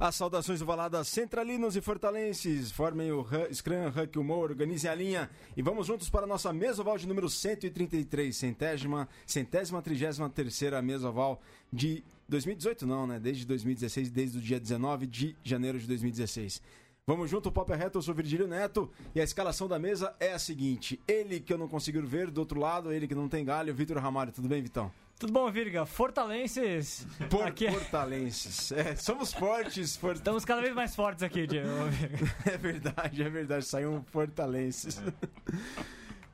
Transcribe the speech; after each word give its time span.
As 0.00 0.14
saudações 0.14 0.62
ovaladas 0.62 1.08
centralinos 1.08 1.74
e 1.74 1.80
fortalenses. 1.80 2.70
Formem 2.70 3.10
o 3.10 3.26
Scrum 3.52 3.88
Huck 3.88 4.16
Humor, 4.16 4.50
organizem 4.50 4.88
a 4.88 4.94
linha 4.94 5.28
e 5.56 5.60
vamos 5.60 5.88
juntos 5.88 6.08
para 6.08 6.22
a 6.22 6.26
nossa 6.26 6.52
mesa 6.52 6.82
oval 6.82 6.96
de 6.96 7.08
número 7.08 7.28
133, 7.28 8.36
centésima, 8.36 9.08
centésima, 9.26 9.82
trigésima 9.82 10.30
terceira 10.30 10.80
mesa 10.80 11.08
oval 11.08 11.42
de 11.72 12.04
2018, 12.28 12.86
não, 12.86 13.08
né? 13.08 13.18
Desde 13.18 13.44
2016, 13.44 14.08
desde 14.08 14.38
o 14.38 14.40
dia 14.40 14.60
19 14.60 15.04
de 15.04 15.36
janeiro 15.42 15.80
de 15.80 15.88
2016. 15.88 16.62
Vamos 17.04 17.28
junto, 17.28 17.48
o 17.48 17.52
Papo 17.52 17.72
é 17.72 17.76
Reto, 17.76 17.98
eu 17.98 18.02
sou 18.02 18.14
Virgílio 18.14 18.46
Neto 18.46 18.88
e 19.16 19.20
a 19.20 19.24
escalação 19.24 19.66
da 19.66 19.80
mesa 19.80 20.14
é 20.20 20.32
a 20.32 20.38
seguinte: 20.38 21.00
ele 21.08 21.40
que 21.40 21.52
eu 21.52 21.58
não 21.58 21.66
consigo 21.66 22.00
ver, 22.06 22.30
do 22.30 22.38
outro 22.38 22.60
lado, 22.60 22.92
ele 22.92 23.08
que 23.08 23.16
não 23.16 23.28
tem 23.28 23.44
galho, 23.44 23.74
Vitor 23.74 23.98
Ramalho. 23.98 24.30
Tudo 24.30 24.46
bem, 24.46 24.62
Vitão? 24.62 24.92
Tudo 25.18 25.32
bom, 25.32 25.50
Virga? 25.50 25.84
Fortalenses. 25.84 27.04
Por, 27.28 27.42
aqui... 27.42 27.66
É- 27.66 27.72
Fortalenses. 27.72 28.70
É, 28.70 28.94
somos 28.94 29.32
fortes. 29.32 29.96
Fort... 29.96 30.16
Estamos 30.16 30.44
cada 30.44 30.62
vez 30.62 30.72
mais 30.72 30.94
fortes 30.94 31.24
aqui, 31.24 31.44
Diego. 31.44 31.68
é 32.46 32.56
verdade, 32.56 33.22
é 33.24 33.28
verdade. 33.28 33.64
Saiu 33.64 33.94
um 33.94 34.02
Fortalenses. 34.04 35.02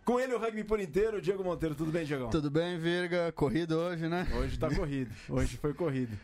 Com 0.04 0.20
ele, 0.20 0.34
o 0.34 0.38
rugby 0.38 0.62
por 0.64 0.78
inteiro, 0.80 1.18
Diego 1.22 1.42
Monteiro. 1.42 1.74
Tudo 1.74 1.90
bem, 1.90 2.04
Diego? 2.04 2.28
Tudo 2.28 2.50
bem, 2.50 2.78
Virga. 2.78 3.32
Corrido 3.32 3.78
hoje, 3.78 4.06
né? 4.06 4.28
Hoje 4.34 4.58
tá 4.58 4.68
corrido. 4.68 5.10
Hoje 5.30 5.56
foi 5.56 5.72
corrido. 5.72 6.14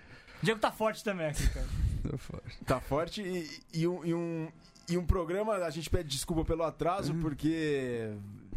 Diego 0.43 0.61
tá 0.61 0.71
forte 0.71 1.03
também 1.03 1.29
aqui, 1.29 1.49
cara. 1.49 1.67
Tá 2.11 2.19
forte. 2.19 2.65
Tá 2.67 2.81
forte 2.81 3.23
e, 3.23 3.61
e, 3.73 3.89
um, 3.89 4.05
e, 4.05 4.13
um, 4.13 4.49
e 4.87 4.99
um 4.99 5.07
programa, 5.07 5.55
a 5.55 5.71
gente 5.71 5.89
pede 5.89 6.11
desculpa 6.11 6.45
pelo 6.45 6.63
atraso, 6.63 7.15
uhum. 7.15 7.21
porque 7.21 8.11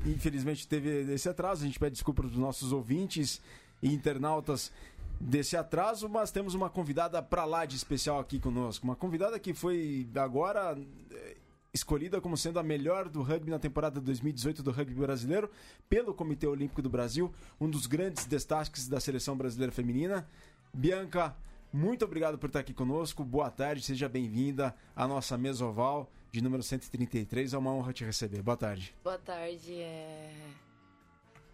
infelizmente 0.06 0.67
teve 0.67 1.13
esse 1.13 1.30
atraso. 1.30 1.63
A 1.63 1.67
gente 1.67 1.80
pede 1.80 1.94
desculpa 1.94 2.23
dos 2.23 2.38
nossos 2.38 2.73
ouvintes 2.73 3.41
e 3.84 3.94
internautas 3.94 4.72
desse 5.20 5.56
atraso, 5.56 6.09
mas 6.09 6.31
temos 6.31 6.53
uma 6.53 6.70
convidada 6.70 7.22
para 7.22 7.45
lá 7.45 7.66
de 7.66 7.76
especial 7.76 8.20
aqui 8.20 8.40
conosco. 8.40 8.86
Uma 8.86 8.95
convidada 8.95 9.38
que 9.38 9.53
foi 9.53 10.08
agora 10.16 10.75
eh, 11.12 11.38
escolhida 11.73 12.20
como 12.20 12.36
sendo 12.36 12.59
a 12.59 12.64
melhor 12.64 13.08
do 13.09 13.22
rugby 13.22 13.52
na 13.52 13.59
temporada 13.59 14.00
2018 14.00 14.64
do 14.64 14.72
rugby 14.72 14.95
brasileiro 14.95 15.50
pelo 15.90 16.14
Comitê 16.14 16.48
Olímpico 16.48 16.81
do 16.81 16.90
Brasil, 16.90 17.34
um 17.59 17.70
dos 17.70 17.86
grandes 17.86 18.25
destaques 18.25 18.88
da 18.88 19.00
seleção 19.00 19.38
brasileira 19.38 19.72
feminina. 19.72 20.28
Bianca, 20.73 21.36
muito 21.72 22.06
obrigado 22.06 22.38
por 22.38 22.47
estar 22.47 22.59
aqui 22.59 22.73
conosco. 22.73 23.23
Boa 23.23 23.52
tarde, 23.52 23.81
seja 23.81 24.09
bem-vinda 24.09 24.75
à 24.95 25.08
nossa 25.08 25.38
mesa 25.38 25.66
oval 25.66 26.09
de 26.31 26.42
número 26.42 26.64
133. 26.64 27.53
É 27.53 27.58
uma 27.58 27.72
honra 27.72 27.94
te 27.94 28.03
receber. 28.03 28.42
Boa 28.42 28.58
tarde. 28.58 28.94
Boa 29.03 29.18
tarde. 29.18 29.73
É... 29.73 30.31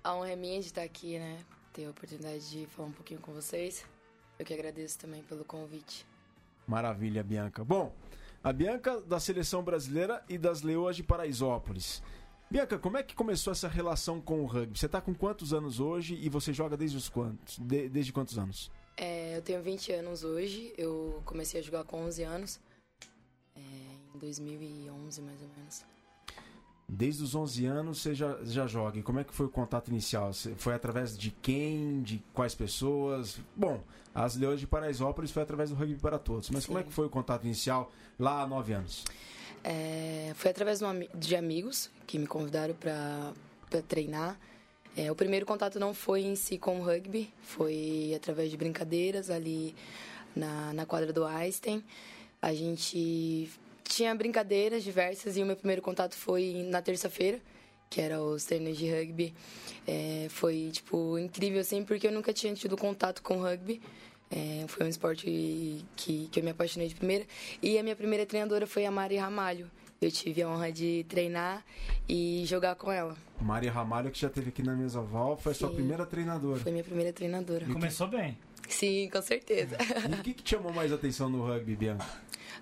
A 0.03 0.15
honra 0.15 0.31
é 0.31 0.35
minha 0.35 0.59
de 0.59 0.67
estar 0.67 0.83
aqui, 0.83 1.19
né? 1.19 1.37
Ter 1.79 1.85
a 1.85 1.91
oportunidade 1.91 2.49
de 2.49 2.65
falar 2.65 2.89
um 2.89 2.91
pouquinho 2.91 3.21
com 3.21 3.31
vocês. 3.31 3.85
Eu 4.37 4.45
que 4.45 4.53
agradeço 4.53 4.99
também 4.99 5.23
pelo 5.23 5.45
convite. 5.45 6.05
Maravilha, 6.67 7.23
Bianca. 7.23 7.63
Bom, 7.63 7.93
a 8.43 8.51
Bianca 8.51 8.99
da 8.99 9.17
seleção 9.17 9.63
brasileira 9.63 10.21
e 10.27 10.37
das 10.37 10.61
Leoas 10.61 10.97
de 10.97 11.03
Paraisópolis. 11.03 12.03
Bianca, 12.51 12.77
como 12.77 12.97
é 12.97 13.03
que 13.03 13.15
começou 13.15 13.51
essa 13.51 13.69
relação 13.69 14.19
com 14.19 14.41
o 14.41 14.45
rugby? 14.45 14.77
Você 14.77 14.87
está 14.87 14.99
com 14.99 15.13
quantos 15.15 15.53
anos 15.53 15.79
hoje 15.79 16.15
e 16.15 16.27
você 16.27 16.51
joga 16.51 16.75
desde 16.75 16.97
os 16.97 17.07
quantos? 17.07 17.57
De, 17.59 17.87
desde 17.87 18.11
quantos 18.11 18.37
anos? 18.37 18.69
É, 18.97 19.37
eu 19.37 19.41
tenho 19.41 19.61
20 19.61 19.93
anos 19.93 20.25
hoje. 20.25 20.73
Eu 20.77 21.21
comecei 21.23 21.61
a 21.61 21.63
jogar 21.63 21.85
com 21.85 22.03
11 22.03 22.23
anos. 22.23 22.59
É, 23.55 23.59
em 24.15 24.19
2011, 24.19 25.21
mais 25.21 25.41
ou 25.41 25.47
menos. 25.55 25.85
Desde 26.91 27.23
os 27.23 27.35
11 27.35 27.65
anos 27.67 28.01
você 28.01 28.15
já, 28.15 28.37
já 28.43 28.65
joga. 28.65 28.97
E 28.97 29.03
como 29.03 29.19
é 29.19 29.23
que 29.23 29.31
foi 29.31 29.45
o 29.45 29.49
contato 29.49 29.89
inicial? 29.89 30.31
Foi 30.57 30.73
através 30.73 31.15
de 31.15 31.29
quem? 31.29 32.01
De 32.01 32.19
quais 32.33 32.55
pessoas? 32.55 33.37
Bom, 33.55 33.79
as 34.13 34.35
Leões 34.35 34.59
de 34.59 34.65
Paraisópolis 34.65 35.29
foi 35.29 35.43
através 35.43 35.69
do 35.69 35.75
Rugby 35.75 35.99
para 35.99 36.17
Todos. 36.17 36.49
Mas 36.49 36.63
Sim. 36.63 36.67
como 36.67 36.79
é 36.79 36.83
que 36.83 36.91
foi 36.91 37.05
o 37.05 37.09
contato 37.09 37.45
inicial 37.45 37.91
lá 38.17 38.41
há 38.41 38.47
9 38.47 38.73
anos? 38.73 39.05
É, 39.63 40.31
foi 40.33 40.49
através 40.49 40.79
de 41.13 41.35
amigos 41.35 41.91
que 42.07 42.17
me 42.17 42.25
convidaram 42.25 42.73
para 42.73 43.33
treinar. 43.87 44.39
É, 44.97 45.11
o 45.11 45.15
primeiro 45.15 45.45
contato 45.45 45.79
não 45.79 45.93
foi 45.93 46.21
em 46.21 46.35
si 46.35 46.57
com 46.57 46.79
o 46.79 46.83
rugby, 46.83 47.31
foi 47.43 48.13
através 48.15 48.49
de 48.49 48.57
brincadeiras 48.57 49.29
ali 49.29 49.75
na, 50.35 50.73
na 50.73 50.85
quadra 50.87 51.13
do 51.13 51.23
Einstein. 51.23 51.83
A 52.41 52.51
gente 52.51 53.47
tinha 53.89 54.13
brincadeiras 54.13 54.83
diversas 54.83 55.35
e 55.35 55.41
o 55.41 55.45
meu 55.45 55.55
primeiro 55.55 55.81
contato 55.81 56.15
foi 56.15 56.65
na 56.69 56.81
terça-feira, 56.81 57.39
que 57.89 57.99
era 57.99 58.21
os 58.21 58.45
treinos 58.45 58.77
de 58.77 58.89
rugby. 58.89 59.33
É, 59.85 60.27
foi, 60.29 60.69
tipo, 60.71 61.17
incrível, 61.17 61.59
assim, 61.59 61.83
porque 61.83 62.07
eu 62.07 62.11
nunca 62.11 62.31
tinha 62.31 62.53
tido 62.53 62.77
contato 62.77 63.21
com 63.23 63.41
rugby. 63.41 63.81
É, 64.31 64.65
foi 64.67 64.85
um 64.85 64.89
esporte 64.89 65.25
que, 65.95 66.29
que 66.31 66.39
eu 66.39 66.43
me 66.43 66.51
apaixonei 66.51 66.87
de 66.87 66.93
primeira. 66.93 67.25
E 67.63 67.79
a 67.79 67.83
minha 67.83 67.95
primeira 67.95 68.25
treinadora 68.27 68.67
foi 68.67 68.85
a 68.85 68.91
Mari 68.91 69.17
Ramalho. 69.17 69.69
Eu 69.99 70.11
tive 70.11 70.43
a 70.43 70.47
honra 70.47 70.71
de 70.71 71.03
treinar 71.09 71.65
e 72.07 72.43
jogar 72.45 72.75
com 72.75 72.91
ela. 72.91 73.17
Mari 73.41 73.67
Ramalho, 73.67 74.11
que 74.11 74.19
já 74.19 74.29
teve 74.29 74.49
aqui 74.49 74.63
na 74.63 74.73
mesa 74.73 75.01
Val, 75.01 75.35
foi 75.35 75.53
Sim, 75.53 75.57
a 75.57 75.67
sua 75.67 75.75
primeira 75.75 76.05
treinadora. 76.05 76.59
Foi 76.59 76.71
minha 76.71 76.83
primeira 76.83 77.11
treinadora. 77.11 77.65
E 77.67 77.73
começou 77.73 78.07
bem. 78.07 78.37
Sim, 78.69 79.09
com 79.11 79.21
certeza. 79.21 79.77
E 80.07 80.13
o 80.13 80.23
que, 80.23 80.33
que 80.35 80.43
te 80.43 80.51
chamou 80.51 80.71
mais 80.71 80.93
atenção 80.93 81.27
no 81.27 81.45
rugby, 81.45 81.75
Bianca? 81.75 82.05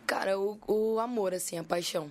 Cara, 0.07 0.39
o, 0.39 0.57
o 0.65 0.99
amor, 0.99 1.33
assim, 1.33 1.57
a 1.57 1.63
paixão. 1.65 2.09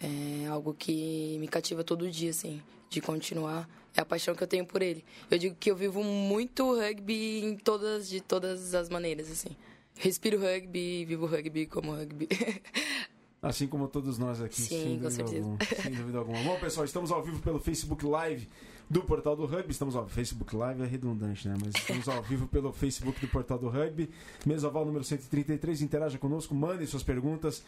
É 0.00 0.46
algo 0.46 0.72
que 0.72 1.36
me 1.38 1.46
cativa 1.46 1.84
todo 1.84 2.10
dia, 2.10 2.30
assim, 2.30 2.62
de 2.88 3.02
continuar. 3.02 3.68
É 3.94 4.00
a 4.00 4.04
paixão 4.06 4.34
que 4.34 4.42
eu 4.42 4.46
tenho 4.46 4.64
por 4.64 4.80
ele. 4.80 5.04
Eu 5.30 5.38
digo 5.38 5.54
que 5.60 5.70
eu 5.70 5.76
vivo 5.76 6.02
muito 6.02 6.74
rugby 6.74 7.44
em 7.44 7.56
todas, 7.56 8.08
de 8.08 8.22
todas 8.22 8.74
as 8.74 8.88
maneiras, 8.88 9.30
assim. 9.30 9.54
Respiro 9.98 10.38
rugby, 10.40 11.04
vivo 11.04 11.26
rugby 11.26 11.66
como 11.66 11.92
rugby. 11.92 12.26
Assim 13.42 13.68
como 13.68 13.86
todos 13.86 14.18
nós 14.18 14.40
aqui, 14.40 14.60
Sim, 14.60 14.68
sem, 14.68 14.98
dúvida 14.98 15.22
alguma, 15.22 15.58
sem 15.82 15.92
dúvida 15.92 16.18
alguma. 16.18 16.42
Bom, 16.42 16.58
pessoal, 16.58 16.84
estamos 16.84 17.12
ao 17.12 17.22
vivo 17.22 17.38
pelo 17.40 17.60
Facebook 17.60 18.04
Live 18.04 18.48
do 18.88 19.02
Portal 19.02 19.36
do 19.36 19.46
Rugby. 19.46 19.72
Estamos 19.72 19.96
ao 19.96 20.06
Facebook 20.08 20.54
Live, 20.54 20.82
é 20.82 20.86
redundante, 20.86 21.48
né? 21.48 21.56
Mas 21.60 21.74
estamos 21.74 22.08
ao 22.08 22.22
vivo 22.22 22.46
pelo 22.46 22.72
Facebook 22.72 23.20
do 23.20 23.28
Portal 23.28 23.58
do 23.58 23.68
Rugby. 23.68 24.08
Mesa 24.44 24.70
Val 24.70 24.84
número 24.84 25.04
133. 25.04 25.82
Interaja 25.82 26.18
conosco, 26.18 26.54
mande 26.54 26.86
suas 26.86 27.02
perguntas. 27.02 27.64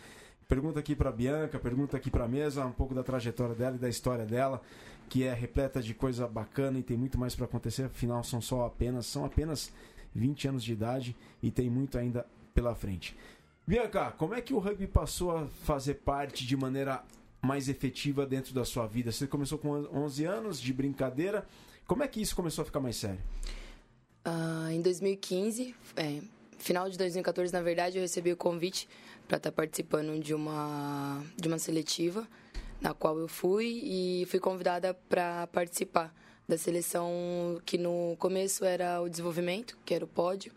Pergunta 0.46 0.80
aqui 0.80 0.96
para 0.96 1.12
Bianca, 1.12 1.58
pergunta 1.58 1.96
aqui 1.96 2.10
para 2.10 2.26
mesa, 2.26 2.64
um 2.64 2.72
pouco 2.72 2.94
da 2.94 3.02
trajetória 3.02 3.54
dela 3.54 3.76
e 3.76 3.78
da 3.78 3.88
história 3.88 4.24
dela, 4.24 4.62
que 5.06 5.22
é 5.22 5.34
repleta 5.34 5.82
de 5.82 5.92
coisa 5.92 6.26
bacana 6.26 6.78
e 6.78 6.82
tem 6.82 6.96
muito 6.96 7.18
mais 7.18 7.34
para 7.34 7.44
acontecer. 7.44 7.82
Afinal, 7.82 8.24
são 8.24 8.40
só 8.40 8.64
apenas, 8.64 9.04
são 9.04 9.26
apenas 9.26 9.70
20 10.14 10.48
anos 10.48 10.64
de 10.64 10.72
idade 10.72 11.14
e 11.42 11.50
tem 11.50 11.68
muito 11.68 11.98
ainda 11.98 12.24
pela 12.54 12.74
frente. 12.74 13.14
Bianca, 13.66 14.10
como 14.12 14.34
é 14.34 14.40
que 14.40 14.54
o 14.54 14.58
rugby 14.58 14.86
passou 14.86 15.36
a 15.36 15.46
fazer 15.46 15.96
parte 15.96 16.46
de 16.46 16.56
maneira 16.56 17.04
mais 17.40 17.68
efetiva 17.68 18.26
dentro 18.26 18.52
da 18.54 18.64
sua 18.64 18.86
vida? 18.86 19.12
Você 19.12 19.26
começou 19.26 19.58
com 19.58 19.70
11 19.70 20.24
anos 20.24 20.60
de 20.60 20.72
brincadeira. 20.72 21.46
Como 21.86 22.02
é 22.02 22.08
que 22.08 22.20
isso 22.20 22.36
começou 22.36 22.62
a 22.62 22.64
ficar 22.64 22.80
mais 22.80 22.96
sério? 22.96 23.20
Uh, 24.26 24.70
em 24.70 24.82
2015, 24.82 25.74
é, 25.96 26.20
final 26.58 26.90
de 26.90 26.98
2014, 26.98 27.52
na 27.52 27.62
verdade, 27.62 27.96
eu 27.96 28.02
recebi 28.02 28.32
o 28.32 28.36
convite 28.36 28.88
para 29.26 29.36
estar 29.36 29.50
tá 29.50 29.56
participando 29.56 30.18
de 30.22 30.34
uma, 30.34 31.22
de 31.36 31.48
uma 31.48 31.58
seletiva, 31.58 32.26
na 32.80 32.92
qual 32.92 33.18
eu 33.18 33.28
fui 33.28 33.80
e 33.82 34.26
fui 34.26 34.38
convidada 34.38 34.94
para 35.08 35.46
participar 35.48 36.14
da 36.46 36.56
seleção 36.56 37.60
que 37.64 37.76
no 37.78 38.16
começo 38.18 38.64
era 38.64 39.00
o 39.00 39.08
desenvolvimento, 39.08 39.78
que 39.84 39.94
era 39.94 40.04
o 40.04 40.08
pódio. 40.08 40.52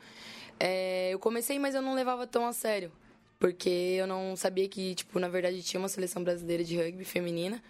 É, 0.60 1.10
eu 1.12 1.20
comecei, 1.20 1.58
mas 1.60 1.76
eu 1.76 1.82
não 1.82 1.94
levava 1.94 2.28
tão 2.28 2.46
a 2.46 2.54
sério 2.54 2.92
porque 3.42 3.98
eu 3.98 4.06
não 4.06 4.36
sabia 4.36 4.70
que, 4.70 4.94
tipo, 4.94 5.20
na 5.20 5.28
verdade 5.28 5.64
tinha 5.64 5.80
uma 5.80 5.90
seleção 5.90 6.24
brasileira 6.24 6.64
de 6.64 6.78
rugby 6.78 7.04
feminina. 7.04 7.62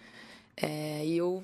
É, 0.58 1.06
e 1.06 1.16
eu 1.16 1.42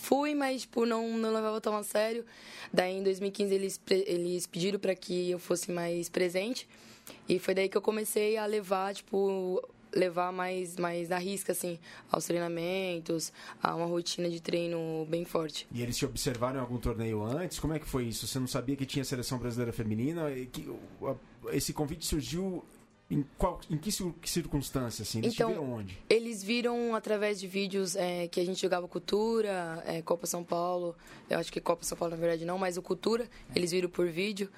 fui, 0.00 0.34
mas, 0.34 0.62
tipo, 0.62 0.86
não, 0.86 1.18
não 1.18 1.30
levava 1.30 1.60
tão 1.60 1.76
a 1.76 1.82
sério. 1.82 2.24
Daí, 2.72 2.96
em 2.96 3.02
2015, 3.02 3.54
eles, 3.54 3.78
eles 3.90 4.46
pediram 4.46 4.78
para 4.78 4.94
que 4.94 5.30
eu 5.30 5.38
fosse 5.38 5.70
mais 5.70 6.08
presente. 6.08 6.66
E 7.28 7.38
foi 7.38 7.54
daí 7.54 7.68
que 7.68 7.76
eu 7.76 7.82
comecei 7.82 8.38
a 8.38 8.46
levar, 8.46 8.94
tipo, 8.94 9.62
levar 9.94 10.32
mais, 10.32 10.78
mais 10.78 11.10
na 11.10 11.18
risca, 11.18 11.52
assim, 11.52 11.78
aos 12.10 12.24
treinamentos, 12.24 13.30
a 13.62 13.74
uma 13.74 13.84
rotina 13.84 14.30
de 14.30 14.40
treino 14.40 15.06
bem 15.10 15.26
forte. 15.26 15.68
E 15.70 15.82
eles 15.82 15.98
te 15.98 16.06
observaram 16.06 16.56
em 16.56 16.60
algum 16.60 16.78
torneio 16.78 17.22
antes? 17.22 17.58
Como 17.58 17.74
é 17.74 17.78
que 17.78 17.86
foi 17.86 18.04
isso? 18.04 18.26
Você 18.26 18.38
não 18.38 18.46
sabia 18.46 18.74
que 18.74 18.86
tinha 18.86 19.04
seleção 19.04 19.36
brasileira 19.36 19.70
feminina? 19.70 20.28
Esse 21.52 21.74
convite 21.74 22.06
surgiu 22.06 22.64
em, 23.10 23.24
qual, 23.38 23.60
em 23.70 23.76
que 23.76 23.90
circunstância, 24.24 25.02
assim? 25.02 25.18
Eles 25.18 25.34
então, 25.34 25.48
viram 25.48 25.72
onde? 25.72 25.98
Eles 26.10 26.42
viram 26.42 26.94
através 26.94 27.38
de 27.38 27.46
vídeos 27.46 27.94
é, 27.94 28.26
que 28.26 28.40
a 28.40 28.44
gente 28.44 28.60
jogava 28.60 28.88
Cultura, 28.88 29.82
é, 29.86 30.02
Copa 30.02 30.26
São 30.26 30.42
Paulo. 30.42 30.96
Eu 31.30 31.38
acho 31.38 31.52
que 31.52 31.60
Copa 31.60 31.84
São 31.84 31.96
Paulo, 31.96 32.14
na 32.14 32.20
verdade, 32.20 32.44
não, 32.44 32.58
mas 32.58 32.76
o 32.76 32.82
Cultura. 32.82 33.28
Eles 33.54 33.70
viram 33.70 33.88
por 33.88 34.08
vídeo 34.08 34.50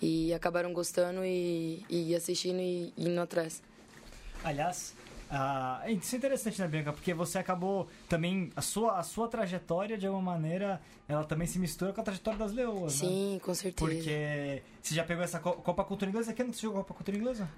e 0.00 0.32
acabaram 0.32 0.72
gostando 0.72 1.24
e, 1.24 1.84
e 1.88 2.14
assistindo 2.14 2.60
e, 2.60 2.92
e 2.96 3.08
indo 3.08 3.20
atrás. 3.20 3.62
Aliás, 4.44 4.94
ah, 5.28 5.82
isso 5.88 6.14
é 6.14 6.18
interessante, 6.18 6.60
né, 6.60 6.68
Bianca? 6.68 6.92
Porque 6.92 7.12
você 7.12 7.38
acabou 7.38 7.88
também. 8.08 8.52
A 8.54 8.62
sua, 8.62 8.98
a 8.98 9.02
sua 9.02 9.26
trajetória, 9.26 9.98
de 9.98 10.06
alguma 10.06 10.32
maneira, 10.32 10.80
ela 11.08 11.24
também 11.24 11.48
se 11.48 11.58
mistura 11.58 11.92
com 11.92 12.00
a 12.00 12.04
trajetória 12.04 12.38
das 12.38 12.52
leoas. 12.52 12.92
Sim, 12.92 13.34
né? 13.34 13.40
com 13.40 13.52
certeza. 13.52 13.90
Porque 13.90 14.62
você 14.80 14.94
já 14.94 15.02
pegou 15.02 15.24
essa 15.24 15.40
Copa 15.40 15.84
Cultura 15.84 16.10
Inglesa? 16.10 16.32
Quem 16.32 16.46
não 16.46 16.52
jogou 16.52 16.82
Copa 16.82 16.94
Cultura 16.94 17.16
Inglesa? 17.16 17.48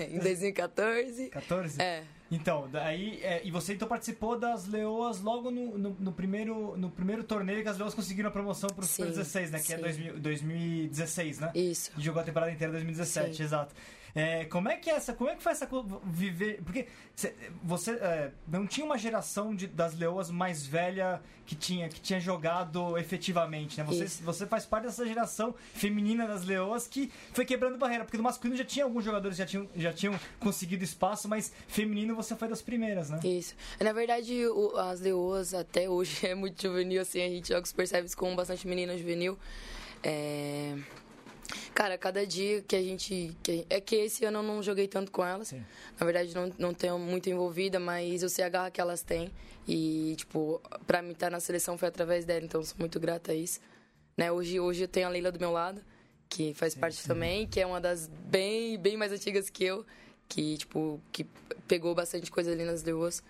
Em 0.00 0.18
2014. 0.18 1.28
14? 1.28 1.80
É, 1.80 2.02
Então, 2.30 2.68
daí. 2.70 3.20
é, 3.22 3.40
e 3.44 3.50
você 3.50 3.74
então 3.74 3.86
participou 3.86 4.38
das 4.38 4.66
Leoas 4.66 5.20
logo 5.20 5.50
no, 5.50 5.76
no, 5.76 5.96
no 5.98 6.12
primeiro, 6.12 6.76
no 6.76 6.90
primeiro 6.90 7.22
torneio 7.24 7.62
que 7.62 7.68
as 7.68 7.76
Leoas 7.78 7.94
conseguiram 7.94 8.28
a 8.28 8.32
promoção 8.32 8.70
pro 8.70 8.84
Sim, 8.84 9.02
Super 9.04 9.08
16, 9.10 9.50
né? 9.50 9.58
Que 9.60 9.72
é 9.74 9.76
sim. 9.76 9.82
2000 9.82 10.18
2016, 10.18 11.38
né? 11.40 11.50
isso. 11.54 11.90
E 11.96 12.00
jogou 12.02 12.20
a 12.22 12.24
temporada 12.24 12.50
inteira 12.52 12.70
em 12.70 12.74
2017, 12.76 13.36
Sim. 13.36 13.42
exato. 13.42 13.74
É, 14.14 14.44
como 14.44 14.68
é 14.68 14.76
que 14.76 14.90
é 14.90 14.94
essa, 14.94 15.14
como 15.14 15.30
é 15.30 15.34
que 15.34 15.42
foi 15.42 15.52
essa 15.52 15.66
viver? 16.04 16.60
Porque 16.62 16.86
cê- 17.16 17.34
você 17.62 17.92
é, 17.92 18.30
não 18.46 18.66
tinha 18.66 18.84
uma 18.84 18.98
geração 18.98 19.54
de, 19.54 19.66
das 19.66 19.94
leoas 19.96 20.30
mais 20.30 20.66
velha 20.66 21.22
que 21.46 21.54
tinha 21.56 21.88
que 21.88 21.98
tinha 22.00 22.20
jogado 22.20 22.98
efetivamente, 22.98 23.78
né? 23.78 23.84
Você, 23.84 24.04
Isso. 24.04 24.22
você 24.22 24.46
faz 24.46 24.66
parte 24.66 24.84
dessa 24.84 25.06
geração 25.06 25.54
feminina 25.72 26.26
das 26.26 26.44
leoas 26.44 26.86
que 26.86 27.10
foi 27.32 27.44
quebrando 27.46 27.78
barreira, 27.78 28.04
porque 28.04 28.18
no 28.18 28.22
masculino 28.22 28.56
já 28.58 28.64
tinha 28.66 28.84
alguns 28.84 29.02
jogadores 29.04 29.36
que 29.36 29.42
já 29.42 29.46
tinham, 29.46 29.68
já 29.74 29.92
tinham 29.92 30.20
conseguido 30.38 30.84
espaço, 30.84 31.26
mas 31.26 31.50
feminino 31.66 32.14
você 32.14 32.36
foi 32.36 32.48
das 32.48 32.60
primeiras, 32.60 33.08
né? 33.08 33.18
Isso. 33.24 33.54
Na 33.80 33.92
verdade, 33.94 34.46
o- 34.46 34.76
as 34.76 35.00
leoas 35.00 35.54
até 35.54 35.88
hoje 35.88 36.26
é 36.28 36.34
muito 36.34 36.60
juvenil, 36.60 37.00
assim, 37.00 37.22
a 37.22 37.28
gente 37.28 37.48
joga 37.48 37.64
Super 37.66 37.88
Sevens 37.88 38.14
com 38.14 38.36
bastante 38.36 38.68
menina 38.68 38.96
juvenil. 38.96 39.38
É... 40.02 40.76
Cara, 41.74 41.96
cada 41.98 42.26
dia 42.26 42.62
que 42.62 42.74
a 42.76 42.82
gente. 42.82 43.36
que- 43.42 43.66
É 43.68 43.80
que 43.80 43.96
esse 43.96 44.24
ano 44.24 44.38
eu 44.38 44.42
não 44.42 44.62
joguei 44.62 44.86
tanto 44.88 45.10
com 45.10 45.24
elas. 45.24 45.48
Sim. 45.48 45.64
Na 45.98 46.04
verdade, 46.06 46.34
não, 46.34 46.52
não 46.58 46.74
tenho 46.74 46.98
muito 46.98 47.28
envolvida, 47.30 47.78
mas 47.80 48.22
eu 48.22 48.28
sei 48.28 48.44
a 48.44 48.48
garra 48.48 48.70
que 48.70 48.80
elas 48.80 49.02
têm. 49.02 49.30
E, 49.66 50.14
tipo, 50.16 50.60
pra 50.86 51.00
mim 51.02 51.12
estar 51.12 51.30
na 51.30 51.40
seleção 51.40 51.78
foi 51.78 51.88
através 51.88 52.24
dela, 52.24 52.44
então 52.44 52.62
sou 52.64 52.76
muito 52.78 52.98
grata 52.98 53.32
a 53.32 53.34
isso. 53.34 53.60
Né? 54.16 54.30
Hoje, 54.32 54.58
hoje 54.60 54.82
eu 54.84 54.88
tenho 54.88 55.06
a 55.06 55.10
Leila 55.10 55.30
do 55.32 55.38
meu 55.38 55.50
lado, 55.52 55.80
que 56.28 56.52
faz 56.54 56.74
parte 56.74 57.06
também, 57.06 57.46
que 57.46 57.60
é 57.60 57.66
uma 57.66 57.80
das 57.80 58.08
bem, 58.08 58.76
bem 58.78 58.96
mais 58.96 59.12
antigas 59.12 59.48
que 59.48 59.64
eu, 59.64 59.84
que, 60.28 60.56
tipo, 60.58 61.00
que 61.12 61.26
pegou 61.68 61.94
bastante 61.94 62.30
coisa 62.30 62.50
ali 62.52 62.64
nas 62.64 62.82
leoas 62.82 63.22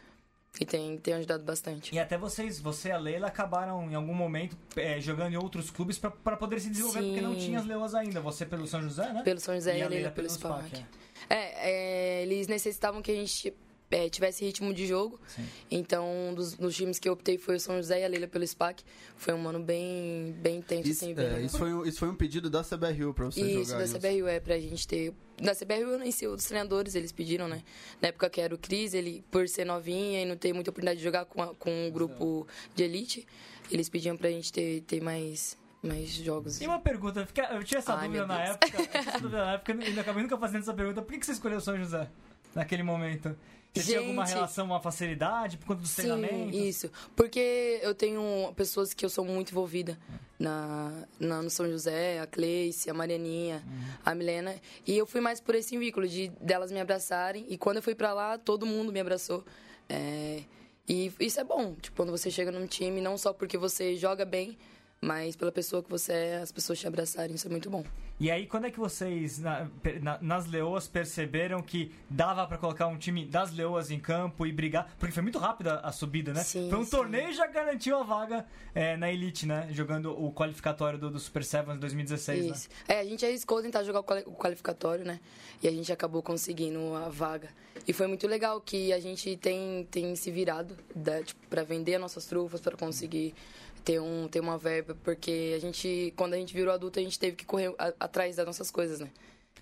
e 0.61 0.67
tem, 0.67 0.97
tem 0.99 1.15
ajudado 1.15 1.43
bastante. 1.45 1.95
E 1.95 1.99
até 1.99 2.17
vocês, 2.19 2.61
você 2.61 2.89
e 2.89 2.93
a 2.93 2.99
Leila 2.99 3.27
acabaram 3.29 3.91
em 3.91 3.95
algum 3.95 4.15
momento 4.15 4.57
é, 4.77 5.01
jogando 5.01 5.33
em 5.33 5.37
outros 5.37 5.71
clubes 5.71 5.99
pra- 5.99 6.11
pra 6.11 6.37
poder 6.37 6.61
se 6.61 6.69
desenvolver, 6.71 7.01
Sim. 7.01 7.07
porque 7.09 7.21
não 7.21 7.35
tinha 7.35 7.59
as 7.59 7.67
leoas 7.67 7.95
ainda. 7.95 8.21
Você 8.21 8.45
pelo 8.45 8.67
São 8.67 8.83
José, 8.83 9.13
né? 9.13 9.23
Pelo 9.23 9.41
São 9.41 9.55
José 9.55 9.79
e, 9.79 9.83
a 9.83 9.89
Leila 9.89 10.11
pelo 10.11 10.29
SPAC, 10.29 10.69
SPAC. 10.69 10.85
é. 11.31 11.35
É, 11.35 11.71
é, 11.71 12.23
eles 12.23 12.47
necessitavam 12.49 13.01
que 13.01 13.11
a 13.11 13.15
gente 13.15 13.55
é, 13.93 14.09
tivesse 14.09 14.45
ritmo 14.45 14.73
de 14.75 14.87
jogo. 14.87 15.21
Sim. 15.29 15.45
Então, 15.71 16.07
um 16.31 16.35
dos, 16.35 16.55
dos 16.55 16.75
times 16.75 16.99
que 16.99 17.09
eu 17.09 17.13
optei 17.13 17.39
foi 17.39 17.57
o 17.57 17.61
São 17.61 17.77
José 17.77 18.01
e 18.01 18.05
a 18.05 18.09
Leila 18.09 18.27
pelo 18.27 18.45
SPAC. 18.47 18.83
Foi 19.17 19.33
um 19.35 19.47
ano 19.49 19.61
bem, 19.63 20.35
bem 20.39 20.59
intenso, 20.59 20.89
Isso, 20.89 21.05
assim, 21.05 21.15
é, 21.19 21.41
isso, 21.43 21.57
foi 21.59 21.73
um, 21.73 21.85
isso 21.85 21.99
foi 21.99 22.09
um 22.09 22.15
pedido 22.17 22.51
da 22.51 22.63
CBRU 22.65 23.15
pra 23.15 23.27
você 23.27 23.41
Isso, 23.41 23.71
jogar. 23.73 23.87
da 23.87 23.99
CBRU 23.99 24.27
é 24.27 24.41
pra 24.41 24.59
gente 24.59 24.89
ter. 24.89 25.13
Da 25.41 25.55
CBRU 25.55 25.99
nem 25.99 26.11
sei, 26.11 26.29
os 26.29 26.45
treinadores 26.45 26.95
eles 26.95 27.13
pediram, 27.13 27.49
né? 27.49 27.63
Na 28.01 28.09
época 28.09 28.29
que 28.31 28.41
era 28.41 28.55
o 28.55 28.59
Cris, 28.59 28.95
ele, 28.95 29.25
por 29.31 29.49
ser 29.49 29.65
novinha 29.65 30.23
e 30.23 30.25
não 30.25 30.37
ter 30.37 30.53
muita 30.53 30.71
oportunidade 30.71 30.99
de 30.99 31.05
jogar 31.05 31.25
com, 31.25 31.43
a- 31.43 31.55
com 31.55 31.87
um 31.87 31.91
grupo 31.91 32.47
de 32.75 32.83
elite, 32.85 33.27
eles 33.71 33.89
pediam 33.89 34.17
pra 34.17 34.29
gente 34.31 34.53
ter, 34.53 34.83
ter 34.83 35.01
mais, 35.03 35.57
mais 35.83 36.11
jogos. 36.11 36.61
E 36.61 36.67
uma 36.67 36.79
pergunta, 36.79 37.27
eu 37.51 37.65
tinha 37.65 37.79
essa 37.79 37.95
Ai, 37.95 38.07
dúvida 38.07 38.27
na 38.27 38.41
época, 38.45 38.67
eu 38.83 38.87
tinha 38.87 39.01
essa 39.03 39.19
dúvida 39.19 39.45
na 39.45 39.53
época 39.55 39.73
e 39.85 39.99
acabei 39.99 40.23
nunca 40.23 40.39
fazendo 40.39 40.61
essa 40.63 40.75
pergunta. 40.75 41.03
Por 41.03 41.13
que 41.13 41.19
que 41.19 41.27
você 41.27 41.33
escolheu 41.33 41.59
o 41.59 41.61
São 41.61 41.77
José 41.77 42.09
naquele 42.55 42.83
momento? 42.85 43.35
Você 43.75 43.85
tinha 43.85 44.01
alguma 44.01 44.27
Gente. 44.27 44.35
relação, 44.35 44.67
uma 44.67 44.81
facilidade 44.81 45.57
por 45.57 45.69
conta 45.69 45.81
dos 45.81 45.91
Sim, 45.91 46.03
treinamentos? 46.03 46.55
isso. 46.61 46.91
Porque 47.17 47.81
eu 47.83 47.95
tenho 47.95 48.53
pessoas 48.55 48.93
que 48.93 49.03
eu 49.05 49.09
sou 49.09 49.25
muito 49.25 49.51
envolvida 49.53 49.99
na, 50.39 51.07
na- 51.19 51.41
no 51.41 51.49
São 51.49 51.67
José, 51.71 52.21
a 52.21 52.27
Cleice, 52.27 52.91
a 52.91 52.95
Marianinha, 52.95 53.63
a 54.05 54.15
Milena. 54.15 54.55
E 54.87 54.97
eu 54.99 55.07
fui 55.07 55.23
mais 55.23 55.41
por 55.41 55.55
esse 55.55 55.77
vínculo 55.79 56.07
de 56.07 56.29
delas 56.41 56.71
me 56.71 56.81
abraçarem. 56.81 57.47
E 57.49 57.57
quando 57.57 57.77
eu 57.79 57.83
fui 57.83 57.95
pra 57.95 58.13
lá, 58.13 58.37
todo 58.37 58.67
mundo 58.67 58.93
me 58.93 59.01
abraçou. 59.01 59.43
É, 59.89 60.43
e 60.87 61.11
isso 61.21 61.41
é 61.41 61.45
bom, 61.45 61.75
tipo, 61.81 61.97
quando 61.97 62.11
você 62.11 62.31
chega 62.31 62.53
num 62.53 62.67
time, 62.67 63.01
não 63.01 63.17
só 63.17 63.33
porque 63.33 63.57
você 63.57 63.97
joga 63.97 64.25
bem, 64.27 64.59
mas 65.01 65.35
pela 65.35 65.51
pessoa 65.51 65.83
que 65.83 65.89
você 65.89 66.13
é, 66.13 66.37
as 66.37 66.53
pessoas 66.53 66.79
te 66.79 66.87
abraçarem, 66.87 67.35
isso 67.37 67.47
é 67.47 67.51
muito 67.51 67.71
bom. 67.71 67.85
E 68.23 68.31
aí, 68.31 68.47
quando 68.47 68.67
é 68.69 68.71
que 68.71 68.79
vocês, 68.79 69.41
na- 69.41 69.69
na- 70.01 70.19
nas 70.23 70.47
Leoas, 70.47 70.87
perceberam 70.87 71.61
que 71.61 71.91
dava 72.09 72.47
pra 72.47 72.57
colocar 72.57 72.87
um 72.87 72.97
time 72.97 73.27
das 73.27 73.51
Leoas 73.53 73.91
em 73.91 73.99
campo 73.99 74.47
e 74.47 74.53
brigar? 74.53 74.95
Porque 74.97 75.13
foi 75.13 75.25
muito 75.25 75.41
rápida 75.41 75.81
a 75.81 75.91
subida, 75.91 76.33
né? 76.33 76.45
Sim, 76.45 76.71
foi 76.71 76.79
um 76.79 76.85
sim. 76.85 76.91
torneio 76.93 77.31
e 77.31 77.33
já 77.33 77.49
garantiu 77.49 77.99
a 77.99 78.05
vaga 78.05 78.47
é, 78.77 78.97
na 78.97 79.11
Elite, 79.11 79.45
né? 79.45 79.67
Jogando 79.73 80.13
o 80.13 80.33
qualificatório 80.33 81.01
do, 81.01 81.11
do 81.11 81.19
Super 81.19 81.43
Sevens 81.43 81.81
2016, 81.81 82.47
né? 82.47 82.53
Isso. 82.53 82.69
É, 82.87 83.01
a 83.01 83.05
gente 83.05 83.27
arriscou 83.27 83.61
tentar 83.61 83.83
jogar 83.83 83.99
o 83.99 84.05
quali- 84.05 84.25
o 84.25 84.33
qualificatório, 84.37 85.05
né? 85.05 85.19
E 85.61 85.67
a 85.67 85.73
gente 85.73 85.93
acabou 85.93 86.23
conseguindo 86.23 86.95
a 86.95 87.09
vaga. 87.09 87.49
E 87.89 87.93
foi 87.93 88.07
muito 88.07 88.29
legal 88.29 88.61
que 88.61 88.93
a 88.93 89.01
gente 89.01 89.37
tem, 89.37 89.85
tem 89.91 90.15
se 90.15 90.31
virado 90.31 90.77
da, 90.95 91.25
tipo, 91.25 91.45
pra 91.51 91.65
vender 91.65 91.97
as 91.97 92.01
nossas 92.01 92.25
trufas, 92.27 92.61
para 92.61 92.77
conseguir 92.77 93.35
ter, 93.85 94.01
um, 94.01 94.29
ter 94.29 94.41
uma 94.41 94.57
verba, 94.59 94.97
porque 95.03 95.53
a 95.57 95.59
gente, 95.61 96.13
quando 96.17 96.35
a 96.35 96.37
gente 96.37 96.55
virou 96.55 96.73
adulto, 96.73 96.99
a 96.99 97.03
gente 97.03 97.19
teve 97.19 97.37
que 97.37 97.45
correr 97.45 97.75
a- 97.79 97.93
atrás 98.01 98.37
das 98.37 98.47
nossas 98.47 98.71
coisas, 98.71 99.01
né? 99.01 99.11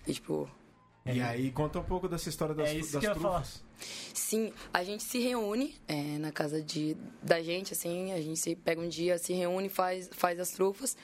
E, 0.07 0.13
tipo, 0.13 0.49
E 1.05 1.19
aí, 1.21 1.51
conta 1.51 1.79
um 1.79 1.83
pouco 1.83 2.07
dessa 2.07 2.29
história 2.29 2.53
das, 2.53 2.69
É 2.69 2.75
isso 2.75 2.93
das 2.93 3.01
que 3.01 3.07
eu 3.07 3.11
ia 3.11 3.15
trufas. 3.19 3.63
Sim, 4.13 4.53
a 4.73 4.83
gente 4.83 5.03
se 5.03 5.19
reúne 5.19 5.75
é, 5.87 6.17
na 6.19 6.31
casa 6.31 6.61
de, 6.61 6.95
da 7.23 7.41
gente, 7.41 7.73
assim, 7.73 8.11
a 8.11 8.21
gente 8.21 8.39
se 8.39 8.55
pega 8.55 8.79
um 8.79 8.87
dia, 8.87 9.17
se 9.17 9.33
reúne, 9.33 9.69
faz, 9.69 10.09
faz 10.13 10.39
as 10.39 10.51
trufas 10.51 10.95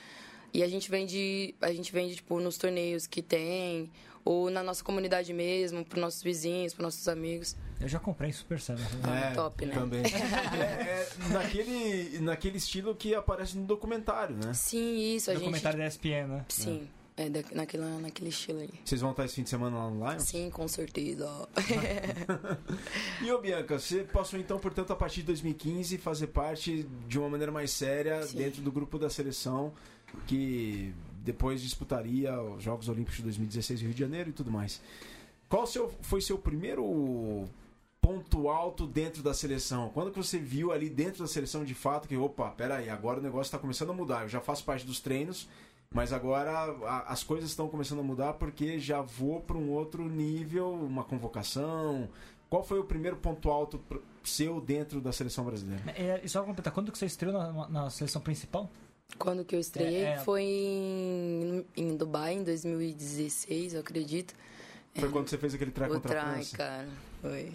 e 0.54 0.62
a 0.62 0.68
gente 0.68 0.88
vende, 0.90 1.54
a 1.60 1.72
gente 1.72 1.92
vende, 1.92 2.14
tipo, 2.16 2.38
nos 2.40 2.56
torneios 2.56 3.06
que 3.06 3.20
tem, 3.20 3.90
ou 4.24 4.50
na 4.50 4.62
nossa 4.62 4.82
comunidade 4.84 5.32
mesmo, 5.32 5.84
pros 5.84 6.00
nossos 6.00 6.22
vizinhos, 6.22 6.74
pros 6.74 6.84
nossos 6.84 7.08
amigos. 7.08 7.56
Eu 7.80 7.88
já 7.88 7.98
comprei 7.98 8.32
Super 8.32 8.60
Sevens. 8.60 8.88
Ah, 9.04 9.32
top, 9.34 9.64
né? 9.64 9.74
Também. 9.74 10.02
é, 10.04 10.08
é 10.08 11.08
naquele, 11.32 12.18
naquele 12.20 12.58
estilo 12.58 12.94
que 12.94 13.14
aparece 13.14 13.56
no 13.56 13.64
documentário, 13.64 14.36
né? 14.36 14.52
Sim, 14.52 15.14
isso, 15.14 15.30
a 15.30 15.34
gente... 15.34 15.44
Documentário 15.44 15.78
da 15.78 15.86
ESPN, 15.86 16.26
né? 16.26 16.44
Sim, 16.48 16.88
é, 17.16 17.28
da- 17.28 17.42
naquela, 17.52 17.86
naquele 17.98 18.30
estilo 18.30 18.60
aí. 18.60 18.70
Vocês 18.84 19.00
vão 19.00 19.10
estar 19.12 19.24
esse 19.24 19.34
fim 19.36 19.42
de 19.42 19.50
semana 19.50 19.76
lá 19.76 19.90
no 19.90 20.08
Lions? 20.08 20.22
Sim, 20.24 20.50
com 20.50 20.66
certeza. 20.68 21.28
E 23.22 23.32
ô 23.32 23.38
Bianca, 23.40 23.78
você 23.78 24.04
passou 24.04 24.38
então, 24.38 24.58
portanto, 24.58 24.92
a 24.92 24.96
partir 24.96 25.20
de 25.20 25.26
2015 25.26 25.98
fazer 25.98 26.28
parte 26.28 26.88
de 27.06 27.18
uma 27.18 27.28
maneira 27.28 27.50
mais 27.50 27.70
séria 27.72 28.22
Sim. 28.22 28.38
dentro 28.38 28.62
do 28.62 28.70
grupo 28.70 28.98
da 28.98 29.10
seleção 29.10 29.72
que 30.26 30.94
depois 31.28 31.60
disputaria 31.62 32.40
os 32.42 32.62
Jogos 32.62 32.88
Olímpicos 32.88 33.16
de 33.18 33.22
2016 33.24 33.80
no 33.80 33.86
Rio 33.88 33.94
de 33.94 34.00
Janeiro 34.00 34.30
e 34.30 34.32
tudo 34.32 34.50
mais. 34.50 34.80
Qual 35.48 35.66
seu, 35.66 35.88
foi 36.02 36.20
seu 36.20 36.36
primeiro 36.38 37.44
ponto 38.00 38.48
alto 38.48 38.86
dentro 38.86 39.22
da 39.22 39.34
seleção? 39.34 39.90
Quando 39.92 40.10
que 40.10 40.16
você 40.18 40.38
viu 40.38 40.72
ali 40.72 40.88
dentro 40.88 41.20
da 41.22 41.28
seleção 41.28 41.64
de 41.64 41.74
fato 41.74 42.08
que, 42.08 42.16
opa, 42.16 42.50
peraí, 42.50 42.88
agora 42.88 43.20
o 43.20 43.22
negócio 43.22 43.48
está 43.48 43.58
começando 43.58 43.90
a 43.90 43.94
mudar. 43.94 44.22
Eu 44.22 44.28
já 44.28 44.40
faço 44.40 44.64
parte 44.64 44.86
dos 44.86 45.00
treinos, 45.00 45.48
mas 45.94 46.12
agora 46.12 46.50
a- 46.86 47.12
as 47.12 47.22
coisas 47.22 47.50
estão 47.50 47.68
começando 47.68 48.00
a 48.00 48.02
mudar 48.02 48.34
porque 48.34 48.78
já 48.78 49.00
vou 49.00 49.40
para 49.40 49.56
um 49.56 49.70
outro 49.70 50.08
nível, 50.08 50.72
uma 50.72 51.04
convocação. 51.04 52.08
Qual 52.50 52.64
foi 52.64 52.78
o 52.78 52.84
primeiro 52.84 53.16
ponto 53.16 53.50
alto 53.50 53.78
seu 54.24 54.60
dentro 54.60 55.00
da 55.00 55.12
seleção 55.12 55.44
brasileira? 55.44 55.82
É, 55.96 56.20
e 56.24 56.28
só 56.28 56.42
completar, 56.42 56.72
quando 56.72 56.90
que 56.90 56.98
você 56.98 57.06
estreou 57.06 57.32
na, 57.32 57.68
na 57.68 57.90
seleção 57.90 58.20
principal? 58.22 58.70
Quando 59.16 59.44
que 59.44 59.54
eu 59.56 59.60
estreiei 59.60 60.04
É, 60.04 60.10
é. 60.14 60.18
foi 60.18 60.42
em, 60.42 61.64
em 61.76 61.96
Dubai, 61.96 62.34
em 62.34 62.42
2016, 62.44 63.74
eu 63.74 63.80
acredito. 63.80 64.34
Foi 64.94 65.08
quando 65.10 65.28
você 65.28 65.38
fez 65.38 65.54
aquele 65.54 65.70
try 65.70 65.84
O 65.86 65.88
contra 65.94 66.20
a 66.20 66.24
try, 66.24 66.34
França? 66.34 66.56
cara. 66.56 66.88
Foi. 67.22 67.52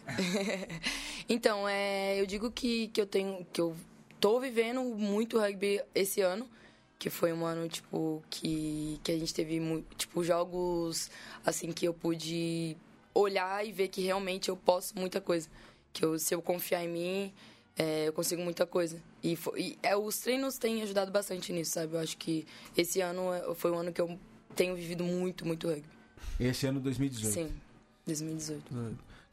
então, 1.29 1.67
é, 1.67 2.19
eu 2.19 2.25
digo 2.25 2.49
que, 2.51 2.87
que 2.87 2.99
eu 2.99 3.05
tenho. 3.05 3.45
que 3.51 3.61
eu 3.61 3.75
tô 4.19 4.39
vivendo 4.39 4.81
muito 4.81 5.37
rugby 5.39 5.81
esse 5.93 6.21
ano. 6.21 6.47
Que 6.97 7.09
foi 7.09 7.33
um 7.33 7.45
ano, 7.45 7.67
tipo, 7.67 8.23
que, 8.29 8.97
que 9.03 9.11
a 9.11 9.17
gente 9.17 9.33
teve 9.33 9.59
mu- 9.59 9.83
tipo, 9.97 10.23
jogos 10.23 11.11
assim 11.45 11.73
que 11.73 11.85
eu 11.85 11.93
pude 11.93 12.77
olhar 13.13 13.65
e 13.65 13.73
ver 13.73 13.89
que 13.89 14.01
realmente 14.01 14.47
eu 14.47 14.55
posso 14.55 14.97
muita 14.97 15.19
coisa. 15.19 15.49
Que 15.91 16.05
eu, 16.05 16.17
se 16.17 16.33
eu 16.33 16.41
confiar 16.41 16.83
em 16.85 16.87
mim, 16.87 17.33
é, 17.77 18.07
eu 18.07 18.13
consigo 18.13 18.41
muita 18.41 18.65
coisa. 18.65 19.01
E, 19.23 19.35
fo- 19.35 19.57
e, 19.57 19.77
é, 19.81 19.95
os 19.95 20.17
treinos 20.19 20.57
têm 20.57 20.81
ajudado 20.83 21.11
bastante 21.11 21.51
nisso, 21.51 21.71
sabe? 21.71 21.95
Eu 21.95 21.99
acho 21.99 22.17
que 22.17 22.45
esse 22.77 23.01
ano 23.01 23.33
é- 23.33 23.53
foi 23.55 23.71
um 23.71 23.79
ano 23.79 23.91
que 23.91 23.99
eu 24.01 24.17
tenho 24.55 24.75
vivido 24.75 25.03
muito, 25.03 25.45
muito 25.45 25.67
rugby. 25.67 25.85
Esse 26.39 26.67
ano 26.67 26.79
2018. 26.79 27.33
Sim, 27.33 27.51
2018. 28.05 28.63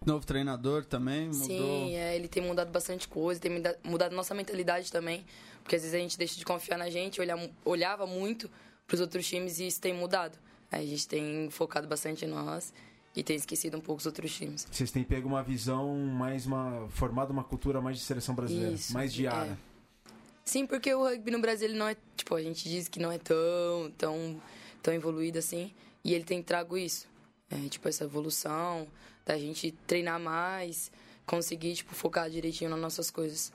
Novo 0.05 0.25
treinador 0.25 0.85
também, 0.85 1.27
mudou. 1.29 1.47
Sim, 1.47 1.95
é, 1.95 2.17
ele 2.17 2.27
tem 2.29 2.43
mudado 2.43 2.71
bastante 2.71 3.07
coisa, 3.07 3.39
tem 3.41 3.51
muda- 3.53 3.79
mudado 3.85 4.15
nossa 4.17 4.35
mentalidade 4.35 4.91
também. 4.91 5.25
Porque 5.63 5.77
às 5.77 5.83
vezes 5.83 5.95
a 5.95 5.99
gente 5.99 6.17
deixa 6.17 6.37
de 6.39 6.45
confiar 6.45 6.79
na 6.79 6.89
gente, 6.89 7.21
olhar, 7.21 7.39
olhava 7.65 8.07
muito 8.07 8.51
para 8.87 8.95
os 8.95 9.01
outros 9.01 9.27
times 9.27 9.59
e 9.59 9.67
isso 9.67 9.81
tem 9.81 9.93
mudado. 9.93 10.39
A 10.73 10.79
gente 10.81 11.07
tem 11.07 11.49
focado 11.51 11.87
bastante 11.87 12.25
em 12.25 12.29
nós 12.29 12.73
e 13.15 13.23
tem 13.23 13.37
esquecido 13.37 13.77
um 13.77 13.81
pouco 13.81 14.01
os 14.01 14.07
outros 14.07 14.33
times. 14.35 14.67
Vocês 14.71 14.91
têm 14.91 15.03
pego 15.05 15.29
uma 15.29 15.43
visão 15.43 15.97
mais 15.97 16.47
uma. 16.47 16.87
formado 16.91 17.31
uma 17.31 17.45
cultura 17.45 17.81
mais 17.81 17.99
de 17.99 18.05
seleção 18.05 18.35
brasileira, 18.35 18.73
Isso, 18.75 18.93
mais 18.93 19.13
diária. 19.13 19.53
é. 19.53 20.11
Sim, 20.45 20.67
porque 20.67 20.93
o 20.95 21.03
rugby 21.05 21.31
no 21.31 21.41
Brasil 21.41 21.69
ele 21.69 21.79
não 21.79 21.87
é. 21.89 21.97
Tipo, 22.17 22.35
a 22.35 22.43
gente 22.43 22.69
diz 22.69 22.89
que 22.89 22.99
não 22.99 23.13
é 23.13 23.19
tão, 23.19 23.93
tão, 23.97 24.41
tão 24.83 24.95
evoluído 24.95 25.39
assim. 25.39 25.73
E 26.03 26.15
ele 26.15 26.25
tem 26.25 26.43
trago 26.43 26.77
isso. 26.77 27.07
é, 27.51 27.69
tipo, 27.69 27.89
essa 27.89 28.05
evolução, 28.05 28.87
da 29.27 29.37
gente 29.39 29.73
treinar 29.87 30.19
mais, 30.19 30.91
conseguir, 31.27 31.75
tipo, 31.75 31.95
focar 31.95 32.31
direitinho 32.31 32.71
nas 32.71 32.81
nossas 32.81 33.11
coisas. 33.11 33.53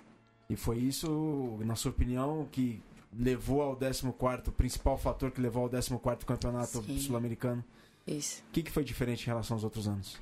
E 0.50 0.56
foi 0.56 0.78
isso, 0.78 1.58
na 1.62 1.76
sua 1.76 1.92
opinião, 1.92 2.48
que 2.52 2.82
levou 3.18 3.62
ao 3.62 3.76
14, 3.76 4.08
o 4.50 4.52
principal 4.52 4.98
fator 4.98 5.32
que 5.32 5.42
levou 5.42 5.64
ao 5.64 5.70
14 5.70 6.26
campeonato 6.26 6.84
Sim. 6.84 7.00
sul-americano? 7.00 7.64
Isso. 8.06 8.44
O 8.50 8.52
que, 8.52 8.64
que 8.64 8.72
foi 8.72 8.84
diferente 8.84 9.24
em 9.24 9.28
relação 9.28 9.56
aos 9.56 9.64
outros 9.64 9.88
anos? 9.88 10.18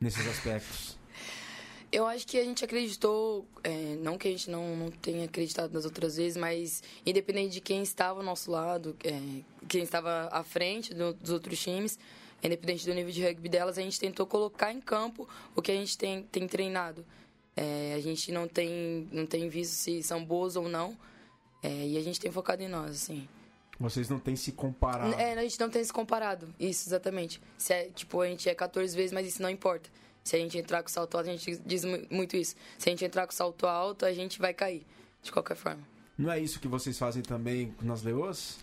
Nesses 0.00 0.26
aspectos. 0.26 0.98
Eu 1.92 2.06
acho 2.08 2.26
que 2.26 2.36
a 2.36 2.42
gente 2.42 2.64
acreditou, 2.64 3.46
é, 3.62 3.94
não 4.02 4.18
que 4.18 4.26
a 4.26 4.30
gente 4.32 4.50
não, 4.50 4.74
não 4.76 4.90
tenha 4.90 5.26
acreditado 5.26 5.72
nas 5.72 5.84
outras 5.84 6.16
vezes, 6.16 6.36
mas 6.36 6.82
independente 7.06 7.52
de 7.52 7.60
quem 7.60 7.84
estava 7.84 8.18
ao 8.18 8.24
nosso 8.24 8.50
lado, 8.50 8.96
é, 9.04 9.12
quem 9.68 9.84
estava 9.84 10.28
à 10.32 10.42
frente 10.42 10.92
do- 10.92 11.14
dos 11.14 11.30
outros 11.30 11.60
times, 11.60 11.96
independente 12.42 12.84
do 12.84 12.92
nível 12.92 13.12
de 13.12 13.24
rugby 13.24 13.48
delas, 13.48 13.78
a 13.78 13.82
gente 13.82 14.00
tentou 14.00 14.26
colocar 14.26 14.72
em 14.72 14.80
campo 14.80 15.28
o 15.54 15.62
que 15.62 15.70
a 15.70 15.74
gente 15.76 15.96
tem, 15.96 16.24
tem 16.24 16.48
treinado. 16.48 17.06
É, 17.56 17.94
a 17.96 18.00
gente 18.00 18.32
não 18.32 18.48
tem, 18.48 19.08
não 19.12 19.24
tem 19.24 19.48
visto 19.48 19.74
se 19.74 20.02
são 20.02 20.24
boas 20.24 20.56
ou 20.56 20.68
não, 20.68 20.98
é, 21.62 21.86
e 21.86 21.96
a 21.96 22.02
gente 22.02 22.18
tem 22.18 22.32
focado 22.32 22.60
em 22.60 22.68
nós, 22.68 22.90
assim. 22.90 23.28
Vocês 23.78 24.08
não 24.08 24.18
têm 24.18 24.36
se 24.36 24.52
comparado. 24.52 25.14
É, 25.14 25.32
a 25.34 25.42
gente 25.42 25.58
não 25.58 25.68
tem 25.68 25.82
se 25.82 25.92
comparado. 25.92 26.48
Isso, 26.60 26.88
exatamente. 26.88 27.40
Se 27.58 27.72
é, 27.72 27.84
tipo, 27.94 28.20
a 28.20 28.26
gente 28.28 28.48
é 28.48 28.54
14 28.54 28.94
vezes, 28.96 29.12
mas 29.12 29.26
isso 29.26 29.42
não 29.42 29.50
importa. 29.50 29.90
Se 30.22 30.36
a 30.36 30.38
gente 30.38 30.56
entrar 30.56 30.82
com 30.82 30.88
salto 30.88 31.16
alto, 31.16 31.28
a 31.28 31.32
gente 31.36 31.60
diz 31.66 31.84
mu- 31.84 32.02
muito 32.10 32.36
isso. 32.36 32.54
Se 32.78 32.88
a 32.88 32.90
gente 32.92 33.04
entrar 33.04 33.26
com 33.26 33.32
salto 33.32 33.66
alto, 33.66 34.06
a 34.06 34.12
gente 34.12 34.38
vai 34.38 34.54
cair. 34.54 34.86
De 35.22 35.32
qualquer 35.32 35.56
forma. 35.56 35.82
Não 36.16 36.30
é 36.30 36.38
isso 36.38 36.60
que 36.60 36.68
vocês 36.68 36.98
fazem 36.98 37.22
também 37.22 37.74
nas 37.82 38.02
leoas? 38.02 38.58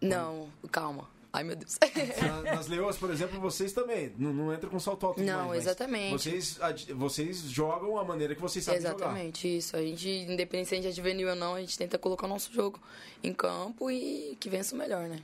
Não, 0.00 0.48
calma. 0.70 1.08
Ai, 1.32 1.44
meu 1.44 1.56
Deus. 1.56 1.76
Na- 2.22 2.54
nas 2.54 2.66
leoas, 2.68 2.96
por 2.96 3.10
exemplo, 3.10 3.38
vocês 3.40 3.72
também 3.72 4.12
não, 4.18 4.32
não 4.32 4.54
entram 4.54 4.70
com 4.70 4.80
salto 4.80 5.06
alto 5.06 5.20
Não, 5.20 5.42
demais, 5.42 5.62
exatamente. 5.62 6.12
Vocês, 6.12 6.58
vocês 6.96 7.40
jogam 7.42 7.98
a 7.98 8.04
maneira 8.04 8.34
que 8.34 8.40
vocês 8.40 8.64
sabem 8.64 8.80
jogar. 8.80 8.96
Exatamente, 8.96 9.58
isso. 9.58 9.76
A 9.76 9.82
gente, 9.82 10.08
independente 10.08 10.68
se 10.70 10.74
a 10.74 10.78
gente 10.78 10.88
é 10.88 10.92
juvenil 10.92 11.28
ou 11.28 11.36
não, 11.36 11.54
a 11.54 11.60
gente 11.60 11.76
tenta 11.76 11.98
colocar 11.98 12.26
o 12.26 12.28
nosso 12.30 12.52
jogo 12.52 12.80
em 13.22 13.32
campo 13.32 13.90
e 13.90 14.36
que 14.40 14.48
vença 14.48 14.74
o 14.74 14.78
melhor, 14.78 15.08
né? 15.08 15.20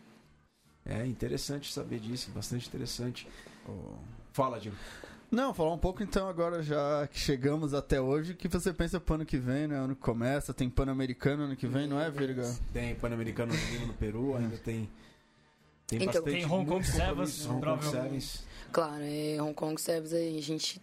É 0.84 1.06
interessante 1.06 1.72
saber 1.72 1.98
disso, 1.98 2.30
bastante 2.34 2.68
interessante. 2.68 3.26
Fala, 4.32 4.60
Diego. 4.60 4.76
Não, 5.30 5.52
falar 5.54 5.72
um 5.72 5.78
pouco 5.78 6.02
então 6.02 6.28
agora 6.28 6.62
já 6.62 7.08
que 7.08 7.18
chegamos 7.18 7.74
até 7.74 8.00
hoje, 8.00 8.32
o 8.32 8.36
que 8.36 8.46
você 8.46 8.72
pensa 8.72 9.00
pro 9.00 9.14
ano 9.16 9.24
que 9.26 9.38
vem, 9.38 9.66
né? 9.66 9.76
Ano 9.76 9.96
que 9.96 10.02
começa, 10.02 10.52
tem 10.52 10.68
Pan-Americano 10.68 11.44
ano 11.44 11.56
que 11.56 11.66
vem, 11.66 11.88
não 11.88 11.98
é, 11.98 12.10
Virga? 12.10 12.44
Tem 12.72 12.94
Pan-Americano 12.94 13.52
no 13.86 13.94
Peru, 13.94 14.36
ainda 14.36 14.56
tem. 14.58 14.88
Tem 15.86 15.98
Então, 16.02 16.22
bastante. 16.22 16.30
tem 16.30 16.44
Hong 16.46 16.66
Kong 16.66 16.86
Sevens, 16.86 17.46
Hong 17.46 17.60
Kong. 17.60 17.84
Sevens. 17.84 18.44
Claro, 18.72 19.02
é 19.02 19.40
Hong 19.40 19.54
Kong 19.54 19.80
Sevens, 19.80 20.12
a 20.12 20.40
gente 20.40 20.80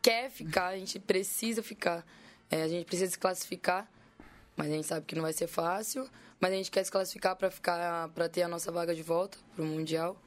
quer 0.00 0.30
ficar, 0.30 0.68
a 0.68 0.78
gente 0.78 0.98
precisa 0.98 1.62
ficar. 1.62 2.06
É, 2.50 2.62
a 2.62 2.68
gente 2.68 2.86
precisa 2.86 3.10
se 3.10 3.18
classificar, 3.18 3.90
mas 4.56 4.68
a 4.68 4.70
gente 4.70 4.86
sabe 4.86 5.04
que 5.04 5.14
não 5.14 5.22
vai 5.22 5.32
ser 5.32 5.46
fácil. 5.48 6.08
Mas 6.38 6.52
a 6.52 6.56
gente 6.56 6.70
quer 6.70 6.84
se 6.84 6.92
classificar 6.92 7.34
para 7.34 7.50
ficar, 7.50 8.08
para 8.10 8.28
ter 8.28 8.42
a 8.42 8.48
nossa 8.48 8.70
vaga 8.70 8.94
de 8.94 9.02
volta 9.02 9.38
pro 9.54 9.64
mundial. 9.64 10.20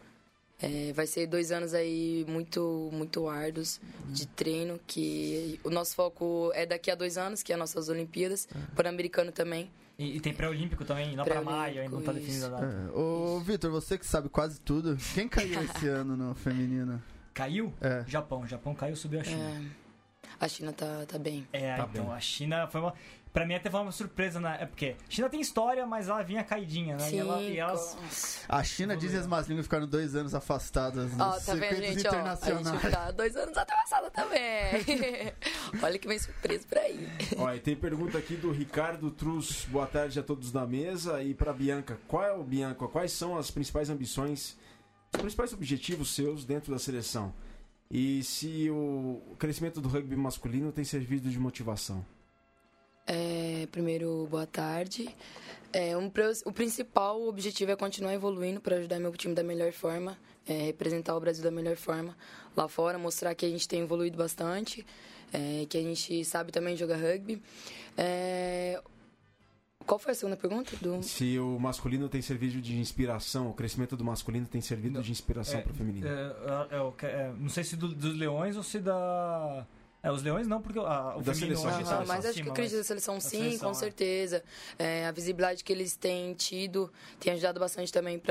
É, 0.62 0.92
vai 0.92 1.08
ser 1.08 1.26
dois 1.28 1.52
anos 1.52 1.74
aí 1.74 2.26
muito, 2.28 2.90
muito 2.92 3.30
árduos 3.30 3.80
de 4.10 4.28
treino, 4.28 4.78
que 4.86 5.58
o 5.64 5.70
nosso 5.70 5.96
foco 5.96 6.52
é 6.54 6.66
daqui 6.66 6.92
a 6.92 6.96
dois 6.96 7.18
anos, 7.18 7.42
que 7.42 7.54
é 7.54 7.56
as 7.56 7.60
nossas 7.60 7.88
Olimpíadas, 7.88 8.48
Pan-Americano 8.76 9.32
também. 9.32 9.72
E, 10.00 10.16
e 10.16 10.20
tem 10.22 10.34
pré-olímpico 10.34 10.86
também, 10.86 11.14
lá 11.14 11.26
pra 11.26 11.42
maio, 11.42 11.82
ainda 11.82 11.94
não 11.94 12.02
tá 12.02 12.14
definida 12.14 12.48
a 12.48 12.50
data. 12.52 12.66
É. 12.66 12.98
Ô, 12.98 13.40
Vitor, 13.42 13.70
você 13.70 13.98
que 13.98 14.06
sabe 14.06 14.30
quase 14.30 14.62
tudo, 14.62 14.98
quem 15.14 15.28
caiu 15.28 15.62
esse 15.62 15.88
ano 15.90 16.16
no 16.16 16.34
feminino? 16.34 17.04
Caiu? 17.34 17.74
É. 17.82 18.06
Japão. 18.08 18.48
Japão 18.48 18.74
caiu, 18.74 18.96
subiu 18.96 19.20
a 19.20 19.24
China. 19.26 19.44
É, 19.44 19.62
a 20.40 20.48
China 20.48 20.72
tá, 20.72 21.06
tá 21.06 21.20
bem. 21.20 21.46
É, 21.52 21.76
Tá 21.76 21.88
então 21.92 22.06
bem. 22.06 22.14
a 22.14 22.20
China 22.22 22.66
foi 22.68 22.80
uma. 22.80 22.94
Pra 23.32 23.46
mim 23.46 23.54
até 23.54 23.70
foi 23.70 23.80
uma 23.80 23.92
surpresa, 23.92 24.40
né? 24.40 24.58
É 24.60 24.66
porque 24.66 24.96
a 25.08 25.12
China 25.12 25.30
tem 25.30 25.40
história, 25.40 25.86
mas 25.86 26.10
ela 26.10 26.24
vinha 26.24 26.44
caidinha, 26.44 26.98
né? 26.98 27.10
Sim, 27.10 27.16
e, 27.16 27.20
ela, 27.20 27.42
e 27.42 27.58
elas. 27.60 28.44
A 28.50 28.64
China, 28.64 28.98
dizem 28.98 29.20
as 29.20 29.28
más 29.28 29.48
línguas, 29.48 29.68
ficaram 29.68 29.88
dois 29.88 30.16
anos 30.16 30.34
afastadas 30.34 31.12
nos 31.12 31.22
Ó, 31.22 31.40
tá 31.40 31.54
vendo, 31.54 31.76
gente? 31.76 32.08
Ó, 32.08 32.12
a 32.12 32.16
internacionais. 32.16 32.82
gente 32.82 32.92
tá 32.92 33.12
dois 33.12 33.36
anos 33.36 33.56
atrasada 33.56 34.10
também. 34.10 34.40
Olha 35.82 36.00
que 36.00 36.08
vem 36.08 36.18
surpresa 36.18 36.66
por 36.68 36.78
aí. 36.80 37.08
Ó, 37.38 37.54
e 37.54 37.60
tem 37.60 37.76
pergunta 37.76 38.18
aqui 38.18 38.36
do 38.36 38.52
Ricardo 38.52 39.12
Truz. 39.12 39.66
Boa 39.70 39.86
tarde 39.86 40.20
a 40.20 40.24
todos 40.24 40.52
da 40.52 40.66
mesa. 40.66 41.22
E 41.22 41.36
pra 41.36 41.54
Bianca, 41.54 42.00
qual 42.08 42.24
é 42.24 42.34
o 42.34 42.44
Bianca? 42.44 42.88
Quais 42.88 43.12
são 43.12 43.38
as 43.38 43.52
principais 43.52 43.92
ambições, 43.92 44.58
os 45.14 45.22
principais 45.22 45.54
objetivos 45.54 46.16
seus 46.16 46.46
dentro 46.46 46.72
da 46.72 46.80
seleção? 46.80 47.32
E 47.92 48.24
se 48.24 48.70
o 48.72 49.36
crescimento 49.38 49.82
do 49.82 49.88
rugby 49.88 50.16
masculino 50.16 50.72
tem 50.72 50.84
servido 50.84 51.30
de 51.30 51.40
motivação? 51.40 52.04
É, 53.12 53.68
primeiro, 53.72 54.28
boa 54.30 54.46
tarde. 54.46 55.10
É, 55.74 55.98
um 55.98 56.12
o 56.46 56.52
principal 56.52 57.20
objetivo 57.28 57.72
é 57.72 57.76
continuar 57.76 58.14
evoluindo 58.14 58.62
para 58.62 58.76
ajudar 58.76 59.00
meu 59.00 59.12
time 59.14 59.34
da 59.34 59.42
melhor 59.44 59.72
forma, 59.72 60.16
é, 60.48 60.66
representar 60.66 61.16
o 61.16 61.20
Brasil 61.20 61.44
da 61.44 61.50
melhor 61.50 61.76
forma 61.76 62.16
lá 62.56 62.68
fora, 62.68 63.00
mostrar 63.00 63.34
que 63.34 63.48
a 63.48 63.50
gente 63.50 63.68
tem 63.68 63.82
evoluído 63.82 64.16
bastante, 64.16 64.86
é, 65.34 65.66
que 65.68 65.76
a 65.76 65.82
gente 65.82 66.24
sabe 66.24 66.52
também 66.52 66.76
jogar 66.78 66.98
rugby. 66.98 67.42
É, 67.98 68.80
qual 69.88 69.98
foi 69.98 70.12
a 70.12 70.16
segunda 70.16 70.38
pergunta? 70.38 70.76
Do... 70.78 71.02
Se 71.02 71.40
o 71.40 71.58
masculino 71.60 72.08
tem 72.10 72.22
servido 72.22 72.62
de 72.62 72.78
inspiração, 72.78 73.50
o 73.50 73.54
crescimento 73.56 73.98
do 73.98 74.04
masculino 74.04 74.46
tem 74.46 74.62
servido 74.62 74.96
Não. 74.96 75.02
de 75.02 75.12
inspiração 75.12 75.60
É, 75.60 75.64
para 75.64 75.72
o 75.72 75.76
feminino? 75.76 76.08
É, 76.08 76.12
é, 76.12 77.06
é, 77.08 77.10
é, 77.10 77.34
não 77.40 77.50
sei 77.50 77.64
se 77.64 77.76
do- 77.76 77.88
dos 77.96 78.16
leões 78.16 78.56
ou 78.56 78.62
se 78.62 78.78
da. 78.80 79.66
É, 80.02 80.10
os 80.12 80.24
leões 80.24 80.48
não, 80.48 80.62
porque 80.62 80.80
a, 80.80 81.18
o 81.18 81.22
Da 81.22 81.34
feminino 81.34 81.58
seleção, 81.60 81.66
hoje 81.80 81.84
da 81.84 81.98
tá 81.98 82.06
mas 82.06 82.26
acho 82.26 82.42
que 82.42 82.50
acredito 82.50 82.72
mas- 82.72 82.78
na 82.80 82.84
seleção 82.86 83.16
a 83.16 83.20
sim, 83.20 83.30
seleção, 83.30 83.72
com 83.72 83.76
é. 83.76 83.80
certeza. 83.80 84.44
É, 84.78 85.06
a 85.06 85.12
visibilidade 85.12 85.62
que 85.64 85.74
eles 85.74 85.96
têm 85.96 86.34
tido 86.34 86.92
tem 87.20 87.34
ajudado 87.34 87.60
bastante 87.60 87.92
também 87.92 88.22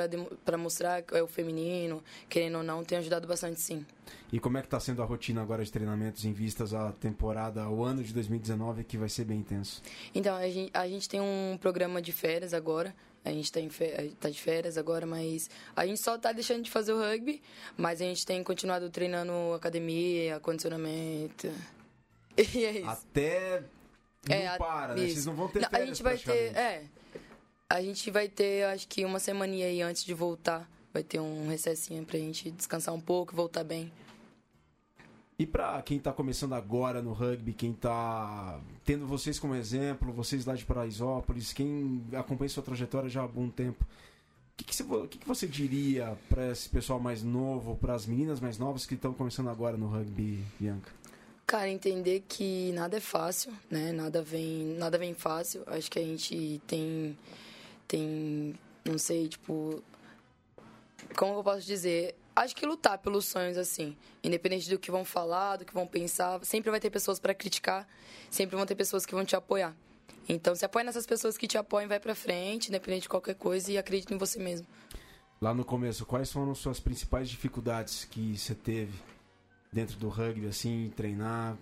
para 0.45 0.57
mostrar 0.57 1.03
que 1.03 1.15
é 1.15 1.23
o 1.23 1.27
feminino, 1.27 2.03
querendo 2.29 2.59
ou 2.59 2.63
não, 2.65 2.83
tem 2.83 2.97
ajudado 2.99 3.29
bastante 3.29 3.61
sim. 3.61 3.85
E 4.33 4.41
como 4.41 4.57
é 4.57 4.61
que 4.63 4.67
está 4.67 4.81
sendo 4.81 5.03
a 5.03 5.05
rotina 5.05 5.43
agora 5.43 5.63
de 5.63 5.71
treinamentos 5.71 6.25
em 6.25 6.33
vistas 6.33 6.73
à 6.73 6.91
temporada, 6.93 7.69
o 7.69 7.85
ano 7.85 8.03
de 8.03 8.15
2019, 8.15 8.85
que 8.85 8.97
vai 8.97 9.09
ser 9.11 9.25
bem 9.25 9.39
intenso? 9.41 9.83
Então, 10.15 10.37
a 10.37 10.49
gente, 10.49 10.71
a 10.73 10.89
gente 10.89 11.07
tem 11.09 11.21
um 11.21 11.59
programa 11.61 12.01
de 12.01 12.13
férias 12.13 12.55
agora. 12.55 12.95
A 13.25 13.31
gente 13.31 13.51
tá, 13.53 13.61
em 13.61 13.69
fe- 13.69 13.95
a 13.99 14.21
tá 14.21 14.31
de 14.31 14.41
férias 14.41 14.79
agora, 14.79 15.07
mas 15.07 15.51
a 15.77 15.85
gente 15.87 16.01
só 16.03 16.17
tá 16.17 16.33
deixando 16.33 16.63
de 16.63 16.71
fazer 16.71 16.93
o 16.93 16.99
rugby, 16.99 17.43
mas 17.77 18.01
a 18.01 18.05
gente 18.05 18.25
tem 18.25 18.43
continuado 18.43 18.89
treinando 18.91 19.33
academia, 19.55 20.41
condicionamento. 20.41 21.49
E 22.55 22.65
é 22.65 22.71
isso. 22.79 22.89
Até 22.89 23.63
não 24.29 24.37
É, 24.37 24.47
a- 24.47 24.57
para, 24.59 24.95
né? 24.95 25.01
Vocês 25.09 25.27
não 25.27 25.35
vão 25.35 25.49
ter 25.49 25.59
Não, 25.61 25.67
a 25.67 25.71
férias 25.71 25.89
gente 25.89 26.03
vai 26.05 26.17
ter, 26.17 26.57
é. 26.57 26.85
A 27.69 27.83
gente 27.83 28.11
vai 28.13 28.29
ter, 28.29 28.65
acho 28.67 28.87
que 28.87 29.05
uma 29.05 29.19
semaninha 29.19 29.67
aí 29.67 29.83
antes 29.83 30.05
de 30.05 30.15
voltar. 30.15 30.71
Vai 30.95 31.03
ter 31.03 31.19
um 31.21 31.49
recessinho 31.49 32.05
pra 32.05 32.17
gente 32.19 32.51
descansar 32.53 32.95
um 32.95 33.01
pouco 33.01 33.35
e 33.35 33.37
voltar 33.37 33.65
bem. 33.65 33.93
E 35.39 35.47
pra 35.47 35.81
quem 35.83 36.01
tá 36.01 36.13
começando 36.13 36.55
agora 36.55 37.01
no 37.01 37.13
rugby, 37.13 37.53
quem 37.53 37.73
tá 37.73 38.61
tendo 38.85 39.07
vocês 39.07 39.39
como 39.39 39.55
exemplo, 39.55 40.13
vocês 40.13 40.45
lá 40.45 40.57
de 40.57 40.65
Paraisópolis, 40.65 41.53
quem 41.53 42.05
acompanha 42.13 42.49
sua 42.49 42.63
trajetória 42.63 43.09
já 43.09 43.21
há 43.21 43.23
algum 43.23 43.49
tempo, 43.49 43.85
o 43.85 43.87
que, 44.57 44.65
que, 44.65 44.75
você, 44.75 44.85
que, 45.09 45.19
que 45.19 45.29
você 45.29 45.47
diria 45.47 46.19
pra 46.29 46.51
esse 46.51 46.69
pessoal 46.69 46.99
mais 46.99 47.23
novo, 47.23 47.77
para 47.77 47.95
as 47.95 48.05
meninas 48.05 48.41
mais 48.41 48.59
novas 48.59 48.85
que 48.85 48.95
estão 48.95 49.15
começando 49.15 49.49
agora 49.49 49.77
no 49.77 49.87
rugby, 49.87 50.45
Bianca? 50.59 50.91
Cara, 51.47 51.71
entender 51.71 52.25
que 52.29 52.73
nada 52.73 52.97
é 52.97 53.01
fácil, 53.01 53.53
né? 53.71 53.93
Nada 53.93 54.21
vem, 54.21 54.75
nada 54.77 54.99
vem 54.99 55.15
fácil. 55.15 55.63
Acho 55.69 55.89
que 55.89 56.01
a 56.01 56.03
gente 56.03 56.61
tem 56.67 57.17
tem, 57.87 58.55
não 58.85 58.99
sei, 58.99 59.29
tipo 59.29 59.83
como 61.17 61.35
eu 61.35 61.45
posso 61.45 61.65
dizer, 61.65 62.17
acho 62.39 62.55
que 62.55 62.67
lutar 62.67 62.99
pelos 62.99 63.27
sonhos 63.27 63.57
assim, 63.57 63.97
independente 64.23 64.69
do 64.71 64.79
que 64.79 64.91
vão 64.91 65.05
falar, 65.05 65.57
do 65.57 65.65
que 65.65 65.75
vão 65.75 65.87
pensar, 65.87 66.45
sempre 66.45 66.71
vai 66.71 66.81
ter 66.81 66.91
pessoas 66.91 67.19
para 67.19 67.35
criticar, 67.35 67.87
sempre 68.31 68.57
vão 68.57 68.67
ter 68.67 68.75
pessoas 68.75 69.05
que 69.05 69.15
vão 69.15 69.25
te 69.25 69.37
apoiar. 69.37 69.75
Então, 70.29 70.55
se 70.55 70.65
apoia 70.65 70.85
nessas 70.85 71.07
pessoas 71.07 71.39
que 71.39 71.49
te 71.49 71.57
apoiam, 71.57 71.89
vai 71.89 71.99
pra 71.99 72.15
frente, 72.15 72.69
independente 72.69 73.03
de 73.03 73.09
qualquer 73.09 73.35
coisa 73.35 73.73
e 73.73 73.79
acredita 73.79 74.13
em 74.13 74.19
você 74.19 74.39
mesmo. 74.39 74.67
Lá 75.41 75.55
no 75.55 75.65
começo, 75.65 76.05
quais 76.05 76.31
foram 76.31 76.53
as 76.53 76.59
suas 76.59 76.79
principais 76.79 77.31
dificuldades 77.31 78.05
que 78.05 78.37
você 78.37 78.55
teve 78.55 78.93
dentro 79.73 79.97
do 79.97 80.09
rugby, 80.09 80.47
assim, 80.47 80.93
treinar? 80.95 81.57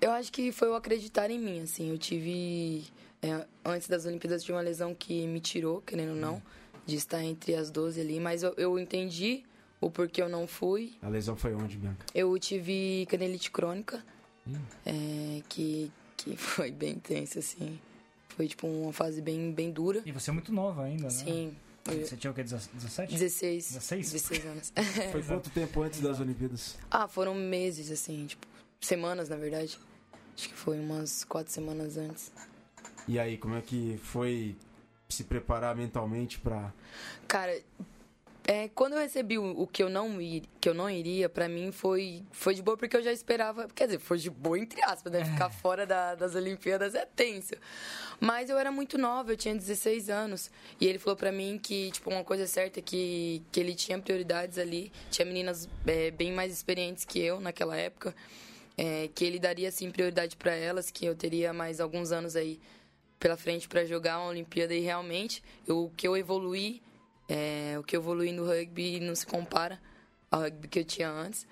Eu 0.00 0.12
acho 0.12 0.30
que 0.30 0.52
foi 0.52 0.68
o 0.68 0.74
acreditar 0.74 1.30
em 1.30 1.38
mim, 1.38 1.60
assim. 1.62 1.90
Eu 1.90 1.98
tive. 1.98 2.84
é, 3.22 3.44
antes 3.64 3.88
das 3.88 4.04
Olimpíadas, 4.04 4.42
tive 4.42 4.52
uma 4.52 4.62
lesão 4.62 4.94
que 4.94 5.26
me 5.26 5.40
tirou, 5.40 5.80
querendo 5.80 6.10
ou 6.10 6.16
não, 6.16 6.42
de 6.84 6.94
estar 6.94 7.24
entre 7.24 7.54
as 7.54 7.70
12 7.70 8.00
ali. 8.00 8.20
Mas 8.20 8.42
eu, 8.42 8.54
eu 8.56 8.78
entendi 8.78 9.42
o 9.86 9.90
porquê 9.90 10.20
eu 10.20 10.28
não 10.28 10.46
fui. 10.46 10.94
A 11.00 11.08
lesão 11.08 11.36
foi 11.36 11.54
onde, 11.54 11.76
Bianca? 11.76 12.04
Eu 12.14 12.36
tive 12.38 13.06
canelite 13.08 13.50
crônica, 13.50 14.04
é, 14.84 15.42
que, 15.48 15.90
que 16.16 16.36
foi 16.36 16.70
bem 16.70 16.94
intensa, 16.94 17.38
assim. 17.38 17.78
Foi, 18.28 18.48
tipo, 18.48 18.66
uma 18.66 18.92
fase 18.92 19.22
bem, 19.22 19.52
bem 19.52 19.70
dura. 19.70 20.02
E 20.04 20.12
você 20.12 20.30
é 20.30 20.32
muito 20.32 20.52
nova 20.52 20.84
ainda, 20.84 21.04
né? 21.04 21.10
Sim. 21.10 21.56
Você 21.84 22.16
tinha 22.16 22.32
o 22.32 22.34
quê? 22.34 22.42
17? 22.42 23.12
16. 23.12 23.72
16? 23.74 24.12
16 24.12 24.46
anos. 24.46 24.72
Foi 25.12 25.22
quanto 25.22 25.48
tempo 25.50 25.82
antes 25.82 26.00
das 26.00 26.18
Olimpíadas? 26.18 26.76
ah, 26.90 27.06
foram 27.06 27.32
meses, 27.32 27.92
assim, 27.92 28.26
tipo, 28.26 28.44
semanas, 28.80 29.28
na 29.28 29.36
verdade. 29.36 29.78
Acho 30.36 30.48
que 30.48 30.54
foi 30.54 30.80
umas 30.80 31.22
quatro 31.22 31.52
semanas 31.52 31.96
antes. 31.96 32.32
E 33.06 33.20
aí, 33.20 33.38
como 33.38 33.54
é 33.54 33.62
que 33.62 33.98
foi 34.02 34.56
se 35.08 35.22
preparar 35.22 35.76
mentalmente 35.76 36.40
pra. 36.40 36.72
Cara, 37.28 37.56
é, 38.48 38.68
quando 38.68 38.92
eu 38.92 39.00
recebi 39.00 39.38
o, 39.38 39.62
o 39.62 39.66
que 39.66 39.82
eu 39.82 39.88
não 39.88 40.20
ir, 40.22 40.44
que 40.60 40.68
eu 40.68 40.74
não 40.74 40.88
iria, 40.88 41.28
pra 41.28 41.48
mim 41.48 41.72
foi 41.72 42.22
foi 42.30 42.54
de 42.54 42.62
boa 42.62 42.76
porque 42.76 42.96
eu 42.96 43.02
já 43.02 43.12
esperava, 43.12 43.66
quer 43.74 43.86
dizer, 43.86 43.98
foi 43.98 44.18
de 44.18 44.30
boa 44.30 44.56
entre 44.58 44.80
aspas, 44.84 45.12
né? 45.12 45.24
Ficar 45.24 45.50
fora 45.50 45.84
da- 45.84 46.14
das 46.14 46.34
Olimpíadas 46.36 46.94
é 46.94 47.04
tenso. 47.04 47.54
Mas 48.20 48.48
eu 48.48 48.56
era 48.58 48.70
muito 48.70 48.96
nova, 48.96 49.32
eu 49.32 49.36
tinha 49.36 49.54
16 49.54 50.08
anos, 50.08 50.50
e 50.80 50.86
ele 50.86 50.98
falou 50.98 51.16
pra 51.16 51.32
mim 51.32 51.58
que 51.62 51.90
tipo 51.90 52.08
uma 52.08 52.22
coisa 52.22 52.46
certa 52.46 52.78
é 52.78 52.82
que 52.82 53.42
que 53.50 53.58
ele 53.58 53.74
tinha 53.74 53.98
prioridades 53.98 54.58
ali, 54.58 54.92
tinha 55.10 55.26
meninas 55.26 55.68
é, 55.86 56.10
bem 56.12 56.32
mais 56.32 56.52
experientes 56.52 57.04
que 57.04 57.18
eu 57.18 57.40
naquela 57.40 57.76
época. 57.76 58.14
é, 58.78 59.08
que 59.14 59.24
ele 59.24 59.38
daria 59.38 59.70
assim 59.70 59.90
prioridade 59.90 60.36
pra 60.36 60.54
elas, 60.54 60.90
que 60.90 61.06
eu 61.06 61.14
teria 61.16 61.50
mais 61.52 61.80
alguns 61.80 62.12
anos 62.12 62.36
aí 62.36 62.60
pela 63.18 63.34
frente 63.34 63.66
pra 63.66 63.86
jogar 63.86 64.18
uma 64.18 64.28
Olimpíada 64.28 64.74
e 64.74 64.80
realmente 64.80 65.42
eu- 65.66 65.84
o 65.84 65.90
que 65.96 66.06
eu 66.06 66.14
evoluí 66.14 66.82
é, 67.28 67.76
o 67.78 67.82
que 67.82 67.96
eu 67.96 68.00
evolui 68.00 68.32
no 68.32 68.44
rugby 68.46 69.00
não 69.00 69.14
se 69.14 69.26
compara 69.26 69.80
ao 70.30 70.40
rugby 70.42 70.68
que 70.68 70.78
eu 70.80 70.84
tinha 70.84 71.10
antes. 71.10 71.46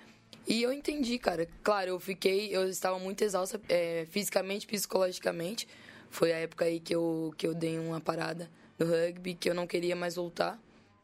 E 0.47 0.61
eu 0.61 0.71
entendi, 0.71 1.17
cara. 1.17 1.47
Claro, 1.63 1.89
eu 1.89 1.99
fiquei, 1.99 2.55
eu 2.55 2.67
estava 2.69 2.99
muito 2.99 3.23
exausta 3.23 3.59
é, 3.67 4.05
fisicamente, 4.09 4.67
psicologicamente. 4.67 5.67
Foi 6.09 6.31
a 6.31 6.37
época 6.37 6.65
aí 6.65 6.79
que 6.79 6.95
eu, 6.95 7.33
que 7.37 7.47
eu 7.47 7.53
dei 7.53 7.79
uma 7.79 7.99
parada 7.99 8.49
no 8.77 8.85
rugby, 8.85 9.33
que 9.33 9.49
eu 9.49 9.55
não 9.55 9.65
queria 9.65 9.95
mais 9.95 10.15
voltar. 10.15 10.59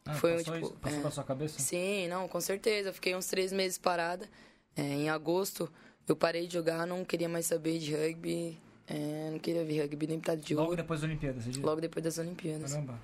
Ah, 0.05 0.13
Foi, 0.13 0.37
passou 0.37 0.53
tipo, 0.53 0.65
isso? 0.65 0.75
Passou 0.79 0.99
é. 0.99 1.03
na 1.03 1.11
sua 1.11 1.23
cabeça? 1.23 1.59
Sim, 1.59 2.07
não, 2.07 2.27
com 2.27 2.39
certeza. 2.39 2.89
Eu 2.89 2.93
fiquei 2.93 3.15
uns 3.15 3.27
três 3.27 3.51
meses 3.51 3.77
parada. 3.77 4.27
É, 4.75 4.81
em 4.81 5.09
agosto, 5.09 5.69
eu 6.07 6.15
parei 6.15 6.47
de 6.47 6.53
jogar, 6.53 6.85
não 6.87 7.03
queria 7.03 7.27
mais 7.27 7.45
saber 7.45 7.77
de 7.79 7.93
rugby. 7.95 8.57
é, 8.87 9.29
não 9.31 9.39
queria 9.39 9.63
ver 9.65 9.81
rugby 9.81 10.07
nem 10.07 10.19
pra 10.19 10.35
de 10.35 10.53
Logo 10.55 10.69
ouro. 10.69 10.77
depois 10.77 11.01
da 11.01 11.07
Olimpíada, 11.07 11.41
você 11.41 11.49
diz? 11.49 11.61
Logo 11.61 11.81
depois 11.81 12.03
das 12.03 12.17
Olimpíadas. 12.17 12.71
Caramba. 12.71 12.99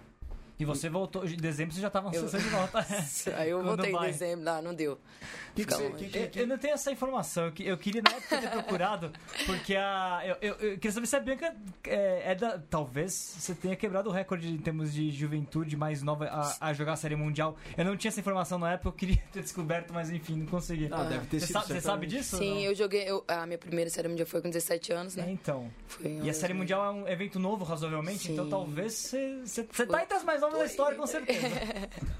E 0.59 0.65
você 0.65 0.89
voltou, 0.89 1.23
em 1.25 1.35
dezembro 1.37 1.73
você 1.75 1.81
já 1.81 1.89
tava 1.89 2.09
na 2.09 2.15
Eu- 2.15 2.21
sessão 2.23 2.39
de 2.39 2.49
volta. 2.49 2.85
Aí 3.37 3.49
eu 3.51 3.61
voltei 3.63 3.93
em 3.93 3.99
dezembro, 4.01 4.43
não, 4.43 4.61
não 4.61 4.73
deu. 4.73 4.97
Que 5.55 5.65
que 5.65 5.73
você- 5.73 5.89
que- 5.91 6.17
Eu, 6.39 6.41
eu 6.43 6.47
não 6.47 6.57
tenho 6.57 6.73
essa 6.73 6.91
informação. 6.91 7.45
Eu, 7.45 7.51
que- 7.51 7.63
eu 7.65 7.77
queria 7.77 8.01
na 8.01 8.09
época 8.11 8.37
ter 8.39 8.49
procurado, 8.49 9.11
porque 9.45 9.75
a. 9.75 10.21
Eu, 10.25 10.35
eu, 10.41 10.53
eu 10.55 10.73
queria 10.75 10.91
saber 10.91 11.05
se 11.07 11.15
a 11.15 11.19
Bianca 11.19 11.55
é, 11.85 12.31
é 12.31 12.35
da. 12.35 12.57
Talvez 12.57 13.13
você 13.39 13.53
tenha 13.53 13.75
quebrado 13.75 14.09
o 14.09 14.11
recorde 14.11 14.49
em 14.49 14.57
termos 14.57 14.93
de 14.93 15.11
juventude 15.11 15.75
mais 15.77 16.01
nova 16.01 16.25
a, 16.25 16.69
a 16.69 16.73
jogar 16.73 16.93
a 16.93 16.95
Série 16.95 17.15
Mundial. 17.15 17.55
Eu 17.77 17.85
não 17.85 17.95
tinha 17.95 18.09
essa 18.09 18.19
informação 18.19 18.57
na 18.57 18.73
época, 18.73 18.89
eu 18.89 18.93
queria 18.93 19.17
ter 19.31 19.41
descoberto, 19.43 19.93
mas 19.93 20.09
enfim, 20.09 20.37
não 20.37 20.45
consegui. 20.47 20.89
Ah, 20.91 21.03
deve 21.03 21.27
ter 21.27 21.39
Você 21.39 21.47
sido. 21.47 21.53
sabe, 21.53 21.67
você 21.67 21.81
sabe 21.81 22.07
disso? 22.07 22.37
Sim, 22.37 22.63
eu 22.65 22.73
joguei. 22.73 23.03
eu- 23.07 23.23
a 23.27 23.45
minha 23.45 23.57
primeira 23.59 23.89
série 23.91 24.07
mundial 24.07 24.27
foi 24.27 24.41
com 24.41 24.49
17 24.49 24.91
anos, 24.91 25.15
É, 25.17 25.21
né? 25.21 25.31
então. 25.31 25.71
Foi 25.87 26.19
E 26.23 26.29
a 26.29 26.33
Série 26.33 26.53
Mundial 26.53 26.83
é 26.85 26.89
um 26.91 27.07
evento 27.07 27.37
novo, 27.39 27.63
razoavelmente, 27.63 28.19
Sim. 28.27 28.33
então 28.33 28.49
talvez 28.49 28.93
você, 28.93 29.39
você, 29.45 29.67
você 29.71 29.85
tá 29.85 30.01
entre 30.03 30.17
as 30.17 30.23
mais 30.23 30.41
novas 30.41 30.46
da 30.51 30.65
história, 30.65 30.97
com 30.97 31.07
certeza. 31.07 31.47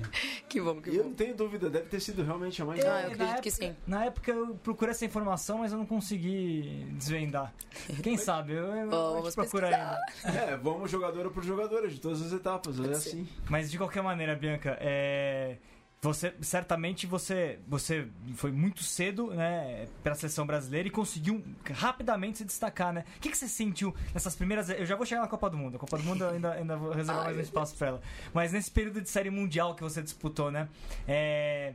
Que 0.49 0.61
bom, 0.61 0.81
que 0.81 0.89
E 0.89 0.95
eu 0.95 1.03
não 1.03 1.13
tenho 1.13 1.35
dúvida, 1.35 1.69
deve 1.69 1.87
ter 1.87 1.99
sido 1.99 2.23
realmente 2.23 2.61
a 2.61 2.65
mais. 2.65 2.79
Ah, 2.79 2.83
eu 2.83 2.91
na 2.91 2.99
acredito 2.99 3.23
época, 3.23 3.41
que 3.41 3.51
sim. 3.51 3.75
Na 3.85 4.05
época 4.05 4.31
eu 4.31 4.55
procurei 4.63 4.91
essa 4.91 5.05
informação, 5.05 5.59
mas 5.59 5.71
eu 5.73 5.77
não 5.77 5.85
consegui 5.85 6.87
desvendar. 6.93 7.53
Quem 8.01 8.17
sabe? 8.17 8.53
Eu, 8.53 8.65
eu, 8.73 8.89
vamos 8.89 9.33
te 9.33 9.35
procuro 9.35 9.65
ainda. 9.65 9.99
É, 10.23 10.55
vamos 10.55 10.89
jogadora 10.89 11.29
por 11.29 11.43
jogadora 11.43 11.87
de 11.87 11.99
todas 11.99 12.21
as 12.21 12.31
etapas, 12.31 12.79
é 12.79 12.91
assim. 12.91 13.27
Mas 13.49 13.69
de 13.69 13.77
qualquer 13.77 14.01
maneira, 14.01 14.35
Bianca, 14.35 14.77
é, 14.79 15.57
você 16.01 16.33
certamente 16.41 17.07
você 17.07 17.59
você 17.67 18.07
foi 18.35 18.51
muito 18.51 18.83
cedo, 18.83 19.31
né, 19.31 19.87
para 20.03 20.11
a 20.11 20.15
seleção 20.15 20.45
brasileira 20.45 20.87
e 20.87 20.91
conseguiu 20.91 21.43
rapidamente 21.73 22.39
se 22.39 22.45
destacar, 22.45 22.93
né? 22.93 23.03
O 23.17 23.19
que, 23.19 23.29
que 23.29 23.37
você 23.37 23.47
sentiu 23.47 23.95
nessas 24.13 24.35
primeiras? 24.35 24.69
Eu 24.69 24.85
já 24.85 24.95
vou 24.95 25.05
chegar 25.05 25.21
na 25.21 25.27
Copa 25.27 25.49
do 25.49 25.57
Mundo. 25.57 25.77
A 25.77 25.79
Copa 25.79 25.97
do 25.97 26.03
Mundo 26.03 26.23
eu 26.23 26.29
ainda 26.29 26.53
ainda 26.53 26.77
vou 26.77 26.91
reservar 26.91 27.23
Ai, 27.23 27.33
mais 27.33 27.37
um 27.37 27.41
espaço 27.41 27.75
para 27.75 27.87
ela. 27.87 28.01
Mas 28.33 28.51
nesse 28.51 28.69
período 28.69 29.01
de 29.01 29.09
série 29.09 29.29
mundial 29.29 29.73
que 29.73 29.81
você 29.81 30.01
disputou, 30.03 30.51
né? 30.51 30.69
É, 31.07 31.73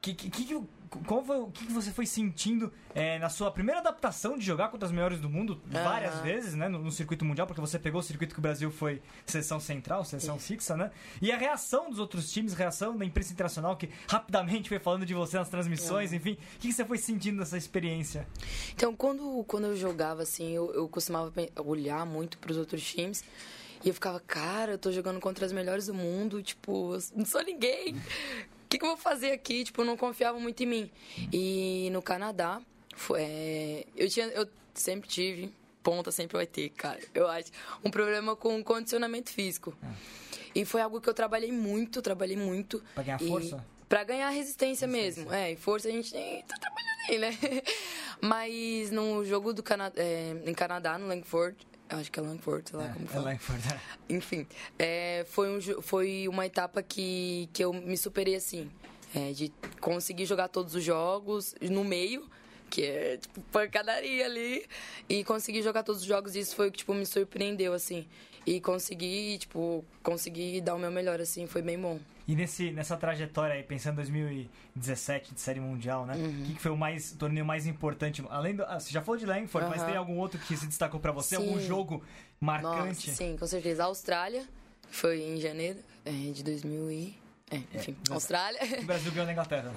que, 0.00 0.14
que, 0.14 0.30
que, 0.30 0.62
qual 1.00 1.24
foi, 1.24 1.36
o 1.38 1.46
que, 1.48 1.72
você 1.72 1.90
foi 1.90 2.06
sentindo 2.06 2.72
é, 2.94 3.18
na 3.18 3.28
sua 3.28 3.50
primeira 3.50 3.80
adaptação 3.80 4.36
de 4.36 4.44
jogar 4.44 4.68
contra 4.68 4.86
os 4.86 4.92
melhores 4.92 5.20
do 5.20 5.28
mundo 5.28 5.60
várias 5.66 6.20
vezes, 6.20 6.54
né? 6.54 6.68
No, 6.68 6.78
no 6.78 6.90
circuito 6.90 7.24
mundial, 7.24 7.46
porque 7.46 7.60
você 7.60 7.78
pegou 7.78 8.00
o 8.00 8.02
circuito 8.02 8.34
que 8.34 8.38
o 8.38 8.42
Brasil 8.42 8.70
foi 8.70 9.02
seleção 9.26 9.58
central, 9.58 10.04
seleção 10.04 10.38
fixa, 10.38 10.76
né? 10.76 10.90
E 11.20 11.32
a 11.32 11.36
reação 11.36 11.90
dos 11.90 11.98
outros 11.98 12.30
times, 12.32 12.54
reação 12.54 12.96
da 12.96 13.04
imprensa 13.04 13.32
internacional 13.32 13.76
que 13.76 13.88
rapidamente 14.08 14.68
foi 14.68 14.78
falando 14.78 15.04
de 15.04 15.14
você 15.14 15.36
nas 15.36 15.48
transmissões, 15.48 16.12
enfim. 16.12 16.38
O 16.56 16.58
que, 16.58 16.72
você 16.72 16.84
foi 16.84 16.98
sentindo 16.98 17.38
nessa 17.38 17.56
experiência? 17.56 18.26
Então, 18.74 18.94
quando, 18.94 19.44
quando 19.44 19.66
eu 19.66 19.76
jogava, 19.76 20.22
assim, 20.22 20.52
eu, 20.52 20.72
eu 20.74 20.88
costumava 20.88 21.32
olhar 21.64 22.04
muito 22.06 22.38
pros 22.38 22.56
outros 22.56 22.82
times. 22.82 23.24
E 23.84 23.88
eu 23.88 23.94
ficava, 23.94 24.18
cara, 24.18 24.72
eu 24.72 24.78
tô 24.78 24.90
jogando 24.90 25.20
contra 25.20 25.44
as 25.44 25.52
melhores 25.52 25.86
do 25.86 25.94
mundo, 25.94 26.42
tipo, 26.42 26.96
não 27.14 27.26
sou 27.26 27.42
ninguém. 27.44 27.94
O 28.74 28.76
que, 28.76 28.78
que 28.80 28.84
eu 28.84 28.88
vou 28.88 28.96
fazer 28.96 29.30
aqui? 29.30 29.62
Tipo, 29.62 29.84
não 29.84 29.96
confiava 29.96 30.38
muito 30.40 30.60
em 30.62 30.66
mim. 30.66 30.90
E 31.32 31.88
no 31.92 32.02
Canadá, 32.02 32.60
foi, 32.96 33.22
é, 33.22 33.86
eu, 33.96 34.08
tinha, 34.08 34.26
eu 34.26 34.48
sempre 34.74 35.08
tive, 35.08 35.52
ponta 35.80 36.10
sempre 36.10 36.36
vai 36.36 36.46
ter, 36.46 36.70
cara, 36.70 36.98
eu 37.14 37.28
acho, 37.28 37.52
um 37.84 37.90
problema 37.90 38.34
com 38.34 38.62
condicionamento 38.64 39.30
físico. 39.30 39.76
E 40.54 40.64
foi 40.64 40.80
algo 40.80 41.00
que 41.00 41.08
eu 41.08 41.14
trabalhei 41.14 41.52
muito, 41.52 42.02
trabalhei 42.02 42.36
muito. 42.36 42.82
Pra 42.94 43.02
ganhar 43.04 43.22
E- 43.22 43.28
força? 43.28 43.64
Pra 43.88 44.02
ganhar 44.02 44.28
resistência, 44.30 44.88
mesmo. 44.88 45.32
É, 45.32 45.52
e 45.52 45.56
força 45.56 45.86
a 45.88 45.92
gente 45.92 46.10
tá 46.48 46.56
trabalhando 46.58 47.10
aí, 47.10 47.18
né? 47.18 47.62
Mas 48.20 48.90
no 48.90 49.24
jogo 49.24 49.52
do 49.52 49.62
Cana 49.62 49.92
é, 49.94 50.34
em 50.44 50.54
Canadá, 50.54 50.98
no 50.98 51.06
Langford, 51.06 51.56
acho 51.88 52.10
que 52.10 52.18
é 52.18 52.22
Langford, 52.22 52.68
sei 52.70 52.78
lá 52.78 52.88
como 52.88 53.04
É, 53.04 53.08
fala. 53.08 53.24
Langford, 53.26 53.62
é. 53.72 54.14
Enfim, 54.14 54.46
é, 54.78 55.24
foi, 55.28 55.48
um, 55.50 55.82
foi 55.82 56.26
uma 56.28 56.44
etapa 56.46 56.82
que, 56.82 57.48
que 57.52 57.64
eu 57.64 57.72
me 57.72 57.96
superei 57.96 58.34
assim. 58.36 58.70
é, 59.14 59.32
de 59.32 59.52
conseguir 59.80 60.26
jogar 60.26 60.48
todos 60.48 60.74
os 60.74 60.82
jogos 60.82 61.54
no 61.60 61.84
meio, 61.84 62.28
que 62.68 62.82
é 62.82 63.16
tipo 63.18 63.40
pancadaria 63.52 64.24
ali, 64.26 64.66
e 65.08 65.22
conseguir 65.22 65.62
jogar 65.62 65.82
todos 65.84 66.00
os 66.02 66.06
jogos, 66.08 66.34
isso 66.34 66.56
foi 66.56 66.68
o 66.68 66.72
que 66.72 66.78
tipo, 66.78 66.92
me 66.94 67.06
surpreendeu, 67.06 67.72
assim. 67.72 68.08
E 68.46 68.60
consegui, 68.60 69.38
tipo, 69.38 69.84
consegui 70.02 70.60
dar 70.60 70.74
o 70.74 70.78
meu 70.78 70.90
melhor, 70.90 71.20
assim, 71.20 71.46
foi 71.46 71.62
bem 71.62 71.78
bom. 71.78 71.98
E 72.26 72.34
nesse, 72.34 72.70
nessa 72.70 72.96
trajetória 72.96 73.54
aí, 73.54 73.62
pensando 73.62 73.92
em 73.94 73.96
2017 73.96 75.34
de 75.34 75.40
Série 75.40 75.60
Mundial, 75.60 76.06
né? 76.06 76.14
Uhum. 76.16 76.42
O 76.42 76.44
que, 76.46 76.54
que 76.54 76.60
foi 76.60 76.70
o 76.70 76.76
mais, 76.76 77.12
o 77.12 77.16
torneio 77.18 77.44
mais 77.44 77.66
importante? 77.66 78.24
Além 78.30 78.56
do. 78.56 78.62
ah, 78.64 78.80
Você 78.80 78.90
já 78.90 79.02
falou 79.02 79.18
de 79.18 79.26
Langford, 79.26 79.68
mas 79.68 79.80
Aham. 79.82 79.88
tem 79.90 79.98
algum 79.98 80.18
outro 80.18 80.38
que 80.40 80.56
se 80.56 80.66
destacou 80.66 80.98
pra 81.00 81.12
você? 81.12 81.36
Sim. 81.36 81.46
Algum 81.46 81.60
jogo 81.60 82.02
marcante? 82.40 83.08
Nossa, 83.10 83.12
sim, 83.12 83.36
com 83.36 83.46
certeza. 83.46 83.82
A 83.82 83.86
Austrália, 83.86 84.44
que 84.90 84.96
foi 84.96 85.20
em 85.22 85.38
janeiro 85.40 85.78
é, 86.04 86.10
de 86.10 86.42
2000 86.42 86.90
e... 86.90 87.14
É, 87.50 87.56
enfim, 87.74 87.94
Austrália. 88.10 88.58
Que 88.66 88.80
o 88.80 88.86
Brasil 88.86 89.12
ganhou 89.12 89.26
na 89.26 89.32
Inglaterra. 89.32 89.72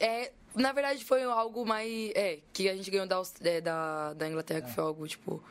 É, 0.00 0.32
na 0.54 0.72
verdade, 0.72 1.04
foi 1.04 1.22
algo 1.22 1.64
mais... 1.64 2.10
É, 2.16 2.40
que 2.52 2.68
a 2.68 2.74
gente 2.76 2.90
ganhou 2.90 3.06
da, 3.06 3.22
é, 3.42 3.60
da, 3.60 4.12
da 4.14 4.28
Inglaterra, 4.28 4.58
É. 4.58 4.62
que 4.62 4.72
foi 4.72 4.82
algo, 4.84 5.06
tipo, 5.06 5.42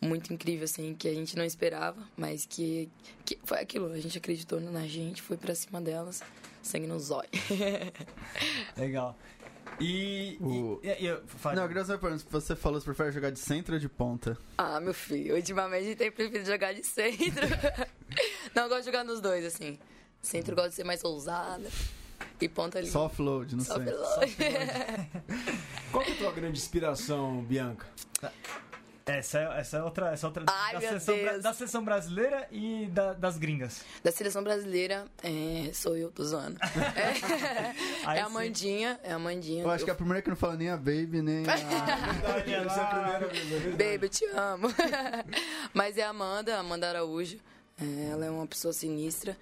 muito 0.00 0.32
incrível, 0.32 0.64
assim, 0.64 0.94
que 0.94 1.06
a 1.08 1.14
gente 1.14 1.36
não 1.36 1.44
esperava, 1.44 2.02
mas 2.16 2.46
que, 2.46 2.88
que 3.24 3.38
foi 3.44 3.58
aquilo. 3.60 3.92
A 3.92 4.00
gente 4.00 4.16
acreditou 4.18 4.60
na 4.60 4.86
gente, 4.86 5.20
foi 5.22 5.36
pra 5.36 5.54
cima 5.54 5.80
delas, 5.80 6.22
sangue 6.62 6.86
no 6.86 6.98
zóio. 6.98 7.28
Legal. 8.76 9.16
E. 9.78 10.36
O- 10.40 10.80
e, 10.82 10.88
e, 10.88 11.08
e- 11.08 11.20
fala- 11.26 11.54
Não, 11.66 11.84
saber, 11.84 11.98
por 11.98 12.10
exemplo, 12.12 12.26
você 12.40 12.56
falou 12.56 12.78
se 12.80 12.84
prefere 12.84 13.12
jogar 13.12 13.30
de 13.30 13.38
centro 13.38 13.74
ou 13.74 13.80
de 13.80 13.88
ponta? 13.88 14.36
ah, 14.58 14.80
meu 14.80 14.92
filho, 14.92 15.34
ultimamente 15.36 15.94
tem 15.94 16.10
preferido 16.10 16.46
jogar 16.50 16.72
de 16.74 16.84
centro. 16.84 17.46
não, 18.54 18.64
eu 18.64 18.68
gosto 18.68 18.80
de 18.80 18.86
jogar 18.86 19.04
nos 19.04 19.20
dois, 19.20 19.44
assim. 19.44 19.78
Centro 20.20 20.52
eu 20.52 20.56
gosto 20.56 20.70
de 20.70 20.74
ser 20.76 20.84
mais 20.84 21.02
ousada. 21.04 21.68
E 22.40 22.48
ponta 22.48 22.78
ali. 22.78 22.88
Só 22.90 23.06
offload, 23.06 23.54
não 23.56 23.64
Só 23.64 23.76
sei. 23.76 23.84
pelo... 23.84 24.02
Qual 25.92 26.04
que 26.04 26.10
é 26.10 26.14
a 26.14 26.18
tua 26.18 26.32
grande 26.32 26.58
inspiração, 26.58 27.42
Bianca? 27.44 27.86
Essa, 29.18 29.38
é- 29.38 29.60
essa 29.60 29.76
é 29.78 29.82
outra. 29.82 30.12
Essa 30.12 30.26
é 30.26 30.28
outra 30.28 30.44
Ai, 30.48 30.74
da, 30.74 30.80
seleção, 30.80 31.40
da 31.42 31.52
seleção 31.54 31.84
brasileira 31.84 32.46
e 32.50 32.86
da- 32.86 33.12
das 33.14 33.36
gringas. 33.38 33.82
Da 34.02 34.10
seleção 34.12 34.42
brasileira, 34.42 35.06
é, 35.22 35.70
sou 35.72 35.96
eu, 35.96 36.10
tô 36.10 36.24
zoando. 36.24 36.58
É, 38.10 38.18
é 38.18 38.20
a. 38.22 38.28
Mandinha, 38.28 38.98
é 39.02 39.12
a 39.12 39.18
Mandinha. 39.18 39.62
Eu 39.62 39.70
acho 39.70 39.84
que 39.84 39.90
a 39.90 39.94
primeira 39.94 40.22
que 40.22 40.28
não 40.30 40.36
fala 40.36 40.56
nem 40.56 40.70
a 40.70 40.76
Baby, 40.76 41.22
nem 41.22 41.44
a... 41.46 41.54
Verdade, 42.20 42.54
Essa 42.54 42.80
é 42.80 42.82
a 42.82 42.86
primeira 42.86 43.26
é 43.26 43.28
verdade. 43.28 43.70
Baby, 43.92 44.06
eu 44.06 44.08
te 44.08 44.24
amo. 44.26 44.68
Mas 45.74 45.96
é 45.98 46.02
a 46.02 46.10
Amanda, 46.10 46.56
Amanda 46.58 46.88
Araújo. 46.88 47.38
É, 47.80 48.10
ela 48.12 48.24
é 48.26 48.30
uma 48.30 48.46
pessoa 48.46 48.72
sinistra. 48.72 49.36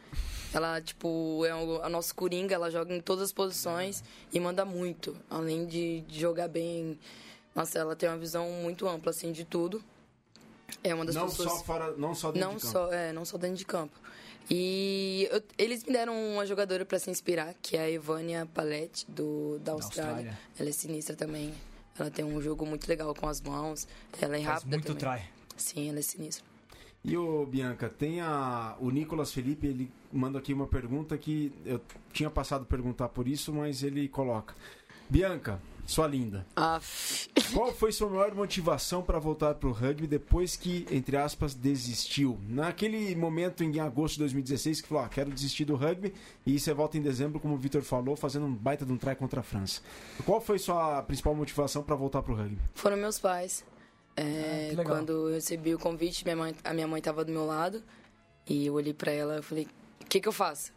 Ela, 0.53 0.81
tipo, 0.81 1.45
é 1.47 1.55
o, 1.55 1.83
a 1.83 1.89
nossa 1.89 2.15
coringa, 2.15 2.55
ela 2.55 2.71
joga 2.71 2.95
em 2.95 3.01
todas 3.01 3.25
as 3.25 3.33
posições 3.33 4.03
e 4.33 4.41
manda 4.41 4.65
muito. 4.65 5.17
Além 5.29 5.67
de, 5.67 6.01
de 6.03 6.21
jogar 6.21 6.49
bem. 6.49 6.99
Nossa, 7.59 7.79
ela 7.79 7.97
tem 7.97 8.09
uma 8.09 8.17
visão 8.19 8.49
muito 8.63 8.87
ampla, 8.89 9.11
assim, 9.11 9.33
de 9.33 9.45
tudo. 9.45 9.83
É 10.85 10.95
uma 10.95 11.05
das 11.05 11.15
Não 11.15 11.27
pessoas. 11.29 11.51
só, 11.55 11.65
fora, 11.65 11.97
não 11.97 12.15
só 12.15 12.31
dentro 12.31 12.49
não 12.49 12.57
de 12.57 12.63
campo. 12.63 12.73
só, 12.73 12.93
é, 12.93 13.13
não 13.13 13.25
só 13.25 13.37
dentro 13.39 13.57
de 13.57 13.65
campo. 13.67 13.99
E 14.51 15.29
eu- 15.31 15.43
eles 15.59 15.83
me 15.83 15.93
deram 15.93 16.15
uma 16.35 16.47
jogadora 16.47 16.85
pra 16.85 16.99
se 16.99 17.11
inspirar, 17.11 17.55
que 17.61 17.77
é 17.77 17.81
a 17.81 17.91
Evânia 17.91 18.47
Palette, 18.55 19.05
do, 19.11 19.59
da 19.59 19.73
Austrália. 19.73 20.13
Austrália. 20.13 20.39
Ela 20.59 20.69
é 20.69 20.73
sinistra 20.73 21.17
também. 21.17 21.53
Ela 21.99 22.11
tem 22.11 22.25
um 22.25 22.41
jogo 22.41 22.65
muito 22.65 22.87
legal 22.89 23.13
com 23.15 23.29
as 23.29 23.41
mãos. 23.41 23.89
Ela 24.21 24.37
é 24.37 24.43
Faz 24.43 24.55
rápida 24.63 24.77
muito 24.77 24.95
também. 24.95 25.19
try. 25.21 25.29
Sim, 25.57 25.89
ela 25.91 25.99
é 25.99 26.03
sinistra. 26.03 26.45
E 27.05 27.17
o 27.17 27.45
Bianca, 27.45 27.89
tem 27.89 28.21
a, 28.21 28.77
o 28.79 28.91
Nicolas 28.91 29.33
Felipe, 29.33 29.67
ele 29.67 29.91
manda 30.13 30.39
aqui 30.39 30.53
uma 30.55 30.67
pergunta 30.69 31.19
que 31.19 31.53
eu 31.65 31.81
tinha 32.13 32.31
passado 32.31 32.63
a 32.63 32.67
perguntar 32.67 33.09
por 33.09 33.27
isso, 33.27 33.53
mas 33.53 33.83
ele 33.83 34.09
coloca. 34.09 34.55
Bianca, 35.11 35.61
sua 35.89 36.07
linda, 36.07 36.47
Aff. 36.55 37.29
qual 37.55 37.73
foi 37.73 37.91
sua 37.93 38.11
maior 38.11 38.35
motivação 38.35 39.03
para 39.03 39.19
voltar 39.19 39.55
pro 39.55 39.73
rugby 39.73 40.07
depois 40.07 40.55
que, 40.55 40.87
entre 40.91 41.17
aspas, 41.17 41.55
desistiu? 41.55 42.39
Naquele 42.47 43.17
momento 43.17 43.65
em 43.65 43.81
agosto 43.81 44.15
de 44.15 44.21
2016 44.21 44.83
que 44.83 44.89
falou, 44.89 45.03
ah, 45.03 45.09
quero 45.09 45.31
desistir 45.31 45.65
do 45.65 45.75
rugby 45.77 46.13
e 46.45 46.61
você 46.61 46.75
volta 46.75 46.99
em 46.99 47.01
dezembro, 47.01 47.41
como 47.41 47.55
o 47.55 47.57
Vitor 47.57 47.81
falou, 47.81 48.17
fazendo 48.17 48.45
um 48.45 48.55
baita 48.55 48.85
de 48.85 48.93
um 48.93 48.99
try 48.99 49.17
contra 49.17 49.41
a 49.41 49.43
França. 49.43 49.81
Qual 50.27 50.43
foi 50.43 50.59
sua 50.59 51.03
principal 51.05 51.35
motivação 51.35 51.83
para 51.83 51.97
voltar 51.97 52.21
pro 52.23 52.35
rugby? 52.35 52.59
Foram 52.75 52.99
meus 52.99 53.19
pais. 53.19 53.65
É, 54.15 54.75
Ah, 54.77 54.85
quando 54.85 55.29
eu 55.29 55.35
recebi 55.35 55.75
o 55.75 55.79
convite, 55.79 56.23
minha 56.25 56.37
mãe, 56.37 56.55
a 56.63 56.75
minha 56.75 56.87
mãe 56.87 56.99
estava 56.99 57.25
do 57.25 57.33
meu 57.33 57.47
lado 57.47 57.83
e 58.47 58.67
eu 58.67 58.75
olhei 58.75 58.93
pra 58.93 59.11
ela 59.11 59.39
e 59.39 59.43
falei: 59.43 59.67
"O 60.03 60.05
que 60.07 60.21
que 60.21 60.29
eu 60.29 60.33
faço?" 60.33 60.71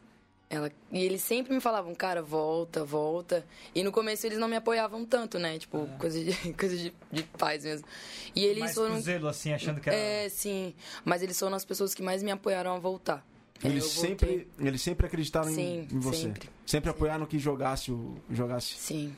Ela, 0.54 0.70
e 0.92 1.00
eles 1.02 1.22
sempre 1.22 1.54
me 1.54 1.62
falavam: 1.62 1.96
"Cara, 1.96 2.22
volta, 2.22 2.84
volta". 2.84 3.46
E 3.74 3.82
no 3.84 3.92
começo 3.92 4.28
eles 4.28 4.38
não 4.38 4.50
me 4.50 4.58
apoiavam 4.58 5.06
tanto, 5.06 5.40
né? 5.40 5.58
Tipo, 5.58 5.88
coisa 5.98 6.22
de 6.22 6.34
coisa 6.54 6.76
de, 6.76 6.94
de 7.10 7.24
pais 7.24 7.64
mesmo. 7.64 7.88
E 8.36 8.44
eles 8.44 8.60
Mais 8.60 8.74
foram 8.76 9.00
zelo, 9.00 9.28
assim, 9.30 9.54
achando 9.54 9.80
que 9.80 9.90
era... 9.90 9.98
É, 9.98 10.28
sim, 10.28 10.74
mas 11.06 11.22
eles 11.22 11.40
foram 11.40 11.56
as 11.56 11.64
pessoas 11.64 11.96
que 11.96 12.04
mais 12.04 12.22
me 12.22 12.32
apoiaram 12.32 12.76
a 12.76 12.80
voltar. 12.80 13.26
É, 13.64 13.68
Eles 13.68 13.94
voltei. 13.94 14.10
sempre, 14.10 14.48
eles 14.60 14.82
sempre 14.82 15.06
acreditaram 15.08 15.50
em- 15.50 15.56
Sim, 15.56 15.88
em, 15.90 16.00
você. 16.00 16.24
sempre. 16.24 16.50
Sempre 16.66 16.90
apoiaram 16.90 17.26
que 17.26 17.40
jogasse 17.40 17.92
o 17.92 18.18
jogasse. 18.30 18.76
Sim, 18.76 19.16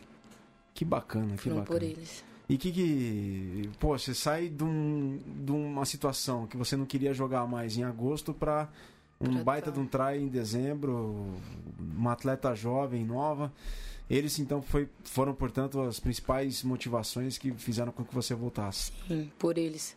Que 0.75 0.85
bacana, 0.85 1.35
que 1.35 1.43
foram 1.43 1.57
bacana. 1.61 1.79
por 1.79 1.83
eles. 1.83 2.23
E 2.49 2.57
que 2.57 2.71
que. 2.71 3.69
Pô, 3.79 3.97
você 3.97 4.13
sai 4.13 4.49
de, 4.49 4.63
um, 4.63 5.17
de 5.25 5.51
uma 5.51 5.85
situação 5.85 6.45
que 6.45 6.57
você 6.57 6.75
não 6.75 6.85
queria 6.85 7.13
jogar 7.13 7.47
mais 7.47 7.77
em 7.77 7.83
agosto 7.83 8.33
pra 8.33 8.67
um 9.29 9.43
baita 9.43 9.71
tá. 9.71 9.71
de 9.71 9.79
um 9.79 9.87
try 9.87 10.17
em 10.17 10.27
dezembro, 10.27 11.33
uma 11.79 12.13
atleta 12.13 12.53
jovem, 12.53 13.05
nova. 13.05 13.51
Eles 14.09 14.37
então 14.39 14.61
foi, 14.61 14.89
foram, 15.03 15.33
portanto, 15.33 15.81
as 15.81 15.99
principais 15.99 16.63
motivações 16.63 17.37
que 17.37 17.51
fizeram 17.53 17.91
com 17.91 18.03
que 18.03 18.13
você 18.13 18.35
voltasse. 18.35 18.91
Sim, 19.07 19.31
por 19.39 19.57
eles. 19.57 19.95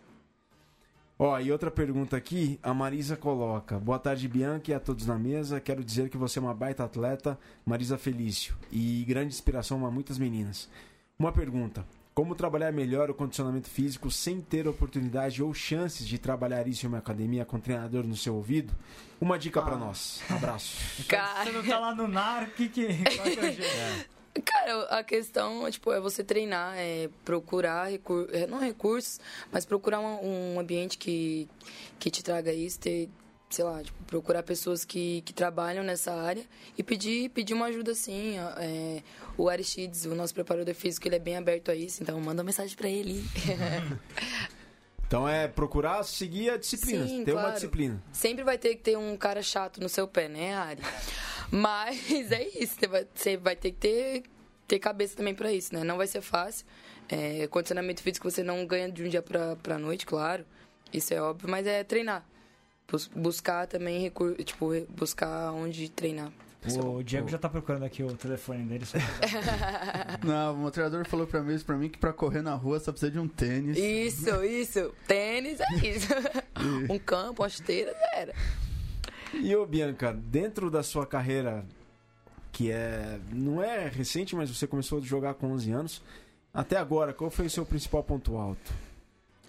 Ó, 1.19 1.39
e 1.41 1.51
outra 1.51 1.71
pergunta 1.71 2.15
aqui, 2.15 2.61
a 2.63 2.75
Marisa 2.75 3.17
coloca. 3.17 3.79
Boa 3.79 3.99
tarde, 3.99 4.29
Bianca 4.29 4.71
e 4.71 4.75
a 4.75 4.81
todos 4.81 5.07
na 5.07 5.19
mesa. 5.19 5.61
Quero 5.61 5.83
dizer 5.83 6.11
que 6.11 6.17
você 6.17 6.39
é 6.39 6.43
uma 6.43 6.53
baita 6.53 6.85
atleta, 6.85 7.39
Marisa 7.65 7.97
Felício, 7.97 8.55
e 8.71 9.03
grande 9.09 9.29
inspiração 9.29 9.87
a 9.87 9.91
muitas 9.91 10.19
meninas. 10.19 10.69
Uma 11.19 11.33
pergunta: 11.33 11.87
como 12.17 12.35
trabalhar 12.35 12.73
melhor 12.73 13.11
o 13.11 13.15
condicionamento 13.15 13.69
físico 13.69 14.11
sem 14.11 14.41
ter 14.41 14.67
oportunidade 14.67 15.43
ou 15.43 15.53
chances 15.53 16.09
de 16.09 16.19
trabalhar 16.19 16.67
isso 16.67 16.87
em 16.87 16.89
uma 16.89 16.97
academia 16.97 17.45
com 17.45 17.61
treinador 17.61 18.07
no 18.07 18.17
seu 18.17 18.35
ouvido? 18.35 18.75
Uma 19.21 19.39
dica 19.39 19.61
pra 19.61 19.77
nós. 19.77 20.23
Abraço. 20.31 20.79
Cara, 21.07 21.45
Você 21.45 21.53
não 21.53 21.63
tá 21.63 21.79
lá 21.79 21.95
no 21.95 22.09
NAR, 22.09 22.49
que 22.57 22.71
que... 22.71 22.87
Qual 22.87 23.31
que 23.31 23.39
é 23.39 23.43
o 23.43 23.53
jeito? 23.53 24.17
Cara, 24.43 24.83
a 24.85 25.05
questão 25.05 25.71
tipo, 25.71 25.93
é 25.93 26.01
você 26.01 26.25
treinar, 26.25 26.73
é 26.79 27.11
procurar 27.23 27.91
recursos, 27.91 28.49
não 28.49 28.61
recursos, 28.61 29.21
mas 29.53 29.67
procurar 29.67 30.01
um, 30.01 30.55
um 30.55 30.61
ambiente 30.61 30.97
que, 30.97 31.47
que 31.99 32.11
te 32.11 32.25
traga 32.25 32.51
isso, 32.51 32.81
ter, 32.81 33.11
sei 33.49 33.65
lá, 33.65 33.83
tipo, 33.83 34.03
procurar 34.05 34.43
pessoas 34.43 34.85
que, 34.85 35.23
que 35.23 35.33
trabalham 35.33 35.85
nessa 35.85 36.13
área 36.13 36.45
e 36.77 36.83
pedir, 36.83 37.31
pedir 37.31 37.55
uma 37.55 37.67
ajuda 37.67 37.93
assim. 37.93 38.37
é, 38.59 39.03
o 39.37 39.49
Aristides, 39.49 40.05
o 40.05 40.15
nosso 40.15 40.35
preparador 40.35 40.75
físico, 40.75 41.07
ele 41.07 41.17
é 41.17 41.21
bem 41.21 41.37
aberto 41.37 41.71
a 41.71 41.75
isso, 41.75 42.03
então 42.03 42.21
manda 42.21 42.43
uma 42.43 42.47
mensagem 42.47 42.77
pra 42.77 42.89
ele. 42.89 43.25
Então 45.07 45.29
é 45.29 45.47
procurar 45.47 46.03
seguir 46.03 46.51
a 46.51 46.57
disciplina, 46.57 47.07
Sim, 47.07 47.25
ter 47.25 47.31
uma 47.31 47.41
claro. 47.43 47.55
disciplina. 47.55 48.03
Sempre 48.13 48.43
vai 48.43 48.59
ter 48.59 48.75
que 48.75 48.83
ter 48.83 48.99
um 48.99 49.17
cara 49.17 49.41
chato 49.41 49.81
no 49.81 49.89
seu 49.89 50.09
pé, 50.09 50.29
né, 50.29 50.55
Ari? 50.55 50.83
Mas 51.49 52.33
é 52.33 52.43
isso, 52.49 52.75
você 52.77 52.87
vai, 52.89 53.07
você 53.15 53.37
vai 53.37 53.55
ter 53.55 53.71
que 53.71 53.77
ter, 53.77 54.23
ter 54.67 54.79
cabeça 54.81 55.17
também 55.17 55.33
pra 55.33 55.53
isso, 55.53 55.73
né? 55.73 55.85
Não 55.85 55.97
vai 55.97 56.09
ser 56.09 56.21
fácil. 56.23 56.67
É, 57.09 57.47
condicionamento 57.47 58.03
físico 58.03 58.29
você 58.29 58.43
não 58.43 58.67
ganha 58.67 58.91
de 58.91 59.05
um 59.05 59.09
dia 59.09 59.23
pra, 59.23 59.55
pra 59.55 59.79
noite, 59.79 60.05
claro. 60.05 60.45
Isso 60.93 61.15
é 61.15 61.23
óbvio, 61.23 61.49
mas 61.49 61.65
é 61.69 61.85
treinar. 61.85 62.27
Bus- 62.89 63.11
buscar 63.15 63.67
também 63.67 64.01
recurso, 64.01 64.43
tipo, 64.45 64.71
buscar 64.91 65.53
onde 65.53 65.89
treinar. 65.89 66.31
O 66.83 67.01
Diego 67.03 67.29
já 67.29 67.39
tá 67.39 67.49
procurando 67.49 67.85
aqui 67.85 68.03
o 68.03 68.13
telefone 68.17 68.65
dele. 68.65 68.85
Não, 70.25 70.65
o 70.65 70.71
treinador 70.71 71.07
falou 71.07 71.25
pra 71.27 71.41
mim, 71.41 71.57
pra 71.61 71.77
mim 71.77 71.89
que 71.89 71.99
pra 71.99 72.13
correr 72.13 72.43
na 72.43 72.55
rua 72.55 72.81
só 72.81 72.91
precisa 72.91 73.13
de 73.13 73.19
um 73.21 73.29
tênis. 73.29 73.77
Isso, 73.79 74.43
isso. 74.45 74.93
Tênis 75.07 75.61
é 75.61 75.75
isso. 75.87 76.09
um 76.91 76.99
campo, 76.99 77.43
uma 77.43 77.49
chuteira, 77.49 77.93
já 77.93 78.19
era. 78.19 78.35
E 79.35 79.55
ô 79.55 79.65
Bianca, 79.65 80.13
dentro 80.13 80.69
da 80.71 80.83
sua 80.83 81.07
carreira, 81.07 81.65
que 82.51 82.71
é 82.73 83.21
não 83.33 83.63
é 83.63 83.87
recente, 83.89 84.35
mas 84.35 84.51
você 84.51 84.67
começou 84.67 84.99
a 84.99 85.03
jogar 85.03 85.35
com 85.35 85.53
11 85.53 85.71
anos, 85.71 86.03
até 86.53 86.77
agora, 86.79 87.13
qual 87.13 87.31
foi 87.31 87.47
o 87.47 87.51
seu 87.51 87.65
principal 87.65 88.03
ponto 88.03 88.37
alto? 88.37 88.73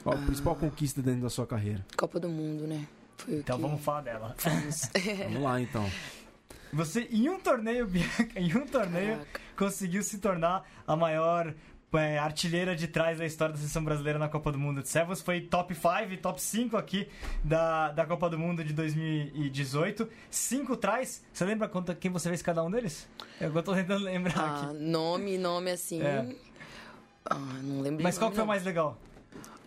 Qual 0.03 0.15
a 0.15 0.21
principal 0.21 0.55
conquista 0.55 1.01
dentro 1.01 1.21
da 1.21 1.29
sua 1.29 1.47
carreira? 1.47 1.83
Copa 1.97 2.19
do 2.19 2.29
Mundo, 2.29 2.67
né? 2.67 2.87
Então 3.27 3.55
que... 3.57 3.61
vamos 3.61 3.81
falar 3.83 4.01
dela. 4.01 4.35
Vamos 5.25 5.41
lá, 5.41 5.59
então. 5.61 5.89
Você, 6.73 7.07
em 7.11 7.29
um 7.29 7.39
torneio, 7.39 7.87
Bianca, 7.87 8.27
em 8.39 8.55
um 8.55 8.65
torneio, 8.67 9.13
Caraca. 9.17 9.39
conseguiu 9.57 10.03
se 10.03 10.17
tornar 10.19 10.63
a 10.85 10.95
maior 10.95 11.53
é, 11.93 12.19
artilheira 12.19 12.75
de 12.75 12.87
trás 12.87 13.17
da 13.17 13.25
história 13.25 13.53
da 13.53 13.57
seleção 13.57 13.83
brasileira 13.83 14.19
na 14.19 14.27
Copa 14.27 14.51
do 14.51 14.59
Mundo 14.59 14.81
de 14.81 14.89
Sevens. 14.89 15.21
Foi 15.21 15.41
top 15.41 15.73
5, 15.73 16.17
top 16.21 16.41
5 16.41 16.77
aqui 16.77 17.07
da, 17.43 17.91
da 17.91 18.05
Copa 18.05 18.29
do 18.29 18.37
Mundo 18.37 18.63
de 18.63 18.73
2018. 18.73 20.07
Cinco 20.29 20.75
trás. 20.75 21.23
Você 21.31 21.45
lembra 21.45 21.67
quanto, 21.69 21.95
quem 21.95 22.11
você 22.11 22.27
fez 22.29 22.41
cada 22.41 22.63
um 22.63 22.69
deles? 22.69 23.07
Eu 23.39 23.51
tô 23.63 23.73
tentando 23.73 24.03
lembrar 24.03 24.37
Ah, 24.37 24.63
aqui. 24.63 24.77
nome, 24.77 25.37
nome 25.37 25.71
assim. 25.71 26.01
É. 26.01 26.35
Ah, 27.25 27.35
não 27.63 27.81
lembro. 27.81 28.03
Mas 28.03 28.17
qual 28.17 28.25
nome, 28.29 28.31
que 28.31 28.35
foi 28.35 28.43
o 28.43 28.47
mais 28.47 28.63
legal? 28.63 28.97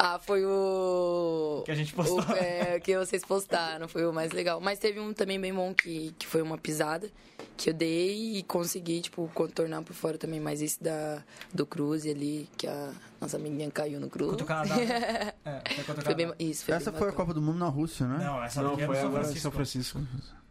Ah, 0.03 0.19
foi 0.19 0.47
o. 0.47 1.63
Que 1.67 1.73
a 1.73 1.75
gente 1.75 1.93
postou. 1.93 2.21
O, 2.21 2.33
é, 2.33 2.81
que 2.81 2.97
vocês 2.97 3.23
postaram, 3.23 3.87
foi 3.87 4.07
o 4.07 4.13
mais 4.15 4.33
legal. 4.33 4.59
Mas 4.59 4.79
teve 4.79 4.99
um 4.99 5.13
também 5.13 5.39
bem 5.39 5.53
bom 5.53 5.75
que, 5.75 6.15
que 6.19 6.27
foi 6.27 6.41
uma 6.41 6.57
pisada 6.57 7.11
que 7.55 7.69
eu 7.69 7.75
dei 7.75 8.37
e 8.39 8.43
consegui, 8.43 9.03
tipo, 9.03 9.31
contornar 9.35 9.83
por 9.83 9.93
fora 9.93 10.17
também. 10.17 10.41
Mas 10.41 10.63
esse 10.63 10.83
da, 10.83 11.23
do 11.53 11.67
Cruze 11.67 12.09
ali, 12.11 12.49
que 12.57 12.67
a 12.67 12.93
nossa 13.21 13.37
amiguinha 13.37 13.71
caiu 13.71 14.01
no 14.01 14.09
Cruze. 14.09 14.31
Contra 14.31 14.45
o 14.45 14.49
Canadá. 14.49 14.77
né? 14.77 15.33
É, 15.45 15.75
foi 15.75 15.85
contra 15.85 16.01
o 16.01 16.05
Foi 16.07 16.15
Canadá. 16.15 16.35
bem, 16.39 16.49
isso, 16.51 16.65
foi 16.65 16.75
Essa 16.75 16.91
bem 16.91 16.99
foi 16.99 17.09
a 17.09 17.11
bacana. 17.11 17.27
Copa 17.27 17.35
do 17.39 17.43
Mundo 17.43 17.59
na 17.59 17.69
Rússia, 17.69 18.07
né? 18.07 18.25
Não, 18.25 18.43
essa 18.43 18.63
Não, 18.63 18.81
é 18.81 18.87
foi 18.87 18.99
agora 19.01 19.31
em. 19.31 19.37
São 19.37 19.51
Francisco. 19.51 20.01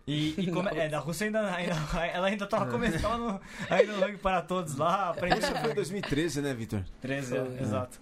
E, 0.05 0.33
e 0.39 0.51
como, 0.51 0.67
é, 0.69 0.89
da 0.89 0.97
Rússia 0.99 1.25
ainda, 1.25 1.53
ainda 1.53 1.75
ela 2.11 2.27
ainda 2.27 2.47
tava 2.47 2.65
começando 2.65 3.01
tava 3.01 3.17
no, 3.17 3.41
ainda 3.69 3.93
no 3.93 3.99
rugby 3.99 4.17
para 4.17 4.41
todos 4.41 4.75
lá, 4.75 5.09
aprendendo. 5.09 5.43
Isso 5.43 5.55
foi 5.55 5.71
em 5.71 5.75
2013, 5.75 6.41
né, 6.41 6.53
Vitor? 6.53 6.83
13, 7.01 7.37
é, 7.37 7.61
exato. 7.61 7.99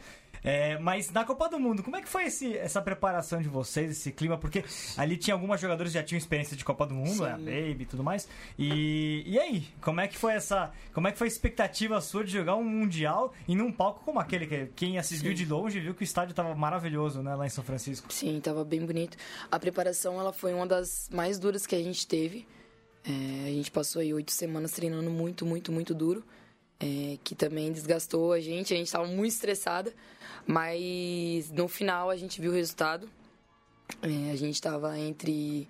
É, 0.48 0.80
mas 0.80 1.12
na 1.12 1.26
Copa 1.26 1.50
do 1.50 1.60
Mundo, 1.60 1.84
como 1.84 1.98
é 1.98 2.02
que 2.02 2.08
foi 2.08 2.28
esse, 2.28 2.58
essa 2.58 2.82
preparação 2.82 3.42
de 3.42 3.50
vocês, 3.50 3.92
esse 3.92 4.14
clima? 4.14 4.38
Porque 4.38 4.64
ali 4.96 5.18
tinha 5.18 5.34
algumas 5.34 5.60
jogadoras 5.60 5.92
que 5.92 6.00
já 6.00 6.04
tinham 6.06 6.18
experiência 6.18 6.56
de 6.56 6.64
Copa 6.64 6.86
do 6.86 6.94
Mundo, 6.94 7.24
né, 7.24 7.34
a. 7.34 7.38
Baby 7.38 7.80
e 7.82 7.86
tudo 7.86 8.02
mais. 8.02 8.30
E, 8.58 9.24
e 9.26 9.38
aí, 9.38 9.68
como 9.82 10.00
é 10.00 10.08
que 10.08 10.18
foi 10.18 10.34
essa. 10.36 10.72
Como 10.94 11.06
é 11.06 11.12
que 11.12 11.18
foi 11.18 11.28
a 11.28 11.28
expectativa 11.28 12.00
sua 12.00 12.24
de 12.24 12.32
jogar 12.32 12.56
um 12.56 12.64
Mundial 12.64 13.34
e 13.46 13.56
num 13.58 13.74
palco 13.74 14.02
como 14.06 14.22
aquele? 14.22 14.48
Que 14.48 14.68
quem 14.68 14.98
assistiu 14.98 15.32
Sim. 15.32 15.36
de 15.36 15.46
longe 15.46 15.82
viu 15.82 15.94
que 15.94 16.04
o 16.04 16.06
estádio 16.06 16.34
tava 16.34 16.56
maravilhoso, 16.56 17.22
né, 17.22 17.36
lá 17.36 17.46
em 17.46 17.50
São 17.50 17.64
Francisco. 17.64 18.12
Sim, 18.14 18.40
tava 18.40 18.64
bem 18.64 18.86
bonito. 18.86 19.18
A 19.52 19.60
preparação, 19.60 20.18
ela 20.18 20.32
foi 20.32 20.54
uma 20.54 20.66
das 20.66 21.10
mais 21.12 21.38
duras 21.38 21.68
que 21.68 21.76
a 21.76 21.84
gente 21.84 22.08
teve. 22.08 22.48
É, 23.04 23.50
a 23.50 23.52
gente 23.52 23.70
passou 23.70 24.02
aí 24.02 24.14
oito 24.14 24.32
semanas 24.32 24.72
treinando 24.72 25.12
muito, 25.12 25.46
muito, 25.46 25.74
muito 25.74 25.94
duro. 25.94 26.24
é, 26.80 27.18
que 27.24 27.36
também 27.36 27.72
desgastou 27.72 28.32
a 28.32 28.40
gente. 28.40 28.74
A 28.74 28.78
gente 28.78 28.92
tava 28.92 29.08
muito 29.08 29.32
estressada. 29.32 29.94
Mas 30.48 31.52
no 31.52 31.68
final 31.68 32.10
a 32.10 32.16
gente 32.16 32.40
viu 32.40 32.52
o 32.52 32.54
resultado. 32.56 33.10
É, 34.02 34.32
a 34.32 34.36
gente 34.36 34.62
tava 34.62 34.98
entre 34.98 35.68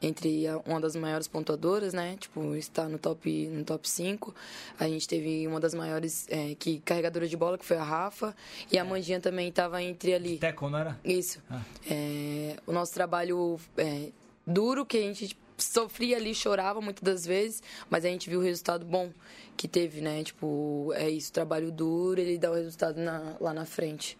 entre 0.00 0.44
uma 0.66 0.78
das 0.78 0.94
maiores 0.94 1.26
pontuadoras, 1.26 1.94
né? 1.94 2.16
Tipo, 2.18 2.54
está 2.54 2.88
no 2.88 2.98
top 2.98 3.46
no 3.46 3.64
top 3.64 3.88
5. 3.88 4.34
A 4.78 4.88
gente 4.88 5.08
teve 5.08 5.46
uma 5.46 5.58
das 5.58 5.74
maiores 5.74 6.26
é, 6.28 6.54
que 6.54 6.80
carregadora 6.80 7.26
de 7.26 7.36
bola, 7.36 7.56
que 7.56 7.64
foi 7.64 7.76
a 7.78 7.82
Rafa, 7.82 8.34
e 8.70 8.78
a 8.78 8.84
Mandinha 8.84 9.20
também 9.20 9.48
estava 9.48 9.82
entre 9.82 10.12
ali. 10.12 10.38
Teco, 10.38 10.68
não 10.68 10.78
era? 10.78 10.98
Isso. 11.04 11.40
Ah. 11.50 11.62
É, 11.88 12.56
o 12.66 12.72
nosso 12.72 12.92
trabalho 12.92 13.58
é, 13.78 14.10
duro, 14.46 14.84
que 14.84 14.98
a 14.98 15.00
gente 15.00 15.36
sofria 15.58 16.16
ali, 16.16 16.34
chorava 16.34 16.80
muitas 16.80 17.02
das 17.02 17.26
vezes, 17.26 17.62
mas 17.90 18.04
a 18.04 18.08
gente 18.08 18.28
viu 18.28 18.40
o 18.40 18.42
resultado 18.42 18.84
bom 18.84 19.10
que 19.56 19.66
teve, 19.66 20.00
né? 20.00 20.22
Tipo, 20.22 20.92
é 20.94 21.08
isso, 21.08 21.32
trabalho 21.32 21.70
duro, 21.72 22.20
ele 22.20 22.38
dá 22.38 22.50
o 22.50 22.54
resultado 22.54 22.98
na- 23.00 23.36
lá 23.40 23.54
na 23.54 23.64
frente. 23.64 24.18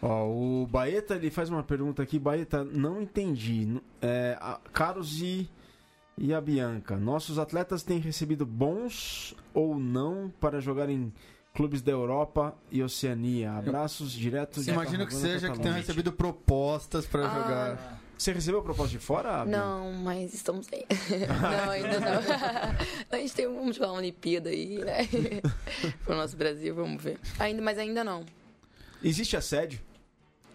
Ó, 0.00 0.26
o 0.28 0.66
Baeta 0.66 1.16
ele 1.16 1.30
faz 1.30 1.50
uma 1.50 1.62
pergunta 1.62 2.02
aqui. 2.02 2.18
Baeta, 2.18 2.62
não 2.64 3.02
entendi. 3.02 3.80
É, 4.00 4.38
a 4.40 4.60
Carlos 4.72 5.20
e, 5.20 5.48
e 6.16 6.32
a 6.32 6.40
Bianca, 6.40 6.96
nossos 6.96 7.36
atletas 7.38 7.82
têm 7.82 7.98
recebido 7.98 8.46
bons 8.46 9.34
ou 9.52 9.76
não 9.76 10.32
para 10.40 10.60
jogar 10.60 10.88
em 10.88 11.12
clubes 11.52 11.82
da 11.82 11.90
Europa 11.90 12.56
e 12.70 12.80
Oceania? 12.80 13.50
Abraços 13.54 14.12
direto 14.12 14.62
de 14.62 14.70
Imagino 14.70 15.04
que 15.04 15.14
seja 15.14 15.50
que 15.50 15.58
tenham 15.58 15.76
recebido 15.76 16.12
propostas 16.12 17.04
pra 17.04 17.26
Ah, 17.26 17.34
jogar. 17.42 18.00
Você 18.18 18.32
recebeu 18.32 18.60
proposta 18.62 18.90
de 18.90 18.98
fora? 18.98 19.44
Bianca? 19.44 19.58
Não, 19.58 19.92
mas 19.92 20.34
estamos 20.34 20.66
aí. 20.72 20.84
não, 21.40 21.70
ainda 21.70 22.00
não. 22.00 22.20
a 23.12 23.16
gente 23.16 23.32
tem, 23.32 23.46
vamos 23.46 23.76
jogar 23.76 23.92
uma 23.92 23.98
Olimpíada 23.98 24.50
aí, 24.50 24.78
né? 24.78 25.08
Pro 26.04 26.16
nosso 26.16 26.36
Brasil, 26.36 26.74
vamos 26.74 27.00
ver. 27.00 27.16
Ainda, 27.38 27.62
mas 27.62 27.78
ainda 27.78 28.02
não. 28.02 28.26
Existe 29.04 29.36
assédio 29.36 29.80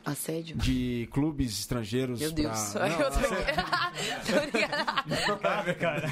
Assédio? 0.05 0.57
de 0.57 1.07
clubes 1.13 1.57
estrangeiros 1.57 2.19
Meu 2.19 2.33
Deus. 2.33 2.73
pra... 2.73 2.89
Não, 2.89 2.99
eu 2.99 3.09
tô 3.11 3.19
assédio- 3.19 4.51
brincando. 4.51 5.39
Cara, 5.41 5.73
cara. 5.75 6.11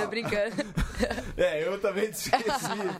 tô 0.00 0.06
brincando. 0.06 0.54
É, 1.36 1.66
eu 1.66 1.80
também 1.80 2.04
esqueci. 2.10 2.30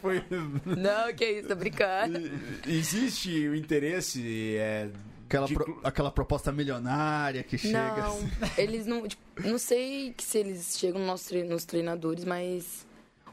Foi... 0.00 0.24
Não, 0.66 1.14
que 1.14 1.24
isso, 1.24 1.46
tô 1.48 1.54
brincando. 1.54 2.18
Existe 2.66 3.46
o 3.48 3.54
interesse 3.54 4.56
é, 4.58 4.88
Aquela, 5.26 5.46
de 5.46 5.54
pro- 5.54 5.64
clu- 5.64 5.80
aquela 5.84 6.10
proposta 6.10 6.52
milionária 6.52 7.42
que 7.42 7.56
chega. 7.58 7.96
Não, 7.96 8.16
assim. 8.18 8.30
eles 8.58 8.86
não. 8.86 9.06
tipo, 9.08 9.22
não 9.42 9.58
sei 9.58 10.12
que 10.16 10.22
se 10.22 10.38
eles 10.38 10.76
chegam 10.78 11.04
nos, 11.06 11.24
tre- 11.24 11.44
nos 11.44 11.64
treinadores, 11.64 12.24
mas. 12.24 12.86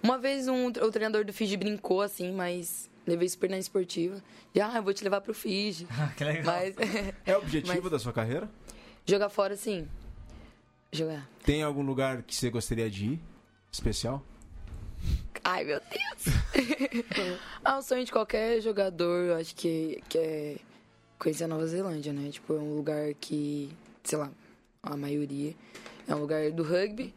Uma 0.03 0.17
vez 0.17 0.47
um, 0.47 0.65
o 0.67 0.91
treinador 0.91 1.23
do 1.23 1.31
Fiji 1.31 1.55
brincou 1.57 2.01
assim, 2.01 2.31
mas 2.31 2.89
levei 3.05 3.29
super 3.29 3.49
na 3.49 3.59
esportiva. 3.59 4.19
E, 4.55 4.59
ah, 4.59 4.73
eu 4.77 4.81
vou 4.83 4.93
te 4.93 5.03
levar 5.03 5.21
pro 5.21 5.33
Fiji. 5.33 5.87
que 6.17 6.23
legal. 6.23 6.43
Mas 6.45 6.75
É 7.25 7.35
o 7.35 7.39
objetivo 7.39 7.81
Mas- 7.83 7.91
da 7.91 7.99
sua 7.99 8.11
carreira? 8.13 8.49
jogar 9.05 9.29
fora, 9.29 9.55
sim. 9.55 9.87
Jogar. 10.91 11.27
Tem 11.45 11.61
algum 11.63 11.83
lugar 11.83 12.23
que 12.23 12.35
você 12.35 12.49
gostaria 12.49 12.89
de 12.89 13.05
ir? 13.13 13.19
Especial? 13.71 14.23
Ai, 15.43 15.63
meu 15.63 15.79
Deus. 15.79 16.35
ah, 17.63 17.77
o 17.77 17.81
sonho 17.81 18.03
de 18.05 18.11
qualquer 18.11 18.59
jogador, 18.61 19.25
eu 19.25 19.35
acho 19.35 19.55
que, 19.55 20.01
que 20.09 20.17
é 20.17 20.55
conhecer 21.21 21.43
a 21.43 21.47
Nova 21.47 21.67
Zelândia, 21.67 22.11
né? 22.11 22.31
Tipo, 22.31 22.55
é 22.55 22.59
um 22.59 22.75
lugar 22.75 23.13
que, 23.13 23.69
sei 24.03 24.17
lá, 24.17 24.31
a 24.81 24.97
maioria 24.97 25.53
é 26.07 26.15
um 26.15 26.19
lugar 26.19 26.51
do 26.51 26.63
rugby. 26.63 27.13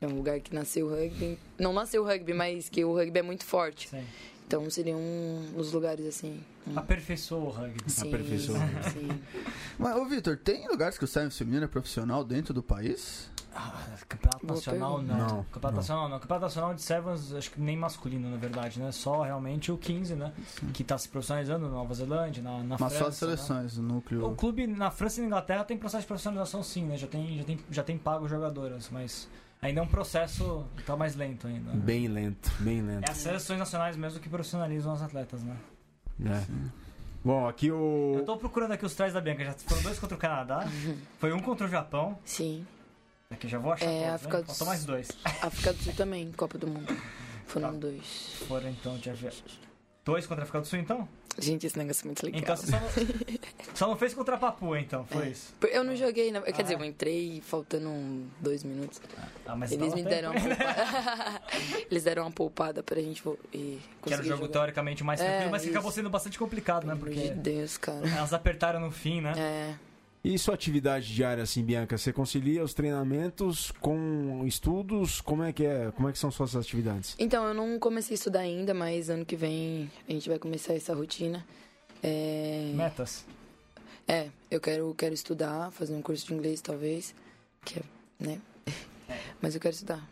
É 0.00 0.06
um 0.06 0.14
lugar 0.14 0.38
que 0.38 0.54
nasceu 0.54 0.86
o 0.86 0.90
rugby. 0.90 1.38
Não 1.58 1.72
nasceu 1.72 2.02
o 2.02 2.06
rugby, 2.06 2.34
mas 2.34 2.68
que 2.68 2.84
o 2.84 2.94
rugby 2.94 3.18
é 3.18 3.22
muito 3.22 3.44
forte. 3.44 3.88
Sim. 3.88 4.04
Então 4.46 4.68
seria 4.70 4.96
um 4.96 5.52
dos 5.56 5.72
lugares 5.72 6.06
assim. 6.06 6.40
Um, 6.66 6.78
Aperfeiçoou 6.78 7.46
o 7.46 7.50
rugby. 7.50 7.90
sim, 7.90 8.08
aperfeiçoou. 8.08 8.58
sim. 8.92 9.08
Mas, 9.78 9.96
ô 9.96 10.04
Vitor, 10.06 10.36
tem 10.36 10.68
lugares 10.68 10.96
que 10.96 11.04
o 11.04 11.06
Science 11.06 11.36
Feminino 11.36 11.64
é 11.64 11.68
profissional 11.68 12.22
dentro 12.24 12.54
do 12.54 12.62
país? 12.62 13.30
Ah, 13.54 13.96
campeonato 14.08 14.46
nacional 14.46 15.02
não. 15.02 15.16
Não, 15.18 15.44
Campeonato 15.44 15.62
não. 15.62 15.72
nacional 15.72 16.08
não. 16.08 16.18
Campeonato 16.20 16.44
nacional 16.44 16.74
de 16.74 16.82
Sevens, 16.82 17.32
acho 17.34 17.50
que 17.50 17.60
nem 17.60 17.76
masculino, 17.76 18.30
na 18.30 18.36
verdade, 18.36 18.78
né? 18.78 18.92
Só 18.92 19.22
realmente 19.22 19.72
o 19.72 19.78
15, 19.78 20.14
né? 20.14 20.32
Que 20.72 20.84
tá 20.84 20.96
se 20.98 21.08
profissionalizando 21.08 21.66
na 21.66 21.72
Nova 21.72 21.92
Zelândia, 21.94 22.42
na, 22.42 22.58
na 22.58 22.76
Mas 22.78 22.92
França. 22.92 22.98
só 22.98 23.06
as 23.08 23.16
seleções, 23.16 23.78
o 23.78 23.82
né? 23.82 23.88
O 23.88 23.94
núcleo. 23.94 24.34
clube 24.36 24.66
na 24.66 24.90
França 24.90 25.18
e 25.18 25.22
na 25.22 25.26
Inglaterra 25.28 25.64
tem 25.64 25.76
processo 25.78 26.02
de 26.02 26.06
profissionalização 26.06 26.62
sim, 26.62 26.84
né? 26.84 26.96
Já 26.96 27.06
tem, 27.06 27.38
já 27.38 27.44
tem, 27.44 27.58
já 27.70 27.82
tem 27.82 27.98
pago 27.98 28.28
jogadoras, 28.28 28.88
mas 28.92 29.28
ainda 29.60 29.80
é 29.80 29.82
um 29.82 29.88
processo 29.88 30.64
que 30.76 30.82
tá 30.84 30.96
mais 30.96 31.16
lento 31.16 31.46
ainda. 31.48 31.72
né? 31.72 31.80
Bem 31.82 32.06
lento, 32.06 32.52
bem 32.60 32.78
É 32.78 32.82
lento. 32.82 33.10
as 33.10 33.16
seleções 33.16 33.58
nacionais 33.58 33.96
mesmo 33.96 34.20
que 34.20 34.28
profissionalizam 34.28 34.92
os 34.92 35.02
atletas, 35.02 35.42
né? 35.42 35.56
É. 36.24 36.42
Bom, 37.24 37.48
aqui 37.48 37.66
Eu 37.66 37.76
o. 38.20 38.22
tô 38.24 38.36
procurando 38.36 38.72
aqui 38.72 38.86
os 38.86 38.94
trás 38.94 39.12
da 39.12 39.20
Bianca, 39.20 39.44
já 39.44 39.52
foram 39.52 39.82
dois 39.82 39.98
contra 39.98 40.16
o 40.16 40.20
Canadá, 40.20 40.64
foi 41.18 41.32
um 41.32 41.40
contra 41.40 41.66
o 41.66 41.68
Japão, 41.68 42.16
Sim. 42.24 42.64
Aqui 43.30 43.48
já 43.48 43.58
vou 43.58 43.72
achar 43.72 43.86
É, 43.86 43.98
todos, 44.00 44.14
África 44.14 44.36
né? 44.38 44.42
do 44.42 44.46
Faltou 44.46 44.66
mais 44.66 44.84
dois. 44.84 45.08
África 45.42 45.72
do 45.72 45.82
Sul 45.82 45.92
também, 45.94 46.32
Copa 46.32 46.58
do 46.58 46.66
Mundo. 46.66 46.96
Foram 47.46 47.78
dois. 47.78 48.04
Foram 48.46 48.68
então, 48.70 48.96
deixa. 48.96 49.32
Dois 50.04 50.26
contra 50.26 50.42
a 50.42 50.44
África 50.44 50.60
do 50.60 50.66
Sul 50.66 50.78
então? 50.78 51.08
Gente, 51.38 51.66
esse 51.66 51.78
negócio 51.78 52.02
é 52.02 52.06
muito 52.06 52.22
legal. 52.26 52.40
Então 52.40 52.56
você 52.56 52.66
só 52.66 52.80
não, 52.80 52.88
só 53.74 53.86
não 53.88 53.96
fez 53.96 54.12
contra 54.12 54.34
a 54.34 54.38
Papua, 54.38 54.80
então, 54.80 55.06
foi 55.06 55.26
É. 55.26 55.30
isso? 55.30 55.54
Eu 55.70 55.84
não 55.84 55.94
joguei, 55.94 56.32
né? 56.32 56.40
quer 56.40 56.52
Ah, 56.58 56.62
dizer, 56.62 56.74
é? 56.74 56.76
eu 56.80 56.84
entrei 56.84 57.40
faltando 57.42 58.26
dois 58.40 58.64
minutos. 58.64 59.00
Ah, 59.46 59.54
mas 59.54 59.70
Eles 59.70 59.94
me 59.94 60.02
tempo, 60.02 60.08
deram 60.08 60.30
uma 60.32 60.40
hein? 60.40 60.48
poupada. 60.48 61.42
Eles 61.90 62.04
deram 62.04 62.22
uma 62.24 62.30
poupada 62.32 62.82
pra 62.82 63.00
gente 63.00 63.22
e 63.52 63.78
Que 64.02 64.12
era 64.14 64.22
jogo 64.24 64.38
jogar. 64.42 64.52
teoricamente 64.52 65.04
mais 65.04 65.20
tranquilo, 65.20 65.44
É, 65.44 65.50
mas 65.50 65.62
que 65.62 65.70
acabou 65.70 65.90
isso. 65.90 65.96
sendo 65.96 66.10
bastante 66.10 66.38
complicado, 66.38 66.86
né? 66.86 66.96
Porque 66.98 67.14
de 67.14 67.30
Deus, 67.34 67.76
cara. 67.76 68.08
elas 68.08 68.32
apertaram 68.32 68.80
no 68.80 68.90
fim, 68.90 69.20
né? 69.20 69.32
É. 69.36 69.74
E 70.22 70.36
sua 70.38 70.54
atividade 70.54 71.14
diária, 71.14 71.42
assim, 71.42 71.62
Bianca? 71.62 71.96
Você 71.96 72.12
concilia 72.12 72.62
os 72.62 72.74
treinamentos 72.74 73.70
com 73.80 74.44
estudos? 74.44 75.20
Como 75.20 75.42
é 75.44 75.52
que 75.52 75.64
é? 75.64 75.92
Como 75.92 76.08
é 76.08 76.12
que 76.12 76.18
são 76.18 76.30
suas 76.30 76.56
atividades? 76.56 77.14
Então, 77.18 77.46
eu 77.46 77.54
não 77.54 77.78
comecei 77.78 78.14
a 78.14 78.16
estudar 78.16 78.40
ainda, 78.40 78.74
mas 78.74 79.08
ano 79.10 79.24
que 79.24 79.36
vem 79.36 79.90
a 80.08 80.12
gente 80.12 80.28
vai 80.28 80.38
começar 80.38 80.74
essa 80.74 80.94
rotina. 80.94 81.46
É, 82.02 82.72
Metas. 82.74 83.24
é 84.06 84.28
eu 84.50 84.60
quero, 84.60 84.94
quero 84.96 85.14
estudar, 85.14 85.70
fazer 85.70 85.94
um 85.94 86.02
curso 86.02 86.26
de 86.26 86.34
inglês, 86.34 86.60
talvez. 86.60 87.14
Que 87.64 87.78
é, 87.78 87.82
né? 88.18 88.40
Mas 89.40 89.54
eu 89.54 89.60
quero 89.60 89.74
estudar. 89.74 90.08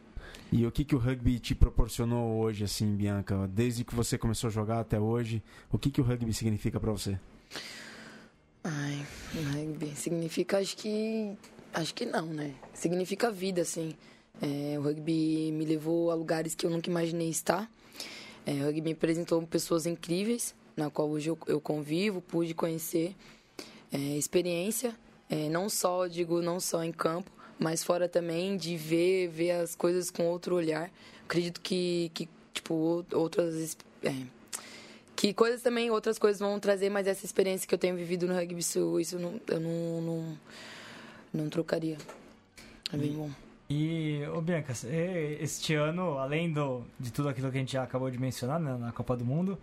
E 0.50 0.64
o 0.64 0.70
que, 0.70 0.84
que 0.84 0.94
o 0.94 0.98
rugby 0.98 1.38
te 1.40 1.54
proporcionou 1.54 2.38
hoje, 2.38 2.64
assim, 2.64 2.94
Bianca? 2.94 3.48
Desde 3.48 3.84
que 3.84 3.94
você 3.94 4.16
começou 4.16 4.48
a 4.48 4.50
jogar 4.50 4.80
até 4.80 4.98
hoje, 4.98 5.42
o 5.70 5.78
que, 5.78 5.90
que 5.90 6.00
o 6.00 6.04
rugby 6.04 6.32
significa 6.32 6.78
pra 6.78 6.92
você? 6.92 7.18
Ai, 8.68 9.06
rugby 9.52 9.94
significa, 9.94 10.58
acho 10.58 10.76
que. 10.76 11.36
Acho 11.72 11.94
que 11.94 12.04
não, 12.04 12.26
né? 12.26 12.52
Significa 12.74 13.30
vida, 13.30 13.62
assim. 13.62 13.94
É, 14.42 14.76
o 14.76 14.82
rugby 14.82 15.52
me 15.52 15.64
levou 15.64 16.10
a 16.10 16.14
lugares 16.16 16.54
que 16.56 16.66
eu 16.66 16.70
nunca 16.70 16.90
imaginei 16.90 17.28
estar. 17.28 17.70
É, 18.44 18.52
o 18.54 18.64
rugby 18.64 18.80
me 18.82 18.92
apresentou 18.92 19.40
pessoas 19.46 19.86
incríveis, 19.86 20.52
na 20.76 20.90
qual 20.90 21.08
hoje 21.08 21.30
eu, 21.30 21.38
eu 21.46 21.60
convivo, 21.60 22.20
pude 22.20 22.54
conhecer. 22.54 23.14
É, 23.92 23.98
experiência, 23.98 24.96
é, 25.30 25.48
não 25.48 25.68
só, 25.68 26.08
digo, 26.08 26.42
não 26.42 26.58
só 26.58 26.82
em 26.82 26.90
campo, 26.90 27.30
mas 27.60 27.84
fora 27.84 28.08
também 28.08 28.56
de 28.56 28.76
ver, 28.76 29.28
ver 29.28 29.52
as 29.52 29.76
coisas 29.76 30.10
com 30.10 30.26
outro 30.26 30.56
olhar. 30.56 30.90
Acredito 31.24 31.60
que, 31.60 32.10
que 32.12 32.28
tipo, 32.52 32.74
ou- 32.74 33.06
outras. 33.12 33.76
é, 34.02 34.12
que 35.16 35.32
coisas 35.34 35.62
também, 35.62 35.90
outras 35.90 36.18
coisas 36.18 36.38
vão 36.38 36.60
trazer, 36.60 36.90
mas 36.90 37.06
essa 37.06 37.24
experiência 37.24 37.66
que 37.66 37.74
eu 37.74 37.78
tenho 37.78 37.96
vivido 37.96 38.26
no 38.26 38.34
rugby, 38.34 38.60
isso, 38.60 39.00
isso 39.00 39.18
não, 39.18 39.40
eu 39.48 39.58
não, 39.60 40.00
não, 40.02 40.38
não 41.34 41.48
trocaria. 41.50 41.96
É 42.92 42.96
bem 42.96 43.12
bom. 43.12 43.30
E, 43.68 44.20
ô 44.32 44.40
Bianca, 44.40 44.72
e- 44.86 45.38
este 45.40 45.74
ano, 45.74 46.18
além 46.18 46.52
do, 46.52 46.84
de 47.00 47.10
tudo 47.12 47.28
aquilo 47.28 47.50
que 47.50 47.56
a 47.56 47.60
gente 47.60 47.72
já 47.72 47.82
acabou 47.82 48.10
de 48.10 48.18
mencionar 48.18 48.60
né, 48.60 48.76
na 48.78 48.92
Copa 48.92 49.16
do 49.16 49.24
Mundo, 49.24 49.58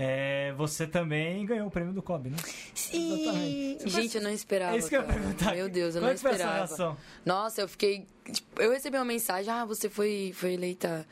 é, 0.00 0.52
você 0.56 0.86
também 0.86 1.44
ganhou 1.44 1.66
o 1.66 1.70
prêmio 1.72 1.92
do 1.92 2.00
COB, 2.00 2.30
né? 2.30 2.36
Sim! 2.72 3.14
Exatamente. 3.24 3.88
Gente, 3.90 4.16
eu 4.16 4.22
não 4.22 4.30
esperava. 4.30 4.76
É 4.76 4.78
isso 4.78 4.88
que 4.88 4.96
eu 4.96 5.00
ia 5.00 5.06
perguntar. 5.08 5.56
Meu 5.56 5.68
Deus, 5.68 5.96
eu 5.96 6.00
Como 6.00 6.06
não 6.06 6.12
é 6.12 6.14
que 6.14 6.20
foi 6.20 6.30
essa 6.30 6.38
esperava. 6.44 6.66
reação? 6.66 6.96
Nossa, 7.26 7.60
eu 7.62 7.68
fiquei. 7.68 8.06
tipo, 8.32 8.62
eu 8.62 8.70
recebi 8.70 8.96
uma 8.96 9.04
mensagem: 9.04 9.52
ah, 9.52 9.64
você 9.64 9.88
foi, 9.88 10.30
foi 10.36 10.52
eleita 10.52 11.04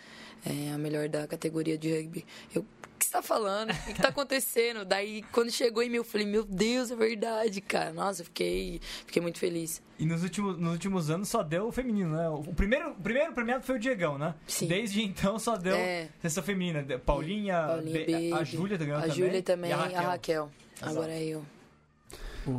é, 0.44 0.70
a 0.72 0.78
melhor 0.78 1.08
da 1.08 1.26
categoria 1.26 1.76
de 1.76 1.92
rugby. 1.92 2.24
Eu, 2.54 2.64
que 2.96 3.04
você 3.06 3.12
tá 3.12 3.22
falando? 3.22 3.70
O 3.72 3.94
que 3.94 4.00
tá 4.02 4.08
acontecendo? 4.08 4.84
Daí, 4.84 5.22
quando 5.32 5.50
chegou 5.50 5.82
em 5.82 5.90
mim, 5.90 5.96
eu 5.96 6.04
falei: 6.04 6.26
meu 6.26 6.44
Deus, 6.44 6.90
é 6.90 6.96
verdade, 6.96 7.60
cara. 7.60 7.92
Nossa, 7.92 8.22
eu 8.22 8.24
fiquei, 8.26 8.80
fiquei 9.06 9.20
muito 9.22 9.38
feliz. 9.38 9.82
E 9.98 10.04
nos 10.04 10.22
últimos, 10.22 10.58
nos 10.58 10.72
últimos 10.72 11.10
anos 11.10 11.28
só 11.28 11.42
deu 11.42 11.68
o 11.68 11.72
feminino, 11.72 12.16
né? 12.16 12.28
O 12.28 12.52
primeiro, 12.54 12.90
o 12.90 12.94
primeiro 12.96 13.32
premiado 13.32 13.64
foi 13.64 13.76
o 13.76 13.78
Diegão, 13.78 14.18
né? 14.18 14.34
Sim. 14.46 14.66
Desde 14.66 15.02
então 15.02 15.38
só 15.38 15.56
deu 15.56 15.74
É. 15.76 16.08
sessão 16.20 16.42
feminina. 16.42 16.82
Paulinha, 16.98 17.66
Paulinha, 17.66 18.04
Be- 18.06 18.32
a 18.32 18.44
Júlia 18.44 18.76
ganhou 18.76 18.98
A 18.98 19.00
também. 19.02 19.16
Júlia 19.16 19.42
também, 19.42 19.70
e 19.70 19.72
a 19.72 19.76
Raquel. 20.02 20.50
Exato. 20.76 20.90
Agora 20.92 21.12
é 21.12 21.24
eu. 21.24 21.44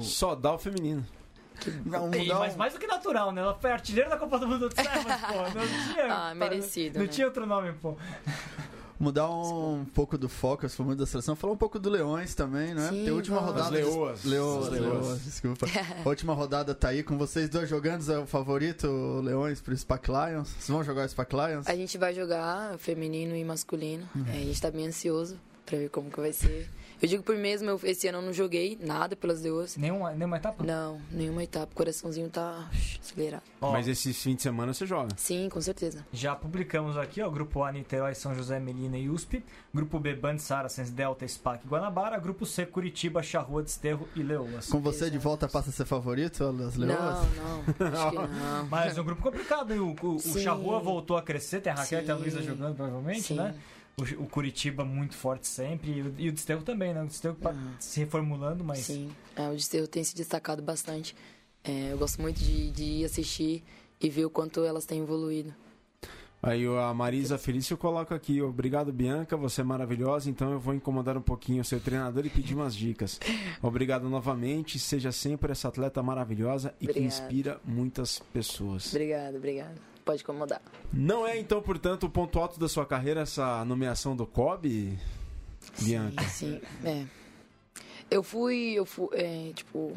Só 0.01 0.35
dá 0.35 0.53
o 0.53 0.57
feminino. 0.57 1.05
Não, 1.85 2.13
E, 2.13 2.19
mudar 2.19 2.39
mas 2.39 2.55
mais 2.55 2.73
do 2.73 2.79
que 2.79 2.85
natural, 2.85 3.31
né? 3.31 3.41
Ela 3.41 3.55
foi 3.55 3.71
artilheira 3.71 4.09
da 4.09 4.17
Copa 4.17 4.37
do 4.37 4.47
Mundo 4.47 4.69
de 4.69 4.75
Sevens, 4.75 5.03
pô. 5.03 5.59
Não 5.59 5.65
tinha, 5.93 6.13
Ah, 6.13 6.35
merecido, 6.35 6.99
Não 6.99 7.05
né? 7.05 7.11
tinha 7.11 7.25
outro 7.25 7.45
nome, 7.47 7.73
pô. 7.73 7.97
Mudar 8.99 9.29
um 9.29 9.85
pouco 9.93 10.17
do 10.17 10.27
foco, 10.27 10.67
se 10.67 10.75
for 10.75 10.85
muito 10.85 10.97
da 10.99 11.05
seleção, 11.05 11.35
falar 11.35 11.53
um 11.53 11.57
pouco 11.57 11.77
do 11.77 11.87
Leões 11.89 12.33
também, 12.33 12.73
né? 12.73 12.89
Sim, 12.89 13.03
Tem 13.03 13.09
a 13.09 13.13
última 13.13 13.39
vamos. 13.39 13.53
rodada. 13.53 13.77
As 13.77 13.85
leoas. 13.85 14.23
Leoas, 14.23 14.65
As 14.65 14.71
leoas. 14.71 15.01
leoas. 15.05 15.23
desculpa. 15.23 15.67
A 16.03 16.09
última 16.09 16.33
rodada 16.33 16.73
tá 16.73 16.89
aí 16.89 17.03
com 17.03 17.17
vocês 17.17 17.47
dois 17.49 17.69
jogando. 17.69 18.11
É 18.11 18.17
o 18.17 18.25
favorito, 18.25 18.87
o 18.87 19.21
Leões, 19.21 19.61
pro 19.61 19.75
SPAC 19.77 20.09
Lions? 20.09 20.49
Vocês 20.49 20.67
vão 20.69 20.83
jogar 20.83 21.05
o 21.05 21.09
SPAC 21.09 21.33
Lions? 21.35 21.67
A 21.67 21.75
gente 21.75 21.97
vai 21.97 22.13
jogar 22.13 22.77
feminino 22.79 23.35
e 23.35 23.43
masculino. 23.45 24.07
Uhum. 24.15 24.25
É, 24.29 24.37
a 24.37 24.39
gente 24.41 24.61
tá 24.61 24.71
bem 24.71 24.87
ansioso 24.87 25.37
pra 25.65 25.77
ver 25.77 25.89
como 25.89 26.09
que 26.09 26.19
vai 26.19 26.33
ser. 26.33 26.67
Eu 26.99 27.07
digo 27.07 27.21
por 27.21 27.35
mesmo, 27.35 27.69
eu, 27.69 27.79
esse 27.83 28.07
ano 28.07 28.17
eu 28.17 28.21
não 28.23 28.33
joguei 28.33 28.77
nada 28.81 29.15
pelas 29.15 29.41
Leoas. 29.41 29.77
Nenhuma, 29.77 30.11
nenhuma 30.11 30.37
etapa? 30.37 30.63
Não, 30.63 30.99
nenhuma 31.11 31.43
etapa. 31.43 31.71
O 31.71 31.75
coraçãozinho 31.75 32.27
tá 32.29 32.67
acelerado. 32.99 33.43
Ó, 33.61 33.71
Mas 33.71 33.87
esse 33.87 34.11
fim 34.13 34.33
de 34.35 34.41
semana 34.41 34.73
você 34.73 34.85
joga. 34.85 35.09
Sim, 35.15 35.47
com 35.47 35.61
certeza. 35.61 36.05
Já 36.11 36.35
publicamos 36.35 36.97
aqui, 36.97 37.21
ó, 37.21 37.29
Grupo 37.29 37.63
A, 37.63 37.71
Niterói, 37.71 38.15
São 38.15 38.33
José, 38.33 38.59
Melina 38.59 38.97
e 38.97 39.09
USP. 39.09 39.43
Grupo 39.71 39.99
B, 39.99 40.15
Band, 40.15 40.39
Saracens, 40.39 40.89
Delta, 40.89 41.27
SPAC, 41.27 41.67
Guanabara. 41.67 42.17
Grupo 42.17 42.45
C, 42.47 42.65
Curitiba, 42.65 43.21
Charrua, 43.21 43.61
Desterro 43.61 44.07
e 44.15 44.23
Leoas. 44.23 44.67
Com 44.67 44.81
você 44.81 45.09
de 45.11 45.19
volta 45.19 45.47
passa 45.47 45.69
a 45.69 45.73
ser 45.73 45.85
favorito, 45.85 46.43
as 46.43 46.75
Leoas? 46.75 47.27
Não, 47.35 47.63
não. 47.63 47.87
Acho 47.87 48.09
que 48.09 48.15
não. 48.27 48.65
Mas 48.69 48.97
é 48.97 49.01
um 49.01 49.05
grupo 49.05 49.21
complicado, 49.21 49.71
hein? 49.71 49.79
O, 49.79 49.95
o, 50.01 50.15
o 50.15 50.19
Sim. 50.19 50.39
Charrua 50.41 50.79
voltou 50.79 51.15
a 51.15 51.21
crescer, 51.21 51.61
tem 51.61 51.71
a 51.71 51.75
Raquel 51.75 52.01
e 52.01 52.03
tem 52.05 52.11
a 52.13 52.17
Sim. 52.17 52.23
Luísa 52.23 52.41
jogando, 52.41 52.75
provavelmente, 52.75 53.21
Sim. 53.21 53.35
né? 53.35 53.53
O, 53.99 54.03
o 54.23 54.27
Curitiba 54.27 54.85
muito 54.85 55.15
forte 55.15 55.47
sempre. 55.47 55.91
E 55.91 56.01
o, 56.01 56.13
e 56.19 56.29
o 56.29 56.31
Desterro 56.31 56.61
também, 56.61 56.93
né? 56.93 57.01
O 57.03 57.07
Desterro 57.07 57.35
pa- 57.35 57.55
se 57.79 57.99
reformulando, 57.99 58.63
mas. 58.63 58.79
Sim, 58.79 59.09
é, 59.35 59.49
o 59.49 59.53
Desterro 59.53 59.87
tem 59.87 60.03
se 60.03 60.15
destacado 60.15 60.61
bastante. 60.61 61.15
É, 61.63 61.91
eu 61.91 61.97
gosto 61.97 62.21
muito 62.21 62.39
de, 62.39 62.69
de 62.69 62.83
ir 62.83 63.05
assistir 63.05 63.63
e 63.99 64.09
ver 64.09 64.25
o 64.25 64.29
quanto 64.29 64.63
elas 64.63 64.85
têm 64.85 64.99
evoluído. 65.01 65.53
Aí 66.43 66.63
a 66.67 66.93
Marisa 66.93 67.39
Felício 67.39 67.73
eu 67.73 67.77
coloco 67.79 68.13
aqui. 68.13 68.39
Obrigado, 68.43 68.93
Bianca. 68.93 69.35
Você 69.35 69.61
é 69.61 69.63
maravilhosa. 69.63 70.29
Então 70.29 70.51
eu 70.51 70.59
vou 70.59 70.75
incomodar 70.75 71.17
um 71.17 71.21
pouquinho 71.21 71.61
o 71.61 71.65
seu 71.65 71.79
treinador 71.79 72.23
e 72.23 72.29
pedir 72.29 72.53
umas 72.53 72.75
dicas. 72.75 73.19
Obrigado 73.63 74.07
novamente. 74.07 74.77
Seja 74.77 75.11
sempre 75.11 75.51
essa 75.51 75.69
atleta 75.69 76.03
maravilhosa 76.03 76.75
e 76.79 76.85
que 76.85 76.91
Obrigada. 76.91 77.07
inspira 77.07 77.59
muitas 77.65 78.19
pessoas. 78.31 78.85
Obrigada, 78.93 79.35
obrigada. 79.35 79.73
Pode 80.07 80.23
incomodar. 80.23 80.61
Não 80.93 81.27
é 81.27 81.37
então, 81.37 81.61
portanto, 81.61 82.05
o 82.05 82.09
ponto 82.09 82.39
alto 82.39 82.57
da 82.59 82.67
sua 82.69 82.85
carreira 82.85 83.21
essa 83.21 83.63
nomeação 83.65 84.15
do 84.15 84.25
COB, 84.25 84.97
Bianca? 85.81 86.23
Sim, 86.29 86.61
é. 86.83 87.05
Eu 88.09 88.23
fui, 88.23 88.73
eu 88.73 88.85
fui, 88.85 89.09
é, 89.11 89.51
tipo... 89.53 89.91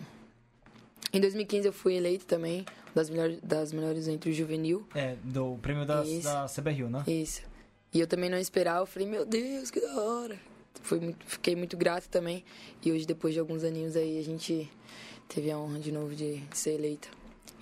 Em 1.13 1.21
2015 1.21 1.67
eu 1.69 1.73
fui 1.73 1.95
eleito 1.95 2.27
também 2.27 2.67
das 2.93 3.09
melhores, 3.09 3.39
das 3.41 3.73
melhores 3.73 4.09
entre 4.09 4.31
o 4.31 4.33
juvenil. 4.33 4.85
É, 4.97 5.15
do 5.23 5.57
prêmio 5.63 5.87
da, 5.87 6.05
Isso. 6.05 6.25
da 6.25 6.47
CBRU, 6.47 6.91
né? 6.91 7.05
Isso. 7.07 7.43
E 7.95 8.01
eu 8.01 8.07
também 8.09 8.29
não 8.29 8.39
esperava, 8.39 8.81
eu 8.81 8.87
falei, 8.87 9.07
meu 9.09 9.25
Deus, 9.25 9.71
que 9.71 9.81
da 9.81 9.95
hora. 10.01 10.37
Fui 10.83 10.99
muito- 10.99 11.25
fiquei 11.25 11.55
muito 11.55 11.77
grato 11.77 12.09
também. 12.09 12.45
E 12.85 12.91
hoje, 12.91 13.07
depois 13.07 13.33
de 13.35 13.39
alguns 13.41 13.63
aninhos 13.63 13.95
aí, 13.97 14.19
a 14.19 14.23
gente 14.25 14.69
teve 15.29 15.51
a 15.53 15.59
honra 15.59 15.79
de 15.79 15.93
novo 15.93 16.15
de 16.17 16.43
ser 16.53 16.73
eleita. 16.75 17.07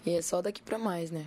E 0.07 0.11
é 0.15 0.23
só 0.23 0.41
daqui 0.41 0.63
pra 0.63 0.79
mais, 0.79 1.11
né? 1.11 1.27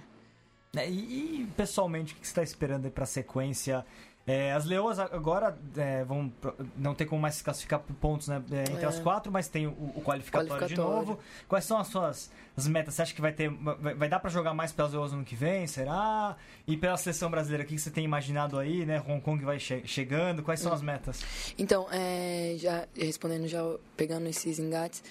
É, 0.76 0.90
E, 0.90 1.42
e, 1.42 1.48
pessoalmente, 1.58 2.14
o 2.14 2.16
que 2.18 2.26
você 2.26 2.32
está 2.32 2.44
esperando 2.44 2.86
aí 2.86 2.92
para 2.92 3.04
a 3.04 3.08
sequência? 3.08 3.86
É, 4.26 4.54
as 4.54 4.66
Leoas 4.66 5.00
agora 5.00 5.58
é, 5.76 6.04
vão 6.06 6.32
não 6.78 6.94
tem 6.94 7.08
como 7.08 7.20
mais 7.24 7.36
se 7.36 7.44
classificar 7.44 7.80
por 7.80 7.94
pontos 7.96 8.28
né, 8.28 8.42
é, 8.52 8.62
entre 8.72 8.86
É. 8.86 8.88
as 8.88 9.00
quatro, 9.00 9.32
mas 9.32 9.48
tem 9.50 9.66
o, 9.66 9.72
o 9.72 10.02
qualificatório, 10.06 10.48
de 10.68 10.76
Qualificatório. 10.76 11.08
novo. 11.08 11.20
Quais 11.48 11.66
são 11.66 11.78
as 11.80 11.88
suas 11.88 12.32
as 12.56 12.68
metas? 12.68 12.94
Você 12.94 13.02
acha 13.02 13.14
que 13.16 13.20
vai 13.20 13.34
ter 13.34 13.50
vai, 13.50 13.96
vai 13.96 14.08
dar 14.08 14.20
para 14.20 14.30
jogar 14.30 14.54
mais 14.54 14.72
pelas 14.72 14.94
Leoas 14.94 15.12
no 15.12 15.18
ano 15.18 15.26
que 15.26 15.36
vem? 15.36 15.66
Será? 15.66 16.38
E 16.68 16.78
pela 16.78 16.96
seleção 16.98 17.32
brasileira, 17.32 17.64
o 17.64 17.68
que 17.68 17.78
você 17.78 17.90
tem 17.90 18.06
imaginado 18.06 18.60
aí? 18.60 18.86
Né? 18.86 19.02
Hong 19.06 19.20
Kong 19.22 19.44
vai 19.44 19.60
che- 19.60 19.82
chegando. 19.86 20.44
Quais 20.44 20.62
Hum. 20.62 20.66
são 20.66 20.74
as 20.74 20.84
metas? 20.84 21.54
Então, 21.58 21.88
é, 21.92 22.54
já 22.60 22.88
respondendo, 22.96 23.48
já 23.48 23.62
pegando 23.98 24.28
esses 24.30 24.60
engates, 24.60 25.04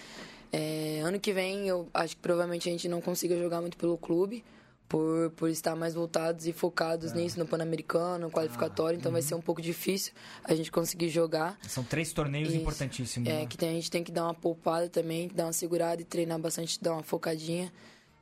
é, 0.52 1.00
ano 1.04 1.18
que 1.18 1.32
vem 1.32 1.66
eu 1.68 1.88
acho 1.92 2.14
que 2.14 2.22
provavelmente 2.22 2.68
a 2.68 2.72
gente 2.72 2.88
não 2.88 3.00
consiga 3.00 3.36
jogar 3.36 3.60
muito 3.60 3.76
pelo 3.76 3.98
clube, 3.98 4.44
por, 4.90 5.30
por 5.36 5.48
estar 5.48 5.76
mais 5.76 5.94
voltados 5.94 6.48
e 6.48 6.52
focados 6.52 7.12
nisso, 7.12 7.38
no 7.38 7.46
Pan-Americano, 7.46 8.26
no 8.26 8.30
qualificatório, 8.32 8.98
então 8.98 9.12
vai 9.12 9.22
ser 9.22 9.36
um 9.36 9.40
pouco 9.40 9.62
difícil 9.62 10.12
a 10.42 10.52
gente 10.52 10.68
conseguir 10.72 11.08
jogar. 11.08 11.56
São 11.62 11.84
três 11.84 12.12
torneios 12.12 12.48
Isso. 12.48 12.58
importantíssimos. 12.58 13.28
É, 13.28 13.32
né? 13.40 13.46
que 13.46 13.56
tem- 13.56 13.68
a 13.68 13.72
gente 13.72 13.88
tem 13.88 14.02
que 14.02 14.10
dar 14.10 14.24
uma 14.24 14.34
poupada 14.34 14.88
também, 14.88 15.28
dar 15.32 15.44
uma 15.46 15.52
segurada 15.52 16.02
e 16.02 16.04
treinar 16.04 16.40
bastante, 16.40 16.82
dar 16.82 16.92
uma 16.94 17.04
focadinha. 17.04 17.72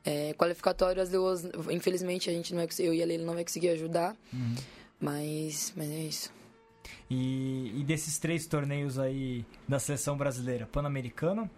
É, 0.05 0.31
qualificatório, 0.35 1.01
as 1.01 1.09
duas, 1.09 1.43
infelizmente, 1.71 2.29
a 2.29 2.33
gente 2.33 2.53
não 2.53 2.59
vai 2.63 2.69
eu 2.85 2.93
e 2.93 3.01
a 3.01 3.05
Leila 3.07 3.25
não 3.25 3.33
vai 3.33 3.43
conseguir 3.43 3.69
ajudar, 3.69 4.15
Uhum. 4.31 4.55
mas, 5.01 5.73
mas 5.75 5.89
é 5.89 5.99
isso. 5.99 6.31
E, 7.09 7.73
e 7.79 7.83
desses 7.83 8.19
três 8.19 8.45
torneios 8.45 8.99
aí 8.99 9.43
da 9.67 9.79
seleção 9.79 10.15
brasileira, 10.15 10.67
Pan-Americano, 10.67 11.49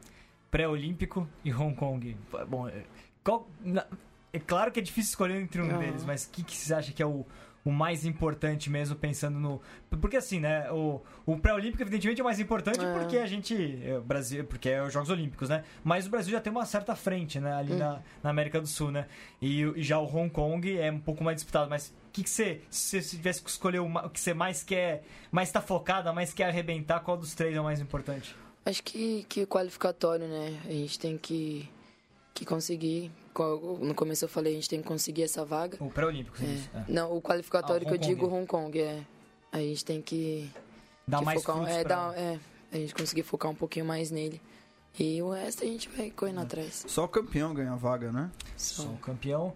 Pré-Olímpico 0.50 1.28
e 1.44 1.54
Hong 1.54 1.76
Kong. 1.76 2.16
Bom, 2.48 2.68
é, 2.70 2.84
qual- 3.24 3.46
na- 3.62 3.86
é 4.34 4.40
claro 4.40 4.72
que 4.72 4.80
é 4.80 4.84
difícil 4.84 5.10
escolher 5.10 5.42
entre 5.42 5.62
um 5.62 5.70
Ah. 5.74 5.78
deles, 5.78 6.04
mas 6.06 6.26
o 6.26 6.30
que, 6.30 6.44
que 6.44 6.56
você 6.56 6.74
acha 6.74 6.92
que 6.92 7.02
é 7.02 7.06
o, 7.06 7.26
o 7.64 7.72
mais 7.72 8.06
importante 8.06 8.70
mesmo, 8.72 8.96
pensando 8.96 9.38
no. 9.40 9.62
Porque 10.00 10.18
assim, 10.18 10.40
né? 10.40 10.72
O, 10.72 11.00
o 11.26 11.38
pré-olímpico, 11.38 11.84
evidentemente, 11.84 12.20
é 12.20 12.24
o 12.24 12.26
mais 12.26 12.40
importante 12.40 12.84
É. 12.84 12.94
porque 13.00 13.18
a 13.18 13.26
gente. 13.28 13.80
É, 13.86 13.98
o 13.98 14.02
Brasil, 14.02 14.44
porque 14.46 14.70
é 14.70 14.82
os 14.82 14.92
Jogos 14.92 15.10
Olímpicos, 15.12 15.48
né? 15.50 15.64
Mas 15.84 16.08
o 16.08 16.10
Brasil 16.10 16.32
já 16.32 16.42
tem 16.42 16.52
uma 16.52 16.66
certa 16.66 16.96
frente, 16.96 17.40
né? 17.40 17.54
Ali 17.54 17.74
na, 17.76 18.02
na 18.24 18.30
América 18.32 18.60
do 18.60 18.66
Sul, 18.68 18.90
né? 18.90 19.06
E, 19.42 19.62
e 19.76 19.84
já 19.84 20.00
o 20.00 20.06
Hong 20.06 20.30
Kong 20.32 20.76
é 20.76 20.92
um 20.92 21.00
pouco 21.00 21.24
mais 21.24 21.36
disputado. 21.38 21.70
Mas 21.70 21.90
o 21.90 22.12
que, 22.12 22.24
que 22.24 22.30
você. 22.30 22.62
Se 22.70 23.00
você 23.02 23.16
tivesse 23.18 23.44
que 23.44 23.50
escolher 23.50 23.80
o 23.80 24.10
que 24.10 24.20
você 24.20 24.34
mais 24.34 24.64
quer. 24.64 25.04
Mais 25.32 25.52
tá 25.52 25.62
focada, 25.62 26.12
mais 26.12 26.34
quer 26.34 26.46
arrebentar, 26.46 27.00
qual 27.02 27.16
dos 27.16 27.36
três 27.36 27.56
é 27.56 27.62
o 27.62 27.64
mais 27.64 27.80
importante? 27.80 28.36
Acho 28.66 28.82
que, 28.84 29.24
que 29.30 29.46
qualificatório, 29.46 30.28
né? 30.28 30.60
A 30.66 30.72
gente 30.72 30.98
tem 31.00 31.18
que, 31.18 31.68
que 32.42 32.46
conseguir. 32.46 33.12
co- 33.34 33.78
No 33.82 33.94
começo 33.94 34.26
eu 34.26 34.30
falei, 34.30 34.54
a 34.54 34.56
gente 34.56 34.68
tem 34.70 34.82
que 34.82 34.88
conseguir 34.88 35.24
essa 35.24 35.46
vaga. 35.46 35.78
O 35.80 35.90
pré-olímpico, 35.92 36.38
É. 36.44 36.80
É. 36.80 36.86
Não, 36.88 37.16
o 37.16 37.22
qualificatório 37.22 37.86
Ah, 37.86 37.90
que 37.90 37.96
eu 37.96 38.00
digo. 38.00 38.28
Hong 38.28 38.48
Kong, 38.48 38.80
é. 38.80 39.04
A 39.52 39.60
gente 39.60 39.86
tem 39.86 40.02
que, 40.02 40.50
Dá 41.08 41.20
que 41.20 41.26
mais 41.26 41.44
focar. 41.44 41.68
é, 41.70 41.84
pra- 41.84 41.96
dar- 42.10 42.18
é, 42.18 42.40
a 42.72 42.78
gente 42.78 42.96
conseguir 42.96 43.24
focar 43.24 43.52
um 43.52 43.56
pouquinho 43.56 43.86
mais 43.86 44.10
nele. 44.10 44.42
E 45.00 45.22
o 45.22 45.30
resto 45.30 45.64
a 45.64 45.68
gente 45.68 45.88
vai 45.90 46.10
correndo 46.10 46.40
atrás. 46.42 46.84
Só 46.88 47.06
o 47.06 47.08
campeão 47.08 47.54
ganha 47.54 47.72
a 47.74 47.76
vaga, 47.76 48.12
né? 48.12 48.30
Sou 48.58 48.88
o 48.88 48.98
campeão. 48.98 49.54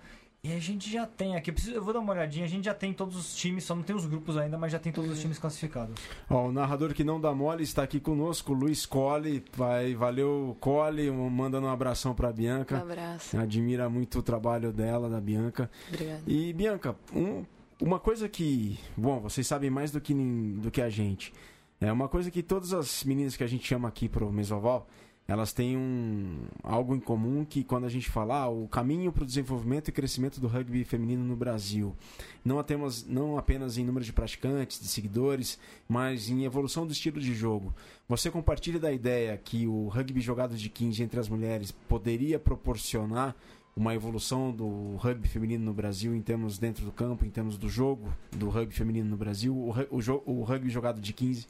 E 0.47 0.53
a 0.53 0.59
gente 0.59 0.91
já 0.91 1.07
tem 1.07 1.35
aqui, 1.35 1.49
eu, 1.49 1.53
preciso- 1.55 1.75
eu 1.75 1.83
vou 1.83 1.91
dar 1.91 1.99
uma 2.01 2.13
olhadinha, 2.13 2.45
a 2.45 2.47
gente 2.47 2.65
já 2.65 2.73
tem 2.73 2.93
todos 2.93 3.15
os 3.17 3.35
times, 3.35 3.63
só 3.63 3.73
não 3.73 3.81
tem 3.81 3.95
os 3.95 4.05
grupos 4.05 4.37
ainda, 4.37 4.59
mas 4.59 4.71
já 4.71 4.77
tem 4.77 4.91
todos 4.91 5.09
os 5.09 5.19
times 5.19 5.39
classificados. 5.39 5.95
Ó, 6.29 6.47
o 6.47 6.51
narrador 6.51 6.93
que 6.93 7.03
não 7.03 7.19
dá 7.19 7.33
mole 7.33 7.63
está 7.63 7.81
aqui 7.81 7.99
conosco, 7.99 8.53
Luiz 8.53 8.85
Colli. 8.85 9.43
Vai, 9.57 9.95
valeu, 9.95 10.55
Colli, 10.59 11.09
um- 11.09 11.29
mandando 11.31 11.65
um 11.65 11.69
abração 11.71 12.13
para 12.13 12.29
Um 12.29 12.33
Bianca. 12.33 12.77
abraço. 12.77 13.35
Admira 13.39 13.89
muito 13.89 14.19
o 14.19 14.21
trabalho 14.21 14.71
dela, 14.71 15.09
da 15.09 15.19
Bianca. 15.19 15.67
Obrigada. 15.87 16.21
E 16.27 16.53
Bianca, 16.53 16.95
um- 17.11 17.43
uma 17.81 17.99
coisa 17.99 18.29
que, 18.29 18.79
bom, 18.95 19.19
vocês 19.21 19.47
sabem 19.47 19.71
mais 19.71 19.89
do 19.91 19.99
que 19.99 20.13
do 20.13 20.69
que 20.69 20.81
a 20.81 20.89
gente. 20.89 21.33
É 21.81 21.91
uma 21.91 22.07
coisa 22.07 22.29
que 22.29 22.43
todas 22.43 22.71
as 22.71 23.03
meninas 23.03 23.35
que 23.35 23.43
a 23.43 23.47
gente 23.47 23.65
chama 23.67 23.87
aqui 23.87 24.07
pro 24.07 24.31
Mesoval, 24.31 24.87
elas 25.27 25.51
têm 25.51 25.75
um 25.75 26.45
algo 26.61 26.95
em 26.95 26.99
comum 26.99 27.43
que 27.43 27.63
quando 27.63 27.85
a 27.85 27.89
gente 27.89 28.09
fala 28.09 28.43
ah, 28.43 28.49
o 28.49 28.67
caminho 28.67 29.11
para 29.11 29.23
o 29.23 29.25
desenvolvimento 29.25 29.87
e 29.87 29.91
crescimento 29.91 30.39
do 30.39 30.47
rugby 30.47 30.83
feminino 30.83 31.23
no 31.23 31.35
Brasil, 31.35 31.95
não 32.43 32.61
temos 32.63 33.05
não 33.05 33.37
apenas 33.37 33.77
em 33.77 33.83
número 33.83 34.05
de 34.05 34.13
praticantes, 34.13 34.79
de 34.79 34.87
seguidores, 34.87 35.57
mas 35.89 36.29
em 36.29 36.45
evolução 36.45 36.85
do 36.85 36.93
estilo 36.93 37.19
de 37.19 37.33
jogo. 37.33 37.73
Você 38.07 38.29
compartilha 38.29 38.79
da 38.79 38.91
ideia 38.91 39.35
que 39.37 39.65
o 39.65 39.87
rugby 39.87 40.21
jogado 40.21 40.55
de 40.55 40.69
15 40.69 41.01
entre 41.01 41.19
as 41.19 41.27
mulheres 41.27 41.71
poderia 41.71 42.37
proporcionar 42.37 43.35
uma 43.75 43.93
evolução 43.93 44.51
do 44.51 44.95
rugby 44.95 45.27
feminino 45.27 45.65
no 45.65 45.73
Brasil 45.73 46.15
em 46.15 46.21
termos 46.21 46.57
dentro 46.57 46.85
do 46.85 46.91
campo, 46.91 47.25
em 47.25 47.29
termos 47.29 47.57
do 47.57 47.67
jogo 47.67 48.13
do 48.31 48.47
rugby 48.47 48.73
feminino 48.73 49.09
no 49.09 49.17
Brasil, 49.17 49.53
o, 49.53 49.73
o, 49.91 50.39
o 50.39 50.43
rugby 50.43 50.69
jogado 50.69 51.01
de 51.01 51.11
15. 51.11 51.45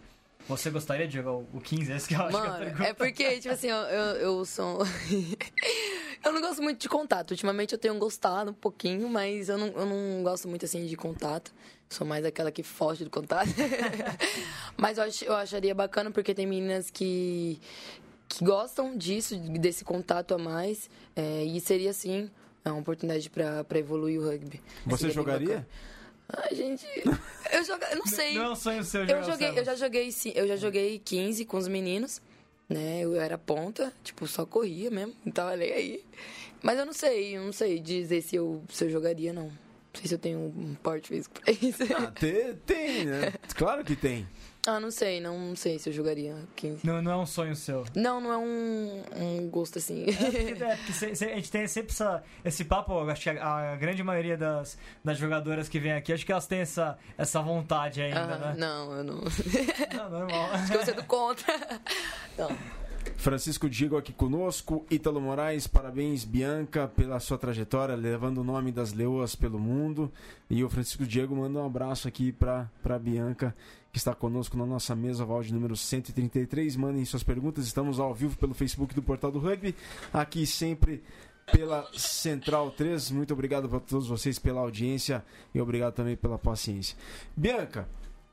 Você 0.47 0.69
gostaria 0.69 1.07
de 1.07 1.15
jogar 1.15 1.31
o 1.33 1.47
o 1.53 1.59
15? 1.59 1.91
Esse 1.91 2.07
que 2.07 2.13
eu 2.15 2.21
acho 2.21 2.29
que 2.29 2.35
é 2.35 2.39
a 2.39 2.43
Mano, 2.43 2.65
pergunta. 2.65 2.83
é 2.89 2.93
porque, 2.93 3.39
tipo 3.39 3.53
assim, 3.53 3.67
eu, 3.67 3.77
eu, 3.77 4.15
eu 4.17 4.45
sou. 4.45 4.79
eu 6.23 6.31
não 6.33 6.41
gosto 6.41 6.61
muito 6.61 6.79
de 6.81 6.89
contato. 6.89 7.31
Ultimamente 7.31 7.73
eu 7.73 7.77
tenho 7.79 7.97
gostado 7.97 8.51
um 8.51 8.53
pouquinho, 8.53 9.09
mas 9.09 9.49
eu 9.49 9.57
não, 9.57 9.67
eu 9.67 9.85
não 9.85 10.23
gosto 10.23 10.47
muito 10.47 10.65
assim 10.65 10.85
de 10.85 10.95
contato. 10.95 11.53
Sou 11.89 12.05
mais 12.05 12.25
aquela 12.25 12.51
que 12.51 12.63
foge 12.63 13.03
do 13.03 13.09
contato. 13.09 13.49
mas 14.77 14.97
eu, 14.97 15.03
ach, 15.03 15.21
eu 15.23 15.33
acharia 15.35 15.73
bacana 15.73 16.11
porque 16.11 16.33
tem 16.33 16.45
meninas 16.45 16.89
que, 16.89 17.59
que 18.27 18.43
gostam 18.43 18.97
disso, 18.97 19.37
desse 19.37 19.83
contato 19.83 20.33
a 20.33 20.37
mais. 20.37 20.89
é, 21.15 21.43
e 21.43 21.59
seria, 21.61 21.93
sim, 21.93 22.29
uma 22.65 22.79
oportunidade 22.79 23.29
pra, 23.29 23.63
pra 23.63 23.77
evoluir 23.79 24.19
o 24.19 24.25
rugby. 24.27 24.61
Você 24.85 24.97
Seria 25.01 25.13
jogaria? 25.13 25.67
Ai, 26.29 26.55
gente. 26.55 26.85
Eu, 27.51 27.63
joga, 27.63 27.87
eu 27.91 27.97
não 27.97 28.05
sei. 28.07 28.33
Não 28.33 28.45
é 28.45 28.49
um 28.51 28.55
sonho 28.55 28.83
seu 28.83 29.05
jogar 29.05 29.19
Eu 29.19 29.23
joguei, 29.23 29.59
eu 29.59 29.65
já 29.65 29.75
joguei, 29.75 30.11
sim, 30.11 30.31
eu 30.35 30.47
já 30.47 30.55
joguei 30.55 30.99
15 30.99 31.45
com 31.45 31.57
os 31.57 31.67
meninos, 31.67 32.21
né? 32.67 33.01
Eu 33.01 33.15
era 33.19 33.37
ponta, 33.37 33.93
tipo, 34.03 34.27
só 34.27 34.45
corria 34.45 34.89
mesmo, 34.89 35.13
não 35.23 35.31
tava 35.31 35.55
nem 35.55 35.71
aí. 35.71 36.05
Mas 36.63 36.79
eu 36.79 36.85
não 36.85 36.93
sei, 36.93 37.37
eu 37.37 37.43
não 37.43 37.53
sei 37.53 37.79
dizer 37.79 38.21
se 38.23 38.35
eu, 38.35 38.63
se 38.69 38.83
eu 38.85 38.89
jogaria, 38.89 39.31
não. 39.31 39.43
Não 39.45 39.99
sei 40.01 40.07
se 40.09 40.15
eu 40.15 40.19
tenho 40.19 40.39
um 40.39 40.75
porte 40.81 41.07
físico 41.09 41.39
pra 41.39 41.53
isso. 41.53 41.83
Ah, 41.95 42.11
te- 42.11 42.55
tem, 42.65 43.05
né? 43.05 43.33
Claro 43.55 43.83
que 43.85 43.95
tem. 43.95 44.27
Ah, 44.67 44.79
não 44.79 44.89
sei, 44.89 45.21
não, 45.21 45.37
não 45.39 45.55
sei 45.55 45.77
se 45.77 45.89
eu 45.89 45.93
jogaria 45.93 46.35
15. 46.55 46.85
Não, 46.87 47.01
não 47.01 47.11
é 47.11 47.15
um 47.17 47.25
sonho 47.25 47.55
seu. 47.55 47.85
Não, 47.95 48.19
não 48.19 48.31
é 48.33 48.37
um, 48.37 49.03
um 49.15 49.49
gosto 49.49 49.77
assim. 49.77 50.05
É, 50.09 50.75
porque 50.75 50.91
se- 50.93 51.15
se- 51.15 51.25
a 51.25 51.35
gente 51.35 51.51
tem 51.51 51.67
sempre 51.67 51.91
essa, 51.91 52.23
esse 52.43 52.65
papo, 52.65 52.97
acho 53.09 53.21
que 53.21 53.29
a, 53.29 53.73
a 53.73 53.75
grande 53.75 54.01
maioria 54.03 54.35
das, 54.35 54.77
das 55.03 55.17
jogadoras 55.19 55.69
que 55.69 55.79
vem 55.79 55.91
aqui, 55.93 56.11
acho 56.13 56.25
que 56.25 56.31
elas 56.31 56.47
têm 56.47 56.59
essa, 56.61 56.97
essa 57.17 57.41
vontade 57.41 58.01
ainda, 58.01 58.21
Ah, 58.21 58.37
né? 58.37 58.55
Não, 58.57 58.91
eu 58.95 59.03
não. 59.03 59.15
Não, 59.95 60.09
normal. 60.09 60.49
Acho 60.53 60.71
que 60.71 60.77
eu 60.77 60.85
sou 60.85 60.93
do 60.95 61.03
contra. 61.03 61.53
Não. 62.37 62.49
Francisco 63.17 63.69
Diego 63.69 63.97
aqui 63.97 64.13
conosco, 64.13 64.85
Ítalo 64.89 65.21
Moraes, 65.21 65.67
parabéns 65.67 66.23
Bianca 66.23 66.87
pela 66.87 67.19
sua 67.19 67.37
trajetória, 67.37 67.95
levando 67.95 68.39
o 68.39 68.43
nome 68.43 68.71
das 68.71 68.93
leoas 68.93 69.35
pelo 69.35 69.59
mundo. 69.59 70.11
E 70.49 70.63
o 70.63 70.69
Francisco 70.69 71.05
Diego 71.05 71.35
manda 71.35 71.59
um 71.59 71.65
abraço 71.65 72.07
aqui 72.07 72.31
para 72.31 72.99
Bianca, 72.99 73.55
que 73.91 73.97
está 73.97 74.13
conosco 74.13 74.57
na 74.57 74.65
nossa 74.65 74.95
mesa, 74.95 75.25
Val 75.25 75.41
de 75.41 75.53
número 75.53 75.75
133. 75.75 76.75
Mandem 76.75 77.05
suas 77.05 77.23
perguntas, 77.23 77.65
estamos 77.65 77.99
ao 77.99 78.13
vivo 78.13 78.37
pelo 78.37 78.53
Facebook 78.53 78.93
do 78.93 79.01
Portal 79.01 79.31
do 79.31 79.39
Rugby, 79.39 79.75
aqui 80.13 80.45
sempre 80.45 81.03
pela 81.51 81.87
Central 81.93 82.71
3. 82.71 83.11
Muito 83.11 83.33
obrigado 83.33 83.69
para 83.69 83.79
todos 83.79 84.07
vocês 84.07 84.39
pela 84.39 84.61
audiência 84.61 85.23
e 85.53 85.61
obrigado 85.61 85.93
também 85.93 86.15
pela 86.15 86.37
paciência. 86.37 86.97
Bianca, 87.35 87.87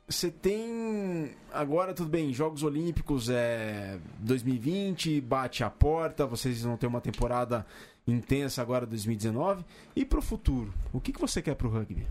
você 0.09 0.30
tem 0.30 1.34
agora 1.53 1.94
tudo 1.94 2.09
bem, 2.09 2.32
Jogos 2.32 2.62
Olímpicos 2.62 3.28
é 3.30 3.98
2020, 4.18 5.20
bate 5.20 5.64
a 5.64 5.70
porta, 5.70 6.26
vocês 6.26 6.62
vão 6.62 6.76
ter 6.76 6.86
uma 6.86 7.00
temporada 7.00 7.66
intensa 8.07 8.61
agora 8.61 8.84
2019 8.84 9.64
e 9.94 10.05
pro 10.05 10.20
futuro, 10.20 10.72
o 10.92 11.00
que, 11.00 11.12
que 11.12 11.20
você 11.20 11.40
quer 11.40 11.55
pro 11.55 11.68
rugby? 11.68 12.07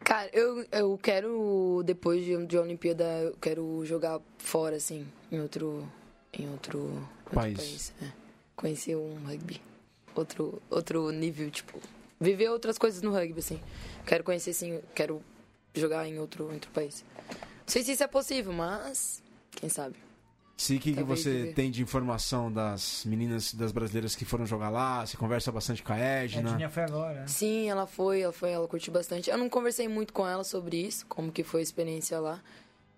Cara, 0.00 0.30
eu, 0.32 0.64
eu 0.72 0.98
quero, 1.02 1.82
depois 1.84 2.24
de, 2.24 2.46
de 2.46 2.56
Olimpíada, 2.56 3.04
eu 3.04 3.36
quero 3.38 3.84
jogar 3.84 4.20
fora, 4.38 4.76
assim, 4.76 5.06
em 5.30 5.38
outro, 5.38 5.86
em 6.32 6.48
outro, 6.48 6.78
outro 6.78 7.34
País. 7.34 7.58
país. 7.58 7.92
é. 8.00 8.12
Conhecer 8.56 8.96
um 8.96 9.16
rugby. 9.26 9.60
Outro, 10.14 10.62
outro 10.70 11.10
nível, 11.10 11.50
tipo. 11.50 11.78
Viver 12.18 12.48
outras 12.48 12.78
coisas 12.78 13.02
no 13.02 13.12
rugby, 13.12 13.38
assim. 13.38 13.60
Quero 14.06 14.24
conhecer, 14.24 14.50
assim, 14.50 14.80
quero 14.94 15.22
jogar 15.74 16.06
em 16.08 16.18
outro, 16.18 16.50
em 16.50 16.54
outro 16.54 16.70
país. 16.70 17.04
Não 17.30 17.36
sei 17.66 17.82
se 17.82 17.92
isso 17.92 18.02
é 18.02 18.06
possível, 18.06 18.52
mas. 18.52 19.22
Quem 19.52 19.68
sabe? 19.68 19.96
Se 20.56 20.74
o 20.74 20.80
que, 20.80 20.92
que 20.92 21.02
você 21.04 21.52
tem 21.54 21.70
de 21.70 21.80
informação 21.80 22.50
das 22.50 23.04
meninas, 23.04 23.54
das 23.54 23.70
brasileiras 23.70 24.16
que 24.16 24.24
foram 24.24 24.44
jogar 24.44 24.70
lá? 24.70 25.06
Você 25.06 25.16
conversa 25.16 25.52
bastante 25.52 25.84
com 25.84 25.92
a 25.92 25.96
A 25.96 25.98
Edna? 25.98 26.68
Foi 26.68 26.82
agora. 26.82 27.20
né? 27.20 27.26
Sim, 27.28 27.68
ela 27.70 27.86
foi, 27.86 28.22
ela 28.22 28.32
foi, 28.32 28.50
ela 28.50 28.66
curtiu 28.66 28.92
bastante. 28.92 29.30
Eu 29.30 29.38
não 29.38 29.48
conversei 29.48 29.86
muito 29.86 30.12
com 30.12 30.26
ela 30.26 30.42
sobre 30.42 30.76
isso, 30.76 31.06
como 31.06 31.30
que 31.30 31.44
foi 31.44 31.60
a 31.60 31.62
experiência 31.62 32.18
lá. 32.18 32.42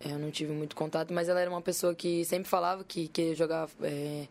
Eu 0.03 0.18
não 0.18 0.31
tive 0.31 0.55
muito 0.55 0.75
contato, 0.75 1.12
mas 1.12 1.29
ela 1.29 1.39
era 1.39 1.51
uma 1.51 1.61
pessoa 1.61 1.95
que 1.95 2.25
sempre 2.25 2.49
falava 2.49 2.83
que 2.83 3.09
queria 3.09 3.35
jogar, 3.35 3.68
é, 3.83 4.27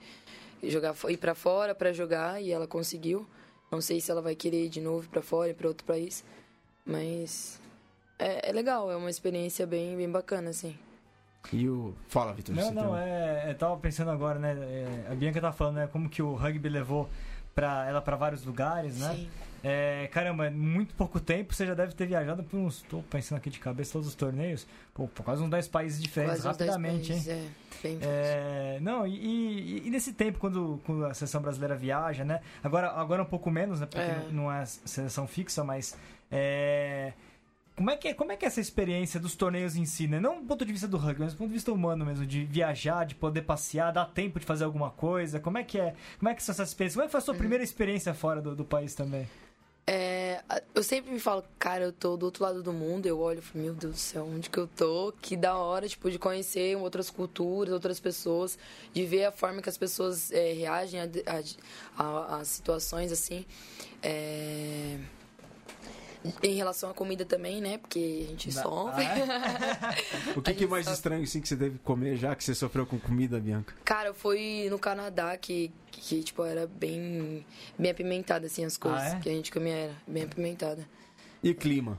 jogar 0.64 0.96
ir 1.10 1.18
para 1.18 1.36
fora 1.36 1.76
para 1.76 1.94
jogar 1.94 2.42
e 2.42 2.52
ela 2.52 2.66
conseguiu. 2.66 3.28
Não 3.72 3.80
sei 3.80 4.02
se 4.02 4.10
ela 4.10 4.24
vai 4.24 4.34
querer 4.34 4.66
ir 4.66 4.70
de 4.70 4.82
novo 4.82 5.08
para 5.08 5.22
fora, 5.22 5.54
para 5.54 5.68
outro 5.68 5.86
país, 5.86 6.24
mas 6.84 7.62
é, 8.20 8.49
é 8.49 8.51
legal, 8.51 8.91
é 8.91 8.95
uma 8.95 9.09
experiência 9.09 9.65
bem, 9.65 9.95
bem 9.97 10.09
bacana 10.09 10.49
assim. 10.51 10.76
E 11.53 11.67
o 11.70 11.95
fala, 12.09 12.34
Vitor. 12.34 12.53
Não, 12.53 12.72
não, 12.72 12.93
tem 12.93 13.01
é. 13.03 13.45
Eu 13.49 13.55
tava 13.55 13.78
pensando 13.78 14.11
agora, 14.11 14.38
né? 14.38 14.51
é, 14.59 15.07
a 15.11 15.15
Bianca 15.15 15.39
tá 15.39 15.51
falando, 15.53 15.76
né? 15.78 15.88
Como 15.91 16.09
que 16.09 16.22
o 16.22 16.36
rugby 16.36 16.67
levou 16.70 17.09
pra 17.55 17.88
ela 17.88 18.01
pra 18.01 18.15
vários 18.17 18.43
lugares, 18.45 18.99
né? 18.99 19.13
Sim. 19.15 19.30
É, 19.63 20.07
caramba, 20.13 20.47
é 20.47 20.49
muito 20.49 20.93
pouco 20.95 21.20
tempo, 21.20 21.53
você 21.53 21.65
já 21.65 21.74
deve 21.74 21.93
ter 21.93 22.05
viajado 22.05 22.43
por 22.43 22.57
uns. 22.57 22.82
Tô 22.84 23.01
pensando 23.09 23.38
aqui 23.38 23.49
de 23.49 23.59
cabeça 23.59 23.93
todos 23.93 24.07
os 24.07 24.15
torneios. 24.15 24.65
Pô, 24.93 25.07
por 25.07 25.24
quase 25.24 25.41
uns 25.41 25.49
10 25.49 25.67
países 25.67 26.01
diferentes, 26.01 26.41
Quase 26.43 26.49
uns 26.49 26.57
10 26.57 26.70
rapidamente, 26.72 27.11
hein? 27.13 27.24
países, 27.24 27.28
é, 27.30 27.82
bem 27.84 27.99
É, 28.01 28.80
não, 28.82 29.05
e, 29.07 29.15
e- 29.15 29.88
e 29.88 29.89
nesse 29.89 30.13
tempo, 30.13 30.39
quando, 30.39 30.80
quando 30.86 31.05
a 31.05 31.13
seleção 31.13 31.41
brasileira 31.41 31.76
viaja, 31.76 32.24
né? 32.24 32.39
Agora, 32.63 32.91
agora 32.91 33.22
um 33.24 33.26
pouco 33.26 33.49
menos, 33.51 33.80
né? 33.82 33.86
Porque 33.86 34.01
É. 34.09 34.28
não 34.32 34.51
é 34.51 34.65
seleção 34.65 35.26
fixa, 35.28 35.63
mas. 35.63 35.97
É, 36.32 37.13
como, 37.80 37.92
é 37.92 37.96
que, 37.96 38.08
é- 38.10 38.14
como 38.14 38.32
é 38.34 38.36
que 38.36 38.44
é 38.44 38.48
essa 38.50 38.60
experiência 38.60 39.22
dos 39.22 39.36
torneios 39.36 39.78
em 39.78 39.86
si, 39.86 40.06
né? 40.06 40.20
Não 40.20 40.42
do 40.42 40.46
ponto 40.48 40.66
de 40.66 40.72
vista 40.74 40.86
do 40.86 40.98
rugby, 40.98 41.22
mas 41.22 41.32
do 41.34 41.38
ponto 41.38 41.48
de 41.48 41.54
vista 41.54 41.72
humano 41.72 42.06
mesmo, 42.06 42.26
de 42.26 42.44
viajar, 42.44 43.06
de 43.06 43.16
poder 43.16 43.44
passear, 43.44 43.94
dar 43.94 44.06
tempo 44.06 44.38
de 44.38 44.46
fazer 44.46 44.66
alguma 44.66 44.90
coisa. 44.92 45.40
Como 45.40 45.58
é 45.58 45.64
que 45.64 45.80
é? 45.80 45.96
Como 46.20 46.28
é 46.28 46.36
que 46.36 46.44
são 46.44 46.52
essas 46.52 46.68
experiências? 46.70 46.96
Como 46.96 47.04
é 47.06 47.08
que 47.08 47.12
foi 47.12 47.20
a 47.20 47.22
sua 47.22 47.34
Uhum. 47.34 47.38
primeira 47.40 47.64
experiência 47.64 48.14
fora 48.14 48.42
do, 48.42 48.54
do 48.54 48.66
país 48.66 48.94
também? 48.94 49.30
É, 49.88 50.44
eu 50.76 50.84
sempre 50.84 51.12
me 51.12 51.20
falo, 51.20 51.44
cara, 51.58 51.86
eu 51.86 51.92
tô 51.92 52.16
do 52.16 52.26
outro 52.26 52.44
lado 52.44 52.62
do 52.62 52.72
mundo, 52.72 53.08
eu 53.08 53.18
olho 53.20 53.40
e 53.40 53.42
falo, 53.42 53.64
meu 53.64 53.74
Deus 53.74 53.94
do 53.96 53.98
céu, 53.98 54.28
onde 54.32 54.48
que 54.50 54.58
eu 54.60 54.68
tô? 54.68 55.12
Que 55.20 55.36
da 55.36 55.56
hora, 55.58 55.88
tipo, 55.88 56.12
de 56.12 56.20
conhecer 56.20 56.78
outras 56.78 57.10
culturas, 57.10 57.74
outras 57.74 58.00
pessoas, 58.00 58.60
de 58.94 59.04
ver 59.06 59.26
a 59.26 59.32
forma 59.32 59.62
que 59.64 59.70
as 59.70 59.78
pessoas 59.80 60.32
é, 60.32 60.54
reagem 60.54 61.00
a, 61.00 61.06
a, 61.26 62.04
a- 62.04 62.36
a 62.40 62.46
situações, 62.46 63.12
assim. 63.12 63.46
É, 64.04 64.98
Em 66.43 66.53
relação 66.55 66.89
à 66.89 66.93
comida 66.93 67.24
também, 67.24 67.61
né? 67.61 67.78
Porque 67.78 68.24
a 68.26 68.30
gente 68.32 68.51
sofre. 68.51 69.05
Ah, 69.05 69.95
O 70.36 70.41
que, 70.41 70.53
que 70.53 70.63
é 70.65 70.67
mais 70.67 70.86
só- 70.86 70.93
estranho 70.93 71.24
assim 71.24 71.39
que 71.39 71.47
você 71.47 71.55
teve 71.55 71.78
que 71.78 71.84
comer 71.84 72.17
já 72.17 72.36
que 72.36 72.43
você 72.43 72.53
sofreu 72.53 72.86
com 72.86 72.99
comida, 72.99 73.39
Bianca? 73.39 73.74
Cara, 73.86 74.13
foi 74.13 74.67
no 74.70 74.78
Canadá 74.78 75.38
que, 75.38 75.72
que 75.91 76.22
tipo, 76.24 76.43
era 76.43 76.67
bem, 76.67 77.45
bem 77.78 77.91
apimentada, 77.91 78.47
assim, 78.47 78.65
as 78.65 78.76
coisas 78.76 79.01
Ah, 79.01 79.17
é? 79.17 79.20
que 79.22 79.30
a 79.30 79.32
gente 79.32 79.49
comia 79.51 79.74
era 79.74 79.93
bem 80.05 80.24
apimentada. 80.24 80.86
E 81.41 81.53
clima? 81.53 81.97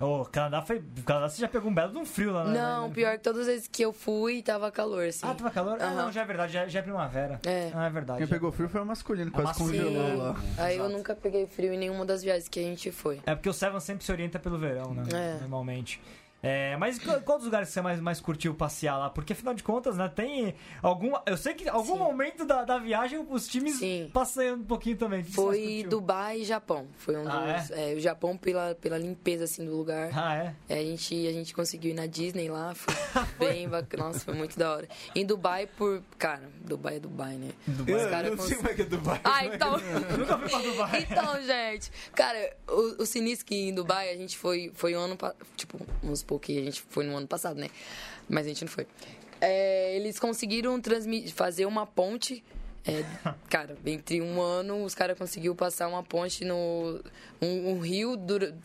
O 0.00 0.24
Canadá 0.24 0.62
foi. 0.62 0.78
O 0.78 1.02
Canadá 1.04 1.28
você 1.28 1.40
já 1.42 1.46
pegou 1.48 1.70
um 1.70 1.74
belo 1.74 1.92
de 1.92 1.98
um 1.98 2.06
frio 2.06 2.32
lá, 2.32 2.44
né? 2.44 2.58
Não, 2.58 2.90
pior 2.90 3.18
que 3.18 3.22
todas 3.22 3.42
as 3.42 3.46
vezes 3.48 3.68
que 3.68 3.82
eu 3.84 3.92
fui, 3.92 4.40
tava 4.42 4.70
calor, 4.72 5.04
assim. 5.04 5.26
Ah, 5.26 5.34
tava 5.34 5.50
calor? 5.50 5.76
Ah, 5.78 5.90
não, 5.90 6.10
já 6.10 6.22
é 6.22 6.24
verdade, 6.24 6.52
já, 6.54 6.66
já 6.66 6.78
é 6.78 6.82
primavera. 6.82 7.38
É. 7.46 7.70
Ah, 7.74 7.86
é 7.86 7.90
verdade. 7.90 8.18
Quem 8.18 8.26
já- 8.26 8.34
pegou 8.34 8.50
frio 8.50 8.68
foi 8.68 8.80
o 8.80 8.86
masculino, 8.86 9.30
quase 9.30 9.48
masculino. 9.48 9.84
congelou 9.84 10.10
Sim. 10.10 10.16
lá. 10.16 10.36
Aí 10.56 10.76
eu 10.78 10.84
Exato. 10.84 10.96
nunca 10.96 11.14
peguei 11.14 11.46
frio 11.46 11.74
em 11.74 11.78
nenhuma 11.78 12.06
das 12.06 12.22
viagens 12.22 12.48
que 12.48 12.58
a 12.58 12.62
gente 12.62 12.90
foi. 12.90 13.20
É 13.26 13.34
porque 13.34 13.48
o 13.50 13.52
Seven 13.52 13.78
sempre 13.78 14.02
se 14.02 14.10
orienta 14.10 14.38
pelo 14.38 14.56
verão, 14.58 14.94
né? 14.94 15.02
É. 15.12 15.40
Normalmente. 15.42 16.00
É, 16.42 16.76
mas 16.78 16.98
qual, 16.98 17.36
dos 17.36 17.44
lugares 17.46 17.68
que 17.68 17.74
você 17.74 17.82
mais, 17.82 18.00
mais 18.00 18.20
curtiu 18.20 18.54
passear 18.54 18.96
lá? 18.98 19.10
Porque 19.10 19.32
afinal 19.34 19.52
de 19.52 19.62
contas, 19.62 19.96
né, 19.96 20.08
tem 20.08 20.54
algum. 20.82 21.12
Eu 21.26 21.36
sei 21.36 21.52
que 21.54 21.64
em 21.64 21.68
algum 21.68 21.92
Sim. 21.92 21.98
momento 21.98 22.44
da, 22.46 22.64
da 22.64 22.78
viagem 22.78 23.26
os 23.28 23.46
times 23.46 23.76
Sim. 23.78 24.10
passeiam 24.12 24.56
um 24.56 24.64
pouquinho 24.64 24.96
também. 24.96 25.22
Foi? 25.22 25.84
Dubai 25.88 26.40
e 26.40 26.44
Japão. 26.44 26.86
Foi 26.96 27.16
um 27.16 27.28
Ah, 27.28 27.58
dos. 27.58 27.70
é, 27.72 27.94
o 27.94 28.00
Japão 28.00 28.36
pela, 28.36 28.74
pela 28.74 28.96
limpeza 28.96 29.44
assim 29.44 29.64
do 29.66 29.76
lugar. 29.76 30.10
Ah, 30.14 30.34
é? 30.34 30.54
É, 30.68 30.78
a, 30.80 30.82
gente, 30.82 31.26
a 31.28 31.32
gente 31.32 31.52
conseguiu 31.54 31.90
ir 31.90 31.94
na 31.94 32.06
Disney 32.06 32.48
lá, 32.48 32.74
foi 32.74 32.94
bem 33.38 33.68
bacana. 33.68 34.04
Nossa, 34.04 34.20
foi 34.20 34.34
muito 34.34 34.58
da 34.58 34.72
hora. 34.72 34.88
Em 35.14 35.26
Dubai 35.26 35.66
por. 35.66 36.02
Cara, 36.18 36.48
Dubai 36.64 36.96
é 36.96 37.00
Dubai, 37.00 37.34
né? 37.34 37.50
Dubai. 37.66 38.04
Eu, 38.04 38.08
cara 38.10 38.28
eu 38.28 38.36
não 38.36 38.42
sei 38.44 38.56
cons- 38.56 38.56
como 38.56 38.68
é 38.70 38.74
que 38.74 38.82
é 38.82 38.84
Dubai. 38.86 39.20
Ah, 39.24 39.44
então. 39.44 39.72
Nunca 40.18 40.38
fui 40.38 40.48
pra 40.48 40.58
Dubai. 40.60 41.06
Então, 41.10 41.42
gente, 41.42 41.90
cara, 42.14 42.56
o, 42.68 43.02
o 43.02 43.06
que 43.44 43.54
em 43.54 43.74
Dubai 43.74 44.10
a 44.10 44.16
gente 44.16 44.38
foi, 44.38 44.70
foi 44.74 44.96
um 44.96 45.00
ano, 45.00 45.18
tipo, 45.56 45.78
vamos 46.02 46.22
supor 46.30 46.40
que 46.40 46.58
a 46.58 46.62
gente 46.62 46.80
foi 46.88 47.04
no 47.04 47.16
ano 47.16 47.26
passado, 47.26 47.58
né? 47.58 47.68
Mas 48.28 48.46
a 48.46 48.48
gente 48.48 48.64
não 48.64 48.70
foi. 48.70 48.86
É, 49.40 49.96
eles 49.96 50.18
conseguiram 50.18 50.80
fazer 51.34 51.66
uma 51.66 51.86
ponte. 51.86 52.44
é, 52.86 53.04
cara, 53.50 53.76
entre 53.84 54.20
um 54.22 54.40
ano 54.40 54.84
os 54.84 54.94
caras 54.94 55.18
conseguiram 55.18 55.56
passar 55.56 55.88
uma 55.88 56.02
ponte 56.02 56.44
no. 56.44 57.00
um, 57.42 57.70
um 57.72 57.80
rio 57.80 58.16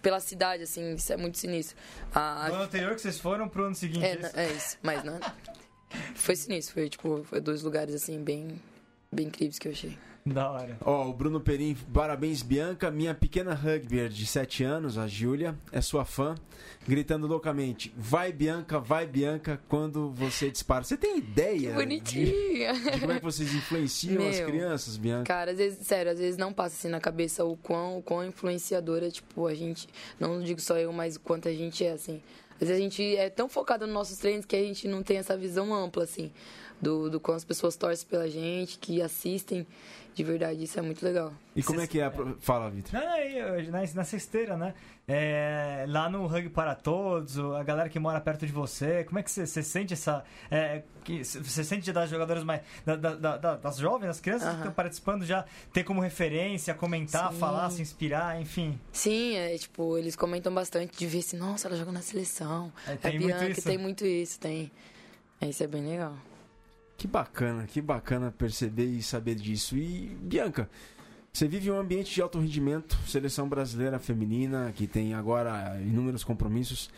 pela 0.02 0.20
cidade, 0.20 0.64
assim, 0.64 0.94
isso 0.96 1.12
é 1.12 1.18
muito 1.18 1.38
sinistro. 1.38 1.76
A- 2.14 2.48
No 2.50 2.56
ano 2.56 2.64
anterior 2.66 2.94
que 2.96 3.02
vocês 3.02 3.20
foram 3.20 3.48
pro 3.50 3.66
ano 3.66 3.76
seguinte. 3.76 4.06
é, 4.06 4.16
isso? 4.20 4.40
é 4.40 4.52
isso, 4.52 4.78
mas 4.84 5.04
não. 5.04 5.20
Foi 6.14 6.36
sinistro, 6.36 6.74
foi 6.74 6.90
tipo, 6.90 7.24
foi 7.24 7.40
dois 7.40 7.62
lugares 7.62 7.96
assim, 7.96 8.22
bem, 8.22 8.60
bem 9.10 9.28
incríveis 9.28 9.58
que 9.58 9.68
eu 9.68 9.72
achei. 9.72 9.98
Da 10.28 10.52
hora. 10.52 10.76
Ó, 10.84 11.08
o 11.08 11.14
Bruno 11.14 11.40
Perim, 11.40 11.78
parabéns, 11.94 12.42
Bianca. 12.42 12.90
Minha 12.90 13.14
pequena 13.14 13.54
rugbyer 13.54 14.10
de 14.10 14.26
7 14.26 14.64
anos, 14.64 14.98
a 14.98 15.06
Júlia, 15.06 15.56
é 15.72 15.80
sua 15.82 16.04
fã, 16.04 16.34
gritando 16.88 17.28
loucamente: 17.28 17.94
Vai, 17.96 18.32
Bianca, 18.32 18.80
vai, 18.80 19.06
Bianca, 19.06 19.62
quando 19.70 20.10
você 20.10 20.50
dispara. 20.50 20.84
Você 20.84 20.98
tem 20.98 21.20
ideia 21.20 21.70
de, 21.70 21.76
Bonitinha! 21.76 22.74
de 22.74 23.00
como 23.02 23.12
é 23.12 23.20
que 23.20 23.24
vocês 23.24 23.54
influenciam 23.54 24.28
as 24.28 24.38
Meu. 24.38 24.48
crianças, 24.48 24.98
Bianca? 24.98 25.26
Cara, 25.26 25.52
às 25.52 25.60
vezes, 25.60 25.86
sério, 25.86 26.12
às 26.12 26.18
vezes 26.18 26.38
não 26.38 26.52
passa 26.52 26.76
assim 26.76 26.90
na 26.90 27.00
cabeça 27.00 27.46
o 27.46 27.56
quão, 27.58 28.00
o 28.00 28.02
quão 28.02 28.26
influenciadora, 28.26 29.12
tipo, 29.12 29.46
a 29.46 29.54
gente. 29.54 29.88
Não 30.20 30.42
digo 30.42 30.60
só 30.60 30.76
eu, 30.76 30.92
mas 30.92 31.18
o 31.18 31.20
quanto 31.20 31.48
a 31.48 31.54
gente 31.54 31.86
é, 31.86 31.92
assim. 31.92 32.20
Às 32.60 32.70
vezes 32.70 32.78
a 32.78 32.80
gente 32.84 33.16
é 33.16 33.30
tão 33.30 33.48
focado 33.48 33.86
nos 33.86 33.94
nossos 33.94 34.18
treinos 34.18 34.44
que 34.44 34.56
a 34.56 34.64
gente 34.64 34.88
não 34.88 35.04
tem 35.04 35.18
essa 35.18 35.38
visão 35.38 35.72
ampla, 35.72 36.04
assim, 36.04 36.32
do, 36.82 37.12
do 37.12 37.20
quão 37.20 37.36
as 37.38 37.44
pessoas 37.44 37.76
torcem 37.76 38.08
pela 38.08 38.28
gente, 38.28 38.80
que 38.80 39.04
assistem. 39.04 39.68
De 40.16 40.24
verdade, 40.24 40.64
isso 40.64 40.80
é 40.80 40.82
muito 40.82 41.04
legal. 41.04 41.34
E 41.54 41.62
como 41.62 41.82
é 41.82 41.88
que 41.88 42.00
é? 42.00 42.06
a 42.06 42.12
Fala, 42.40 42.70
Vitor. 42.72 42.94
Na, 43.70 43.82
na 43.96 44.04
cesteira, 44.06 44.56
né? 44.56 44.74
É, 45.06 45.84
lá 45.90 46.10
no 46.10 46.26
Rugby 46.26 46.50
para 46.50 46.74
Todos, 46.74 47.38
a 47.38 47.62
galera 47.64 47.90
que 47.90 48.00
mora 48.00 48.22
perto 48.22 48.46
de 48.46 48.52
você, 48.54 49.04
como 49.04 49.20
é 49.20 49.24
que 49.24 49.30
você, 49.30 49.46
você 49.46 49.62
sente 49.62 49.94
essa. 49.94 50.24
é, 50.50 50.84
que, 51.04 51.22
você 51.24 51.66
sente 51.66 51.92
das 51.92 52.10
jogadoras 52.10 52.46
mais. 52.46 52.62
da- 52.86 52.96
da- 52.96 53.16
da- 53.16 53.38
da- 53.38 53.56
das 53.58 53.76
jovens, 53.78 54.08
das 54.08 54.20
crianças 54.22 54.44
que 54.48 54.54
Aham. 54.54 54.60
estão 54.62 54.72
participando 54.74 55.26
já 55.26 55.44
ter 55.74 55.84
como 55.84 56.00
referência, 56.00 56.74
comentar, 56.74 57.34
Sim. 57.34 57.38
falar, 57.40 57.70
se 57.70 57.82
inspirar, 57.82 58.40
enfim. 58.42 58.80
Sim, 58.94 59.36
é 59.36 59.58
tipo, 59.58 59.98
eles 59.98 60.16
comentam 60.16 60.54
bastante 60.54 60.98
de 60.98 61.06
ver 61.08 61.20
assim, 61.20 61.36
nossa, 61.38 61.68
ela 61.68 61.76
joga 61.76 61.92
na 61.92 62.02
seleção. 62.02 62.72
É, 62.88 62.96
tem 62.96 63.20
muito 63.20 63.36
Bianca 63.36 63.52
isso. 63.52 63.64
tem 63.64 63.78
muito 63.78 64.06
isso, 64.06 64.40
tem. 64.40 64.72
É, 65.42 65.48
Isso 65.50 65.62
é 65.62 65.68
bem 65.68 65.86
legal. 65.86 66.16
Que 66.98 67.08
bacana, 67.08 67.66
que 67.66 67.82
bacana 67.82 68.32
perceber 68.32 68.86
e 68.86 69.04
saber 69.04 69.36
disso. 69.36 69.78
E, 69.78 70.16
Bianca, 70.22 70.70
você 71.32 71.48
vive 71.48 71.70
um 71.70 71.78
ambiente 71.78 72.14
de 72.14 72.22
alto 72.22 72.40
rendimento, 72.40 72.98
seleção 73.06 73.50
brasileira 73.50 74.00
feminina, 74.00 74.72
que 74.74 74.88
tem 74.88 75.14
agora 75.14 75.78
inúmeros 75.82 76.24
compromissos. 76.24 76.90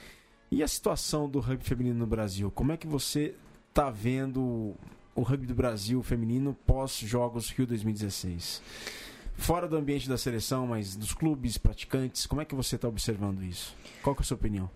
E 0.52 0.62
a 0.62 0.68
situação 0.68 1.28
do 1.28 1.40
rugby 1.40 1.64
feminino 1.64 1.98
no 1.98 2.06
Brasil? 2.06 2.52
Como 2.52 2.72
é 2.72 2.78
que 2.78 2.86
você 2.86 3.34
tá 3.74 3.90
vendo 3.90 4.76
o 5.16 5.22
rugby 5.24 5.48
do 5.48 5.56
Brasil 5.56 6.02
feminino 6.04 6.56
pós-Jogos 6.66 7.50
Rio 7.50 7.66
2016? 7.66 8.62
Fora 9.34 9.68
do 9.68 9.76
ambiente 9.76 10.08
da 10.08 10.18
seleção, 10.18 10.68
mas 10.68 10.96
dos 10.96 11.14
clubes, 11.14 11.58
praticantes, 11.58 12.26
como 12.26 12.42
é 12.42 12.46
que 12.46 12.56
você 12.56 12.76
está 12.76 12.88
observando 12.88 13.44
isso? 13.44 13.76
Qual 14.02 14.16
é 14.16 14.20
a 14.20 14.24
sua 14.24 14.36
opinião? 14.36 14.70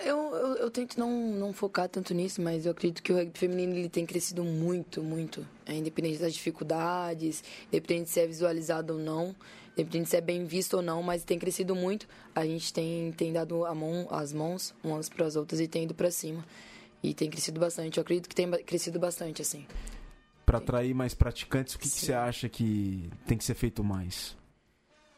Eu, 0.00 0.34
eu, 0.34 0.56
eu 0.56 0.70
tento 0.70 0.98
não, 0.98 1.10
não 1.10 1.52
focar 1.52 1.88
tanto 1.88 2.12
nisso, 2.12 2.42
mas 2.42 2.66
eu 2.66 2.72
acredito 2.72 3.02
que 3.02 3.12
o 3.12 3.16
rugby 3.16 3.38
feminino 3.38 3.74
ele 3.74 3.88
tem 3.88 4.04
crescido 4.04 4.42
muito, 4.42 5.02
muito. 5.02 5.46
É, 5.64 5.74
independente 5.74 6.18
das 6.18 6.34
dificuldades, 6.34 7.44
independente 7.68 8.10
se 8.10 8.20
é 8.20 8.26
visualizado 8.26 8.94
ou 8.94 8.98
não, 8.98 9.34
independente 9.72 10.10
se 10.10 10.16
é 10.16 10.20
bem 10.20 10.44
visto 10.44 10.74
ou 10.74 10.82
não, 10.82 11.02
mas 11.02 11.22
tem 11.22 11.38
crescido 11.38 11.74
muito. 11.76 12.08
A 12.34 12.44
gente 12.44 12.72
tem, 12.72 13.12
tem 13.12 13.32
dado 13.32 13.64
a 13.64 13.74
mão, 13.74 14.08
as 14.10 14.32
mãos 14.32 14.74
umas 14.82 15.08
para 15.08 15.24
as 15.24 15.36
outras 15.36 15.60
e 15.60 15.68
tem 15.68 15.84
ido 15.84 15.94
para 15.94 16.10
cima. 16.10 16.44
E 17.02 17.14
tem 17.14 17.30
crescido 17.30 17.60
bastante. 17.60 17.98
Eu 17.98 18.02
acredito 18.02 18.28
que 18.28 18.34
tem 18.34 18.50
crescido 18.64 18.98
bastante, 18.98 19.40
assim. 19.40 19.64
Para 20.44 20.58
atrair 20.58 20.94
mais 20.94 21.14
praticantes, 21.14 21.74
o 21.74 21.78
que, 21.78 21.88
que 21.88 22.00
você 22.00 22.12
acha 22.12 22.48
que 22.48 23.08
tem 23.26 23.38
que 23.38 23.44
ser 23.44 23.54
feito 23.54 23.84
mais? 23.84 24.36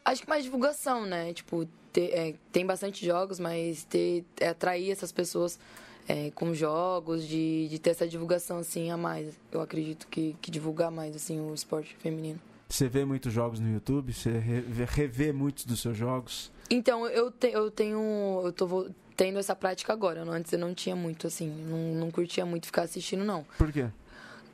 Acho 0.05 0.23
que 0.23 0.29
mais 0.29 0.43
divulgação, 0.43 1.05
né? 1.05 1.33
Tipo, 1.33 1.67
ter- 1.91 2.11
é, 2.13 2.35
tem 2.51 2.65
bastante 2.65 3.05
jogos, 3.05 3.39
mas 3.39 3.83
ter, 3.83 4.23
é, 4.39 4.49
atrair 4.49 4.91
essas 4.91 5.11
pessoas 5.11 5.59
é, 6.07 6.31
com 6.31 6.53
jogos, 6.53 7.27
de, 7.27 7.67
de 7.67 7.79
ter 7.79 7.91
essa 7.91 8.07
divulgação, 8.07 8.57
assim, 8.57 8.89
a 8.89 8.97
mais. 8.97 9.33
Eu 9.51 9.61
acredito 9.61 10.07
que, 10.07 10.35
que 10.41 10.49
divulgar 10.49 10.89
mais, 10.89 11.15
assim, 11.15 11.39
o 11.39 11.53
esporte 11.53 11.95
feminino. 11.99 12.39
Você 12.67 12.87
vê 12.87 13.03
muitos 13.05 13.31
jogos 13.33 13.59
no 13.59 13.71
YouTube? 13.71 14.13
Você 14.13 14.31
revê, 14.31 14.85
revê 14.85 15.31
muitos 15.31 15.65
dos 15.65 15.79
seus 15.79 15.97
jogos? 15.97 16.51
Então, 16.69 17.07
eu, 17.07 17.31
te, 17.31 17.47
eu 17.51 17.69
tenho... 17.71 18.41
Eu 18.43 18.51
tô 18.51 18.89
tendo 19.15 19.37
essa 19.37 19.55
prática 19.55 19.91
agora. 19.91 20.23
Antes 20.23 20.53
eu 20.53 20.59
não 20.59 20.73
tinha 20.73 20.95
muito, 20.95 21.27
assim, 21.27 21.49
não, 21.49 21.95
não 21.95 22.11
curtia 22.11 22.45
muito 22.45 22.67
ficar 22.67 22.83
assistindo, 22.83 23.23
não. 23.25 23.45
Por 23.57 23.71
quê? 23.71 23.87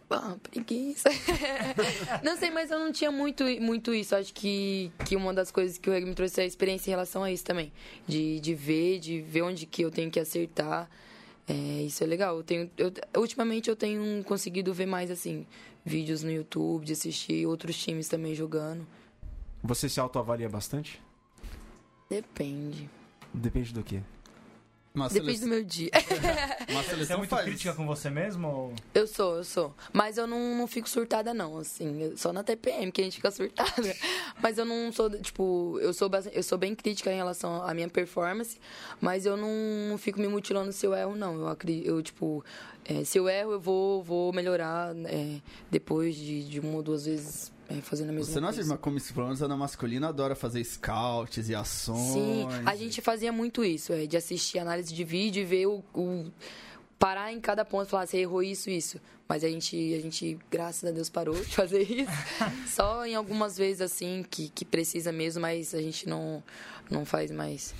Ah, 0.09 0.35
preguiça. 0.41 1.09
não 2.23 2.37
sei, 2.37 2.51
mas 2.51 2.69
eu 2.69 2.77
não 2.77 2.91
tinha 2.91 3.11
muito, 3.11 3.43
muito 3.61 3.93
isso. 3.93 4.15
Acho 4.15 4.33
que, 4.33 4.91
que 5.05 5.15
uma 5.15 5.33
das 5.33 5.51
coisas 5.51 5.77
que 5.77 5.89
o 5.89 5.93
rugby 5.93 6.09
me 6.09 6.15
trouxe 6.15 6.41
é 6.41 6.43
a 6.43 6.47
experiência 6.47 6.89
em 6.89 6.93
relação 6.93 7.23
a 7.23 7.31
isso 7.31 7.43
também. 7.43 7.71
De, 8.07 8.39
de 8.39 8.53
ver, 8.53 8.99
de 8.99 9.21
ver 9.21 9.41
onde 9.41 9.65
que 9.65 9.83
eu 9.83 9.89
tenho 9.89 10.11
que 10.11 10.19
acertar. 10.19 10.89
É, 11.47 11.53
isso 11.53 12.03
é 12.03 12.07
legal. 12.07 12.37
Eu 12.37 12.43
tenho, 12.43 12.71
eu, 12.77 12.91
ultimamente 13.17 13.69
eu 13.69 13.75
tenho 13.75 14.23
conseguido 14.23 14.73
ver 14.73 14.85
mais, 14.85 15.09
assim, 15.09 15.45
vídeos 15.83 16.23
no 16.23 16.31
YouTube, 16.31 16.85
de 16.85 16.93
assistir 16.93 17.45
outros 17.47 17.77
times 17.77 18.07
também 18.07 18.35
jogando. 18.35 18.85
Você 19.63 19.89
se 19.89 19.99
autoavalia 19.99 20.47
bastante? 20.47 21.01
Depende. 22.09 22.89
Depende 23.33 23.73
do 23.73 23.83
quê? 23.83 24.01
Uma 24.95 25.09
Depende 25.09 25.37
seleção, 25.37 25.49
do 25.49 25.53
meu 25.55 25.63
dia. 25.63 25.91
uma 26.69 26.81
Você 26.81 26.87
é 26.87 26.89
seleção 26.91 27.17
muito 27.17 27.29
faz. 27.29 27.43
crítica 27.45 27.73
com 27.73 27.85
você 27.85 28.09
mesmo? 28.09 28.47
Ou... 28.47 28.73
Eu 28.93 29.05
sou, 29.05 29.35
eu 29.37 29.43
sou. 29.43 29.75
Mas 29.91 30.17
eu 30.17 30.25
não, 30.25 30.55
não 30.57 30.67
fico 30.67 30.87
surtada, 30.89 31.33
não, 31.33 31.57
assim. 31.57 32.13
Só 32.15 32.31
na 32.31 32.43
TPM 32.43 32.91
que 32.91 33.01
a 33.01 33.03
gente 33.03 33.17
fica 33.17 33.29
surtada. 33.31 33.95
Mas 34.41 34.57
eu 34.57 34.65
não 34.65 34.91
sou, 34.91 35.09
tipo, 35.09 35.77
eu 35.81 35.93
sou, 35.93 36.07
bastante- 36.07 36.35
eu 36.37 36.43
sou 36.43 36.57
bem 36.57 36.73
crítica 36.73 37.11
em 37.11 37.17
relação 37.17 37.61
à 37.63 37.73
minha 37.73 37.89
performance, 37.89 38.57
mas 39.01 39.25
eu 39.25 39.35
não, 39.37 39.49
não 39.89 39.97
fico 39.97 40.19
me 40.19 40.27
mutilando 40.27 40.71
se 40.71 40.85
eu 40.85 40.93
erro, 40.93 41.15
não. 41.15 41.35
Eu 41.35 41.47
acredito, 41.47 41.87
eu, 41.87 42.01
tipo, 42.01 42.43
é, 42.85 43.03
se 43.03 43.17
eu 43.17 43.27
erro, 43.27 43.51
eu 43.53 43.59
vou, 43.59 44.01
vou 44.03 44.31
melhorar 44.31 44.95
é, 45.05 45.41
depois 45.71 46.15
de, 46.15 46.43
de 46.47 46.59
uma 46.59 46.75
ou 46.77 46.83
duas 46.83 47.05
vezes 47.05 47.51
é, 47.67 47.75
fazendo 47.81 48.09
a 48.09 48.13
mesma 48.13 48.31
Você 48.33 48.39
não 48.39 48.47
acha 48.47 48.57
coisa. 48.57 48.75
que 48.77 48.81
como 48.83 49.01
pelo 49.01 49.25
menos 49.25 49.41
a 49.41 49.45
Ana 49.45 49.57
masculina 49.57 50.07
adora 50.09 50.35
fazer 50.35 50.63
scouts 50.63 51.49
e 51.49 51.55
ações? 51.55 51.97
Sim, 52.13 52.47
a 52.65 52.75
gente 52.75 53.01
fazia 53.01 53.31
muito 53.31 53.63
isso, 53.65 53.91
é, 53.91 54.05
de 54.05 54.15
assistir 54.15 54.59
análise 54.59 54.93
de 54.93 55.03
vídeo 55.03 55.41
e 55.41 55.45
ver 55.45 55.65
o, 55.67 55.83
o- 55.93 56.31
parar 56.99 57.33
em 57.33 57.39
cada 57.41 57.65
ponto 57.65 57.87
e 57.87 57.89
falar, 57.89 58.05
você 58.07 58.19
errou 58.19 58.41
isso, 58.43 58.69
isso. 58.69 58.99
Mas 59.27 59.43
a 59.43 59.49
gente, 59.49 59.75
a 59.95 59.99
gente, 59.99 60.37
graças 60.51 60.87
a 60.87 60.91
Deus, 60.93 61.09
parou 61.09 61.33
de 61.35 61.49
fazer 61.55 61.81
isso. 61.81 62.11
Só 62.69 63.03
em 63.07 63.15
algumas 63.15 63.57
vezes 63.57 63.81
assim 63.81 64.23
que, 64.29 64.49
que 64.49 64.63
precisa 64.63 65.11
mesmo, 65.11 65.41
mas 65.41 65.73
a 65.73 65.81
gente 65.81 66.07
não, 66.07 66.43
não 66.89 67.03
faz 67.03 67.31
mais. 67.31 67.73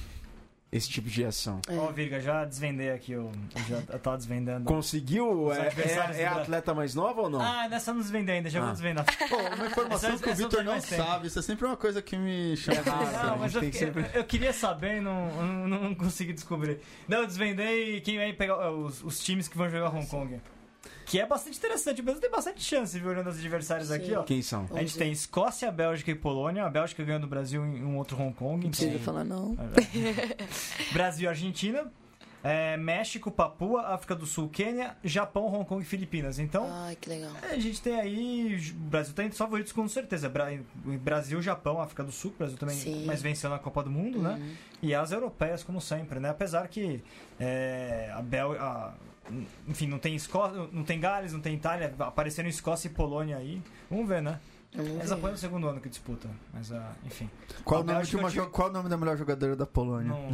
Esse 0.72 0.90
tipo 0.90 1.08
de 1.10 1.24
ação. 1.24 1.62
É. 1.70 1.76
Ó, 1.78 1.90
Virga, 1.92 2.20
já 2.20 2.44
desvendei 2.44 2.92
aqui, 2.92 3.14
eu, 3.14 3.32
já 3.70 3.78
eu 3.88 4.00
tava 4.00 4.18
desvendando. 4.18 4.66
Conseguiu? 4.66 5.54
É, 5.54 5.68
é- 5.68 6.22
é 6.24 6.30
Bra- 6.30 6.42
atleta 6.42 6.74
mais 6.74 6.94
nova 6.94 7.22
ou 7.22 7.30
não? 7.30 7.40
Ah, 7.40 7.70
nessa 7.70 7.92
eu 7.92 7.96
não 7.96 8.02
desvendei 8.02 8.36
ainda, 8.38 8.50
já 8.50 8.60
vou 8.60 8.70
Ah. 8.70 8.74
desvendar. 8.74 9.06
Pô, 9.30 9.38
uma 9.38 9.68
informação 9.68 10.10
Essa- 10.16 10.24
que 10.24 10.30
o 10.32 10.36
Vitor 10.36 10.60
tenho 10.60 10.64
não 10.66 10.82
sabe. 10.82 11.28
Isso 11.28 11.40
é 11.40 11.42
sempre 11.42 11.66
uma 11.66 11.78
coisa 11.78 12.02
que 12.02 12.18
me 12.18 12.58
chama 12.58 12.80
É 12.80 12.84
né? 12.84 13.24
Não, 13.24 13.38
mas 13.38 13.56
eu, 13.56 13.72
sempre- 13.72 14.06
eu 14.14 14.24
queria 14.26 14.52
saber 14.52 14.98
e 14.98 15.02
não, 15.02 15.68
não, 15.68 15.80
não 15.84 15.96
consegui 15.96 16.34
descobrir. 16.34 16.80
Não, 17.08 17.20
eu 17.20 17.28
desvendei 17.28 18.02
quem 18.02 18.18
vai 18.18 18.34
pegar 18.34 18.70
os, 18.72 19.02
os 19.04 19.24
times 19.24 19.48
que 19.48 19.56
vão 19.58 19.70
jogar 19.70 19.90
Hong 19.96 20.06
Kong. 20.08 20.42
Que 21.06 21.20
é 21.20 21.26
bastante 21.26 21.58
interessante, 21.58 22.02
o 22.02 22.04
Brasil 22.04 22.22
tem 22.22 22.32
bastante 22.32 22.62
chance, 22.64 22.98
viu, 23.00 23.10
olhando 23.12 23.30
os 23.30 23.38
adversários 23.38 23.92
aqui, 23.92 24.08
Sim. 24.08 24.16
ó. 24.16 24.24
Quem 24.24 24.42
são? 24.42 24.68
A 24.74 24.80
gente 24.80 24.98
tem 24.98 25.12
Escócia, 25.12 25.72
Bélgica 25.72 26.10
e 26.12 26.16
Polônia. 26.16 26.66
A 26.66 26.70
Bélgica 26.70 27.04
ganhou 27.04 27.20
do 27.22 27.28
Brasil 27.28 27.64
em 27.66 27.84
um 27.84 27.98
outro 27.98 28.20
Hong 28.20 28.34
Kong. 28.34 28.64
Não 28.64 28.70
precisa 28.72 28.90
Então... 28.92 29.02
falar, 29.04 29.24
não. 29.24 29.56
Brasil 30.92 31.26
e 31.26 31.28
Argentina. 31.28 31.92
é, 32.44 32.78
México, 32.78 33.32
Papua, 33.32 33.88
África 33.88 34.14
do 34.16 34.26
Sul, 34.26 34.48
Quênia, 34.50 34.96
Japão, 35.04 35.46
Hong 35.52 35.66
Kong 35.66 35.82
e 35.82 35.86
Filipinas. 35.86 36.38
Então, 36.38 36.68
Ai, 36.72 36.96
que 36.96 37.10
legal. 37.10 37.32
a 37.42 37.58
gente 37.58 37.82
tem 37.82 38.00
aí. 38.00 38.56
O 38.72 38.74
Brasil 38.90 39.14
tem 39.16 39.32
favoritos 39.32 39.72
com 39.72 39.88
certeza. 39.88 40.30
Bra- 40.30 40.50
Brasil, 41.02 41.42
Japão, 41.42 41.82
África 41.82 42.04
do 42.04 42.12
Sul. 42.12 42.32
O 42.32 42.38
Brasil 42.38 42.58
também 42.58 42.76
Sim. 42.76 43.06
mais 43.06 43.22
venceu 43.22 43.50
na 43.50 43.58
Copa 43.58 43.82
do 43.84 43.90
Mundo, 43.90 44.22
né? 44.22 44.34
Uhum. 44.40 44.54
E 44.84 44.94
as 44.94 45.12
europeias, 45.12 45.64
como 45.64 45.82
sempre, 45.82 46.20
né? 46.20 46.30
Apesar 46.30 46.68
que 46.68 47.04
é, 47.40 48.12
a 48.16 48.22
Bel... 48.22 48.56
enfim, 49.68 49.88
não 49.88 49.98
tem 50.00 50.16
Escócia, 50.16 50.68
não 50.72 50.84
tem 50.84 51.00
Gales, 51.00 51.34
não 51.34 51.40
tem 51.42 51.56
Itália, 51.56 51.94
apareceram 52.00 52.48
Escócia 52.50 52.88
e 52.88 52.92
Polônia 52.92 53.38
aí. 53.38 53.62
Vamos 53.90 54.08
ver, 54.08 54.22
né? 54.22 54.40
Eles 54.78 55.10
apoiam 55.10 55.32
no 55.32 55.38
segundo 55.38 55.70
ano 55.70 55.80
que 55.80 55.88
disputa, 55.88 56.28
mas 56.54 56.70
ah, 56.70 56.92
enfim. 57.06 57.30
Qual, 57.64 57.80
A 57.80 57.84
o 57.84 57.88
nome 57.88 58.06
de 58.06 58.18
uma 58.18 58.30
tive- 58.30 58.46
qual 58.48 58.68
o 58.70 58.74
nome 58.74 58.90
da 58.90 58.98
melhor 58.98 59.16
jogadora 59.16 59.56
da 59.56 59.66
Polônia? 59.66 60.10
Não, 60.10 60.28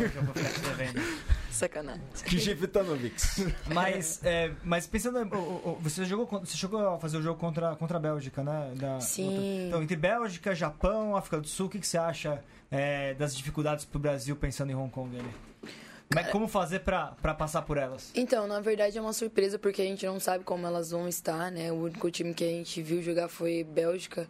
eu 0.00 0.08
já 0.08 0.20
vou 0.22 0.34
ficar 0.34 0.50
te 0.50 0.60
devendo. 0.60 1.00
Sacanagem. 1.52 2.00
Kijevitanovics. 2.24 3.44
Mas, 3.74 4.20
é, 4.24 4.52
mas 4.64 4.86
pensando, 4.86 5.18
o- 5.18 5.38
o- 5.38 5.70
o- 5.72 5.78
você 5.82 6.06
jogou, 6.06 6.26
você 6.40 6.56
chegou 6.56 6.88
a 6.94 6.98
fazer 6.98 7.18
o 7.18 7.22
jogo 7.22 7.38
contra, 7.38 7.76
contra 7.76 7.98
a 7.98 8.00
Bélgica, 8.00 8.42
né? 8.42 8.72
Da- 8.76 9.00
Sim. 9.00 9.66
Então, 9.68 9.82
entre 9.82 9.96
Bélgica, 9.96 10.54
Japão, 10.54 11.14
África 11.14 11.38
do 11.40 11.46
Sul, 11.46 11.66
o 11.66 11.68
que, 11.68 11.78
que 11.78 11.86
você 11.86 11.98
acha 11.98 12.42
é, 12.70 13.12
das 13.12 13.36
dificuldades 13.36 13.84
pro 13.84 13.98
Brasil 14.00 14.34
pensando 14.36 14.70
em 14.70 14.74
Hong 14.74 14.90
Kong 14.90 15.14
ali? 15.18 15.28
Como, 16.14 16.26
é- 16.26 16.30
como 16.30 16.48
fazer 16.48 16.80
pra, 16.80 17.08
pra 17.22 17.34
passar 17.34 17.62
por 17.62 17.76
elas? 17.76 18.10
Então, 18.14 18.46
na 18.46 18.60
verdade 18.60 18.98
é 18.98 19.00
uma 19.00 19.12
surpresa 19.12 19.58
porque 19.58 19.80
a 19.82 19.84
gente 19.84 20.04
não 20.06 20.18
sabe 20.20 20.44
como 20.44 20.66
elas 20.66 20.90
vão 20.90 21.08
estar, 21.08 21.50
né? 21.50 21.70
O 21.72 21.76
único 21.84 22.10
time 22.10 22.34
que 22.34 22.44
a 22.44 22.48
gente 22.48 22.82
viu 22.82 23.02
jogar 23.02 23.28
foi 23.28 23.64
Bélgica 23.64 24.28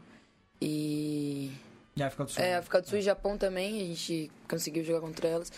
e 0.60 1.50
E 1.96 2.02
a 2.02 2.06
África 2.06 2.24
do 2.24 2.30
Sul. 2.30 2.42
é, 2.42 2.56
África 2.56 2.80
do 2.80 2.88
Sul 2.88 2.98
e 2.98 3.02
Japão 3.02 3.36
também, 3.36 3.82
a 3.82 3.84
gente 3.86 4.30
conseguiu 4.48 4.84
jogar 4.84 5.00
contra 5.00 5.28
elas. 5.28 5.52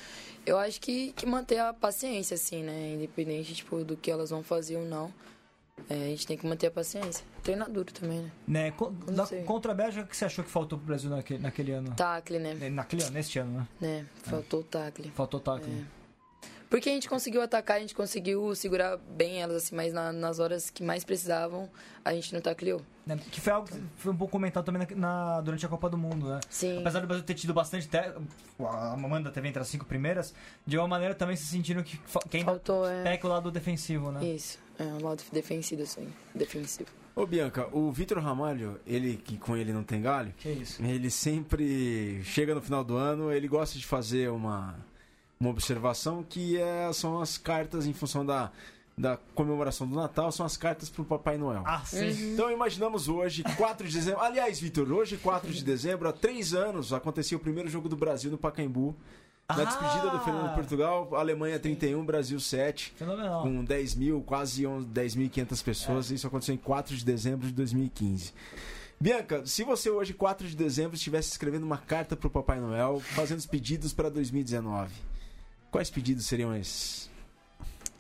Eu 0.47 0.59
acho 0.59 0.81
que, 0.81 1.13
que 1.13 1.27
manter 1.27 1.59
a 1.59 1.73
paciência, 1.73 2.35
assim, 2.35 2.63
né? 2.63 2.93
Independente, 2.95 3.55
tipo, 3.55 3.85
do 3.85 3.97
que 3.97 4.11
elas 4.11 4.31
vão 4.31 4.43
fazer 4.43 4.77
ou 4.77 4.85
não. 4.85 5.13
É, 5.91 5.95
a 5.95 6.07
gente 6.07 6.27
tem 6.27 6.37
que 6.39 6.47
manter 6.47 6.69
a 6.69 6.71
paciência. 6.71 7.25
Treinar 7.43 7.69
duro 7.69 7.93
também, 7.93 8.21
né? 8.21 8.31
Né, 8.47 8.71
co- 8.73 8.91
da- 8.91 9.27
contra 9.45 9.73
a 9.73 9.75
Bélgica, 9.75 10.05
o 10.05 10.07
que 10.07 10.17
você 10.17 10.25
achou 10.25 10.45
que 10.45 10.51
faltou 10.51 10.79
pro 10.79 10.87
Brasil 10.87 11.11
naquele, 11.11 11.43
naquele 11.43 11.73
ano? 11.73 11.95
Tacle, 11.97 12.39
né? 12.39 12.55
Naquele 12.71 13.03
ano, 13.03 13.13
neste 13.13 13.39
ano, 13.41 13.53
né? 13.59 13.67
né? 13.81 14.07
Faltou 14.23 14.61
o 14.61 14.65
tacle. 14.65 15.11
Faltou 15.15 15.41
tackle. 15.41 15.73
É. 15.73 16.04
Porque 16.75 16.89
a 16.91 16.93
gente 16.93 17.09
conseguiu 17.09 17.41
atacar, 17.41 17.77
a 17.77 17.81
gente 17.81 17.95
conseguiu 17.95 18.53
segurar 18.57 18.97
bem 18.97 19.41
elas, 19.41 19.63
assim, 19.63 19.77
mas 19.77 19.93
na- 19.93 20.13
nas 20.13 20.41
horas 20.41 20.71
que 20.71 20.83
mais 20.83 21.05
precisavam, 21.05 21.71
a 22.05 22.13
gente 22.13 22.35
não 22.35 22.41
tacleou. 22.41 22.83
Né, 23.07 23.17
Que 23.31 23.41
foi 23.41 23.53
algo 23.53 23.69
que 23.69 23.81
foi 23.97 24.13
um 24.13 24.17
pouco 24.17 24.33
comentado 24.33 24.65
também 24.65 24.85
na, 24.97 24.97
na- 24.97 25.41
durante 25.41 25.65
a 25.65 25.69
Copa 25.69 25.89
do 25.89 25.97
Mundo, 25.97 26.29
né? 26.31 26.41
Sim. 26.51 26.81
Apesar 26.81 26.99
do 26.99 27.07
Brasil 27.07 27.23
ter 27.25 27.35
tido 27.35 27.55
bastante. 27.55 27.87
Te... 27.87 27.97
A 28.59 28.93
Amanda 28.93 29.31
teve 29.31 29.47
entre 29.47 29.63
as 29.63 29.69
cinco 29.69 29.85
primeiras, 29.85 30.35
de 30.67 30.77
uma 30.77 30.89
maneira 30.89 31.15
também 31.15 31.37
se 31.37 31.45
sentindo 31.47 31.85
que, 31.85 31.97
que 32.29 32.39
ainda 32.39 32.51
Faltou, 32.51 32.89
é. 32.91 33.05
peca 33.05 33.25
o 33.25 33.31
lado 33.31 33.53
defensivo, 33.53 34.11
né? 34.11 34.25
Isso. 34.25 34.59
É 34.77 34.83
um 34.83 35.01
lado 35.05 35.23
defensivo, 35.33 35.83
assim. 35.85 36.13
Defensivo. 36.35 36.91
Ô 37.15 37.25
Bianca, 37.25 37.69
o 37.71 37.93
Vitor 37.93 38.19
Ramalho, 38.19 38.81
ele 38.85 39.17
que 39.17 39.39
com 39.39 39.57
ele 39.57 39.73
não 39.73 39.85
tem 39.85 40.03
galho, 40.03 40.35
Que 40.37 40.49
isso. 40.49 40.83
ele 40.85 41.09
sempre 41.09 42.21
chega 42.25 42.53
no 42.53 42.61
final 42.61 42.83
do 42.83 42.97
ano, 42.97 43.31
ele 43.31 43.47
gosta 43.47 43.79
de 43.79 43.87
fazer 43.87 44.29
uma, 44.31 44.75
uma 45.39 45.51
observação 45.51 46.23
que 46.23 46.57
é, 46.59 46.93
são 46.93 47.21
as 47.21 47.37
cartas 47.37 47.87
em 47.87 47.93
função 47.93 48.25
da, 48.25 48.51
da 48.97 49.17
comemoração 49.35 49.87
do 49.87 49.95
Natal, 49.97 50.31
são 50.33 50.47
as 50.47 50.57
cartas 50.57 50.89
pro 50.89 51.05
Papai 51.05 51.37
Noel. 51.37 51.63
Ah, 51.67 51.83
sim. 51.85 52.33
Então 52.33 52.51
imaginamos 52.51 53.09
hoje, 53.09 53.43
4 53.57 53.87
de 53.89 53.95
dezembro. 53.95 54.21
Aliás, 54.21 54.61
Vitor, 54.61 54.91
hoje, 54.91 55.17
4 55.17 55.53
de 55.53 55.65
dezembro, 55.65 56.09
há 56.09 56.13
três 56.13 56.55
anos, 56.55 56.93
acontecia 56.93 57.37
o 57.37 57.41
primeiro 57.41 57.69
jogo 57.69 57.89
do 57.89 57.97
Brasil 57.97 58.31
no 58.31 58.39
Pacaembu. 58.39 58.95
Na 59.47 59.57
Ah! 59.57 59.65
despedida 59.67 60.09
do 60.11 60.21
Fernando 60.21 60.55
Portugal, 60.55 61.15
Alemanha 61.15 61.59
31, 61.59 62.03
Brasil 62.07 62.41
7 62.41 62.95
Fenomenal. 62.97 63.43
com 63.43 63.63
10 63.63 63.95
mil, 63.95 64.23
quase 64.23 64.67
11 64.67 64.87
10.500 64.87 65.63
pessoas. 65.63 66.11
Isso 66.11 66.27
aconteceu 66.27 66.55
em 66.55 66.59
4 66.59 66.97
de 66.97 67.05
dezembro 67.05 67.47
de 67.47 67.53
2015. 67.53 68.33
Bianca, 68.99 69.45
se 69.45 69.63
você 69.65 69.91
hoje, 69.91 70.15
4 70.15 70.47
de 70.49 70.57
dezembro, 70.57 70.95
estivesse 70.95 71.31
escrevendo 71.31 71.65
uma 71.65 71.77
carta 71.77 72.17
para 72.17 72.27
o 72.27 72.31
Papai 72.31 72.59
Noel, 72.59 73.01
fazendo 73.01 73.39
os 73.39 73.45
pedidos 73.45 73.93
para 73.93 74.09
2019, 74.09 74.91
quais 75.75 75.91
pedidos 75.91 76.25
seriam 76.27 76.55
esses? 76.55 77.11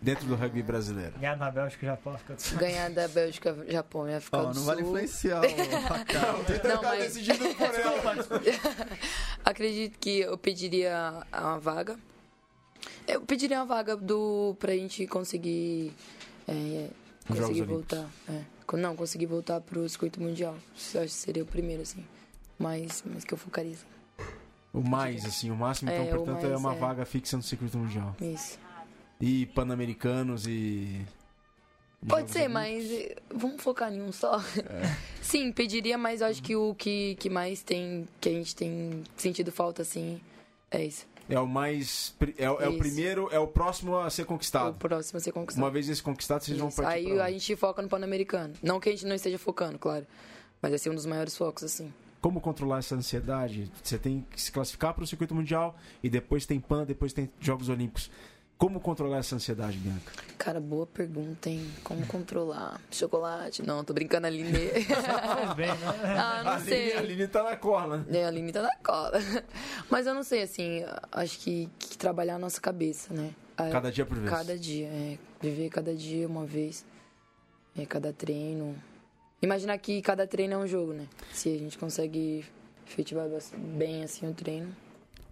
Dentro 0.01 0.27
do 0.27 0.37
rugby 0.37 0.63
brasileiro. 0.63 1.19
Ganhar 1.19 1.37
na 1.37 1.51
Bélgica 1.51 1.85
já 1.85 1.97
pode 1.97 2.19
ficar. 2.19 2.37
Ganhar 2.57 2.89
da 2.91 3.09
Bélgica, 3.09 3.67
Japão 3.69 4.09
e 4.09 4.15
África 4.15 4.37
Ó, 4.37 4.45
do 4.45 4.55
não 4.55 4.65
vale 4.65 4.83
Sul. 4.83 4.91
influenciar 4.91 5.41
o 5.41 5.81
Racal. 5.89 6.37
Não, 6.63 6.83
mas 6.83 6.99
decidido 7.05 7.39
por 7.57 7.75
ela. 7.75 8.27
acredito 9.45 9.99
que 9.99 10.21
eu 10.21 10.39
pediria 10.39 11.25
uma 11.33 11.59
vaga. 11.59 11.99
Eu 13.09 13.23
pediria 13.23 13.59
uma 13.59 13.67
vaga 13.67 13.97
do 13.97 14.55
pra 14.61 14.73
gente 14.75 15.05
conseguir 15.09 15.93
é, 16.47 16.91
conseguir 17.27 17.63
voltar. 17.63 18.09
É, 18.29 18.43
não, 18.77 18.95
conseguir 18.95 19.27
voltar 19.27 19.61
pro 19.63 19.89
circuito 19.89 20.21
mundial. 20.21 20.55
Eu 20.95 21.01
acho 21.03 21.13
que 21.13 21.21
seria 21.21 21.43
o 21.43 21.47
primeiro, 21.47 21.83
assim. 21.83 22.07
Mas, 22.57 23.03
mas 23.05 23.25
que 23.25 23.35
eu 23.35 23.39
focaria. 23.39 23.73
assim. 23.73 23.94
O 24.75 24.83
mais, 24.83 25.25
assim, 25.25 25.51
o 25.51 25.57
máximo, 25.57 25.91
então, 25.91 26.05
É, 26.05 26.09
o 26.13 26.17
portanto, 26.17 26.45
é 26.47 26.57
uma 26.57 26.75
é. 26.75 26.79
vaga 26.79 27.05
fixa 27.07 27.37
no 27.37 27.43
circuito 27.43 27.79
mundial. 27.79 28.15
Isso. 28.21 28.59
E 29.21 29.47
pan-americanos 29.47 30.47
e. 30.47 31.01
Pode 32.07 32.31
ser, 32.31 32.49
mas 32.49 32.85
eh, 32.91 33.17
vamos 33.35 33.63
focar 33.63 33.91
em 33.93 34.03
um 34.03 34.13
só. 34.13 34.39
Sim, 35.23 35.53
pediria, 35.53 35.97
mas 35.97 36.21
acho 36.21 36.43
que 36.43 36.55
o 36.55 36.75
que, 36.75 37.15
que 37.19 37.31
mais 37.31 37.63
tem, 37.63 38.07
que 38.21 38.29
a 38.29 38.33
gente 38.33 38.55
tem 38.55 39.03
sentido 39.17 39.51
falta, 39.51 39.81
assim, 39.83 40.21
é 40.71 40.85
isso. 40.85 41.07
É 41.31 41.41
o 41.41 41.47
mais. 41.47 42.15
É, 42.37 42.51
o- 42.51 42.61
é 42.61 42.67
o 42.69 42.73
Isso. 42.73 42.79
primeiro, 42.79 43.29
é 43.33 43.39
o 43.39 43.47
próximo 43.47 43.97
a 43.97 44.11
ser 44.11 44.23
O 44.23 44.27
conquistado. 44.27 44.77
próximo 44.77 45.17
a 45.17 45.21
ser 45.21 45.33
conquistado. 45.33 45.65
Uma 45.65 45.71
vez 45.71 45.89
esse 45.89 46.03
conquistado, 46.03 46.45
vocês 46.45 46.59
vão 46.59 46.69
Isso. 46.69 46.83
partir 46.83 46.99
Aí 47.13 47.19
a 47.21 47.31
gente 47.31 47.57
foca 47.57 47.81
no 47.81 47.89
Pan-Americano. 47.89 48.53
Não 48.63 48.79
que 48.79 48.91
a 48.91 48.93
gente 48.93 49.07
não 49.07 49.15
esteja 49.17 49.39
focando, 49.39 49.79
claro. 49.79 50.07
Mas 50.61 50.73
vai 50.73 50.79
ser 50.79 50.91
um 50.91 50.95
dos 50.95 51.07
maiores 51.07 51.35
focos, 51.35 51.65
assim. 51.65 51.91
Como 52.25 52.41
controlar 52.41 52.79
essa 52.79 52.95
ansiedade? 52.95 53.71
Você 53.83 53.99
tem 53.99 54.27
que 54.31 54.41
se 54.41 54.51
classificar 54.51 54.95
para 54.95 55.05
o 55.05 55.07
circuito 55.07 55.35
mundial 55.35 55.77
e 56.03 56.09
depois 56.09 56.47
tem 56.47 56.59
PAN, 56.59 56.87
depois 56.87 57.13
tem 57.13 57.31
Jogos 57.39 57.69
Olímpicos. 57.69 58.11
Como 58.57 58.81
controlar 58.81 59.19
essa 59.19 59.37
ansiedade, 59.37 59.77
Bianca? 59.77 60.11
Cara, 60.39 60.59
boa 60.59 60.87
pergunta, 60.87 61.51
hein? 61.51 61.71
Como 61.83 62.07
controlar? 62.07 62.81
Chocolate? 62.91 63.63
Não, 63.63 63.85
tô 63.85 63.93
brincando, 63.93 64.27
Aline. 64.27 64.53
Faz 64.87 65.53
bem, 65.53 65.67
né? 65.67 65.77
ah, 66.19 66.43
não 66.45 66.65
sei. 66.65 66.95
A 66.95 67.01
Aline 67.01 67.29
tá 67.29 67.43
na 67.43 67.57
cola. 67.59 68.07
É, 68.11 68.25
a 68.25 68.29
Aline 68.29 68.53
tá 68.53 68.63
na 68.63 68.75
cola. 68.77 69.13
Mas 69.91 70.07
eu 70.07 70.15
não 70.15 70.23
sei, 70.23 70.41
assim, 70.45 70.83
acho 71.13 71.39
que, 71.41 71.69
que 71.79 71.99
trabalhar 71.99 72.37
a 72.37 72.39
nossa 72.39 72.59
cabeça, 72.59 73.13
né? 73.13 73.35
A- 73.55 73.69
Cada 73.69 73.93
dia 73.93 74.07
por 74.07 74.17
vez. 74.17 74.31
Cada 74.31 74.59
dia, 74.59 74.87
é. 74.87 75.19
Viver 75.43 75.69
cada 75.69 75.95
dia 75.95 76.27
uma 76.27 76.47
vez. 76.47 76.87
É, 77.77 77.85
cada 77.85 78.15
treino. 78.15 78.75
Imaginar 79.45 79.79
que 79.79 80.01
cada 80.03 80.27
treino 80.27 80.55
é 80.55 80.59
um 80.59 80.67
jogo, 80.67 80.93
né? 80.93 81.07
Se 81.33 81.55
a 81.55 81.59
gente 81.59 81.79
consegue 81.79 82.45
efetivar 82.87 83.29
bem, 83.77 84.03
assim, 84.03 84.29
o 84.29 84.35
treino. 84.35 84.75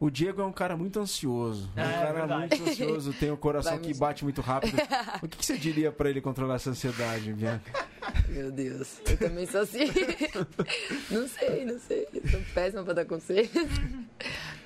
O 0.01 0.11
Diego 0.11 0.43
é 0.43 0.45
um 0.45 0.53
cara 0.53 0.77
muito 0.77 0.99
ansioso. 0.99 1.71
É 1.77 1.81
um 1.81 1.85
É, 1.85 1.93
cara 1.93 2.13
verdade. 2.13 2.57
muito 2.59 2.71
ansioso, 2.71 3.13
tem 3.13 3.31
o 3.31 3.37
coração 3.37 3.75
Vai 3.79 3.81
que 3.81 3.95
bate 3.95 4.25
muito 4.25 4.41
rápido. 4.41 4.77
O 5.23 5.29
que, 5.29 5.37
que 5.39 5.47
você 5.47 5.57
diria 5.57 5.93
para 5.93 6.11
ele 6.11 6.21
controlar 6.21 6.57
essa 6.57 6.71
ansiedade, 6.71 7.33
Bianca? 7.33 7.71
Meu 8.29 8.51
Deus, 8.51 9.01
eu 9.09 9.17
também 9.17 9.47
sou 9.47 9.61
assim. 9.61 9.85
não 11.11 11.29
sei, 11.29 11.65
não 11.65 11.79
sei. 11.79 12.09
Eu 12.13 12.29
sou 12.29 12.41
péssima 12.53 12.83
pra 12.83 12.95
dar 12.95 13.05
conselho. 13.05 13.49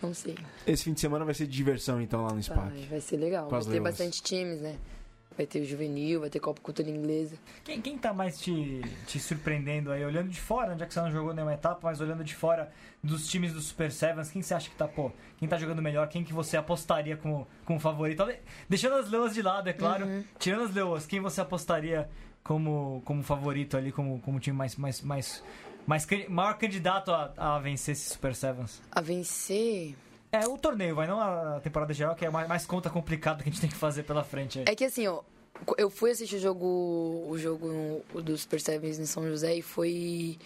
Não 0.03 0.15
sei. 0.15 0.37
Esse 0.67 0.85
fim 0.85 0.95
de 0.95 1.01
semana 1.01 1.25
vai 1.25 1.35
ser 1.35 1.47
de 1.47 1.55
diversão, 1.55 2.01
então, 2.01 2.23
lá 2.23 2.33
no 2.33 2.43
SPAC. 2.43 2.59
Vai, 2.71 2.87
vai 2.87 3.01
ser 3.03 3.17
legal. 3.19 3.49
Vai 3.51 3.63
ter 3.63 3.81
bastante 3.81 4.23
times, 4.23 4.63
né? 4.63 4.77
Vai 5.37 5.47
ter 5.47 5.61
o 5.61 5.65
juvenil, 5.67 6.21
vai 6.21 6.31
ter 6.31 6.41
Copa 6.41 6.61
Cultura 6.63 6.89
Inglesa. 6.89 7.37
Quem, 7.63 7.81
quem 7.81 7.99
tá 7.99 8.13
mais 8.15 8.39
te, 8.41 8.81
te 9.07 9.21
surpreendendo 9.21 9.93
aí, 9.93 10.03
olhando 10.05 10.31
de 10.31 10.41
fora, 10.41 10.77
já 10.79 10.87
que 10.87 10.95
você 10.95 11.01
não 11.01 11.11
jogou 11.11 11.35
nenhuma 11.35 11.53
etapa, 11.53 11.79
mas 11.83 12.01
olhando 12.01 12.25
de 12.25 12.35
fora 12.35 12.73
dos 13.03 13.29
times 13.29 13.53
do 13.53 13.61
Super 13.61 13.93
Sevens, 13.93 14.31
quem 14.31 14.41
você 14.41 14.55
acha 14.55 14.71
que 14.71 14.77
tá, 14.77 14.89
pô, 14.89 15.13
quem 15.37 15.47
tá 15.47 15.59
jogando 15.59 15.83
melhor, 15.83 16.09
quem 16.09 16.25
que 16.25 16.33
você 16.33 16.57
apostaria 16.57 17.17
como, 17.19 17.47
como 17.67 17.79
favorito? 17.79 18.27
Deixando 18.69 18.97
as 18.97 19.11
leoas 19.11 19.35
de 19.35 19.43
lado, 19.43 19.69
é 19.69 19.73
claro, 19.75 20.07
Uhum. 20.07 20.25
tirando 20.39 20.65
as 20.65 20.75
leoas, 20.75 21.05
quem 21.07 21.21
você 21.21 21.41
apostaria 21.43 22.09
como, 22.43 23.03
como 23.05 23.23
favorito 23.23 23.77
ali, 23.77 23.93
como, 23.93 24.19
como 24.21 24.41
time 24.41 24.57
mais, 24.57 24.75
mais, 24.77 25.03
mais, 25.03 25.45
mais 25.87 26.07
maior 26.29 26.57
candidato 26.57 27.11
a, 27.13 27.33
a 27.37 27.59
vencer 27.59 27.93
esse 27.93 28.09
Super 28.11 28.35
Sevens? 28.35 28.81
A 28.91 29.01
vencer. 29.03 29.95
É 30.33 30.47
o 30.47 30.59
torneio, 30.59 30.95
vai, 30.95 31.07
não 31.07 31.21
a 31.21 31.61
temporada 31.61 31.93
geral, 31.95 32.15
que 32.15 32.25
é 32.25 32.31
mais, 32.31 32.49
mais 32.49 32.67
conta 32.67 32.91
complicada 32.91 33.43
que 33.43 33.49
a 33.49 33.53
gente 33.53 33.61
tem 33.61 33.71
que 33.71 33.77
fazer 33.77 34.03
pela 34.03 34.23
frente 34.25 34.59
aí. 34.59 34.65
É 34.69 34.75
que 34.75 34.85
assim, 34.85 35.07
ó. 35.07 35.23
Eu 35.79 35.89
fui 35.89 36.11
assistir 36.11 36.37
o 36.37 36.39
jogo, 36.41 37.27
o 37.31 37.39
jogo 37.39 37.69
no- 38.13 38.23
do 38.23 38.37
Super 38.37 38.61
Sevens 38.61 38.99
em 38.99 39.07
São 39.07 39.27
José 39.27 39.55
e 39.55 39.63
foi. 39.63 40.37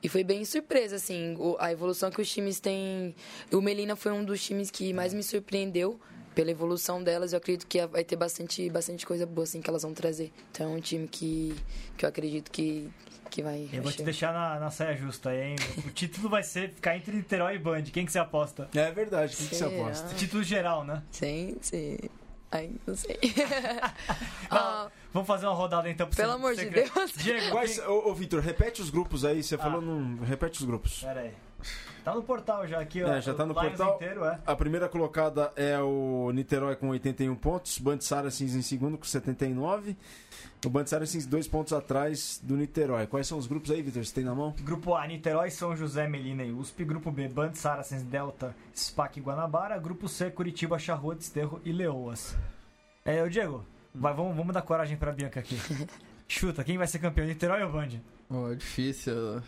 E 0.00 0.08
foi 0.08 0.22
bem 0.24 0.44
surpresa, 0.44 0.96
assim, 0.96 1.36
a 1.58 1.72
evolução 1.72 2.10
que 2.10 2.20
os 2.20 2.30
times 2.30 2.60
têm. 2.60 3.14
O 3.52 3.60
Melina 3.60 3.96
foi 3.96 4.12
um 4.12 4.24
dos 4.24 4.42
times 4.44 4.70
que 4.70 4.92
mais 4.92 5.12
me 5.14 5.22
surpreendeu 5.22 5.98
pela 6.34 6.50
evolução 6.50 7.02
delas. 7.02 7.32
Eu 7.32 7.38
acredito 7.38 7.66
que 7.66 7.84
vai 7.86 8.04
ter 8.04 8.16
bastante, 8.16 8.68
bastante 8.70 9.04
coisa 9.06 9.26
boa, 9.26 9.44
assim, 9.44 9.60
que 9.60 9.68
elas 9.70 9.82
vão 9.82 9.92
trazer. 9.94 10.32
Então 10.50 10.72
é 10.72 10.76
um 10.76 10.80
time 10.80 11.06
que, 11.08 11.54
que 11.96 12.04
eu 12.04 12.08
acredito 12.08 12.50
que, 12.50 12.88
que 13.32 13.42
vai. 13.42 13.68
Eu 13.72 13.82
vou 13.82 13.90
te 13.90 14.02
deixar 14.02 14.32
na, 14.32 14.60
na 14.60 14.70
saia 14.70 14.94
justa 14.94 15.30
aí, 15.30 15.42
hein? 15.50 15.56
O 15.86 15.90
título 15.90 16.28
vai 16.28 16.42
ser 16.42 16.70
ficar 16.70 16.96
entre 16.96 17.16
Niterói 17.16 17.54
e 17.56 17.58
Band. 17.58 17.82
Quem 17.84 18.04
que 18.04 18.12
você 18.12 18.18
aposta? 18.18 18.68
É 18.74 18.90
verdade, 18.92 19.32
o 19.34 19.36
que, 19.36 19.54
você 19.54 19.64
aposta? 19.64 20.14
Título 20.14 20.42
geral, 20.42 20.84
né? 20.84 21.02
Sim, 21.10 21.56
sim. 21.62 21.96
Ai, 22.50 22.70
não 22.86 22.94
sei. 22.94 23.18
Ah, 24.50 24.88
Vamos 25.12 25.26
fazer 25.26 25.46
uma 25.46 25.54
rodada 25.54 25.88
então 25.90 26.06
pra 26.06 26.16
Pelo 26.16 26.32
amor 26.32 26.54
você 26.54 26.64
de. 26.66 26.70
Deus. 26.70 27.12
Diego, 27.16 27.50
Quais, 27.50 27.78
quem... 27.78 27.88
ô, 27.88 28.10
ô 28.10 28.14
Vitor, 28.14 28.40
repete 28.40 28.80
os 28.82 28.90
grupos 28.90 29.24
aí, 29.24 29.42
você 29.42 29.54
Ah. 29.54 29.58
falou 29.58 29.80
num. 29.80 30.20
Repete 30.22 30.60
os 30.60 30.66
grupos. 30.66 31.00
Pera 31.00 31.20
aí. 31.20 31.32
Tá 32.04 32.14
no 32.14 32.22
portal 32.22 32.66
já 32.66 32.80
aqui, 32.80 33.02
ó. 33.02 33.08
É, 33.08 33.20
já 33.20 33.32
tá 33.32 33.46
no 33.46 33.54
o 33.56 33.60
Lions 33.60 33.76
portal. 33.76 33.96
inteiro, 33.96 34.24
é. 34.24 34.38
A 34.46 34.56
primeira 34.56 34.88
colocada 34.88 35.52
é 35.56 35.78
o 35.80 36.30
Niterói 36.32 36.74
com 36.76 36.88
81 36.88 37.34
pontos, 37.36 37.78
Band 37.78 38.00
Saracens 38.00 38.54
em 38.54 38.62
segundo 38.62 38.98
com 38.98 39.04
79. 39.04 39.96
O 40.64 40.70
Band 40.70 40.86
Saracens 40.86 41.26
dois 41.26 41.46
pontos 41.48 41.72
atrás 41.72 42.40
do 42.42 42.56
Niterói. 42.56 43.06
Quais 43.06 43.26
são 43.26 43.38
os 43.38 43.46
grupos 43.46 43.70
aí, 43.70 43.82
Vitor? 43.82 44.04
Você 44.04 44.14
tem 44.14 44.24
na 44.24 44.34
mão? 44.34 44.54
Grupo 44.60 44.94
A, 44.94 45.06
Niterói, 45.06 45.50
São 45.50 45.76
José, 45.76 46.08
Melina 46.08 46.44
e 46.44 46.52
USP. 46.52 46.84
Grupo 46.84 47.10
B, 47.10 47.28
Band, 47.28 47.54
Saracens, 47.54 48.02
Delta, 48.02 48.54
SPAC 48.74 49.18
e 49.18 49.22
Guanabara. 49.22 49.78
Grupo 49.78 50.08
C, 50.08 50.30
Curitiba, 50.30 50.78
Charrua, 50.78 51.14
Desterro 51.14 51.60
e 51.64 51.72
Leoas. 51.72 52.36
É, 53.04 53.22
ô 53.22 53.28
Diego, 53.28 53.64
vai, 53.94 54.14
vamos, 54.14 54.36
vamos 54.36 54.54
dar 54.54 54.62
coragem 54.62 54.96
pra 54.96 55.12
Bianca 55.12 55.40
aqui. 55.40 55.56
Chuta, 56.28 56.64
quem 56.64 56.78
vai 56.78 56.86
ser 56.86 56.98
campeão, 57.00 57.26
Niterói 57.26 57.62
ou 57.62 57.70
Band? 57.72 57.88
Pô, 58.28 58.50
é 58.50 58.54
difícil. 58.54 59.42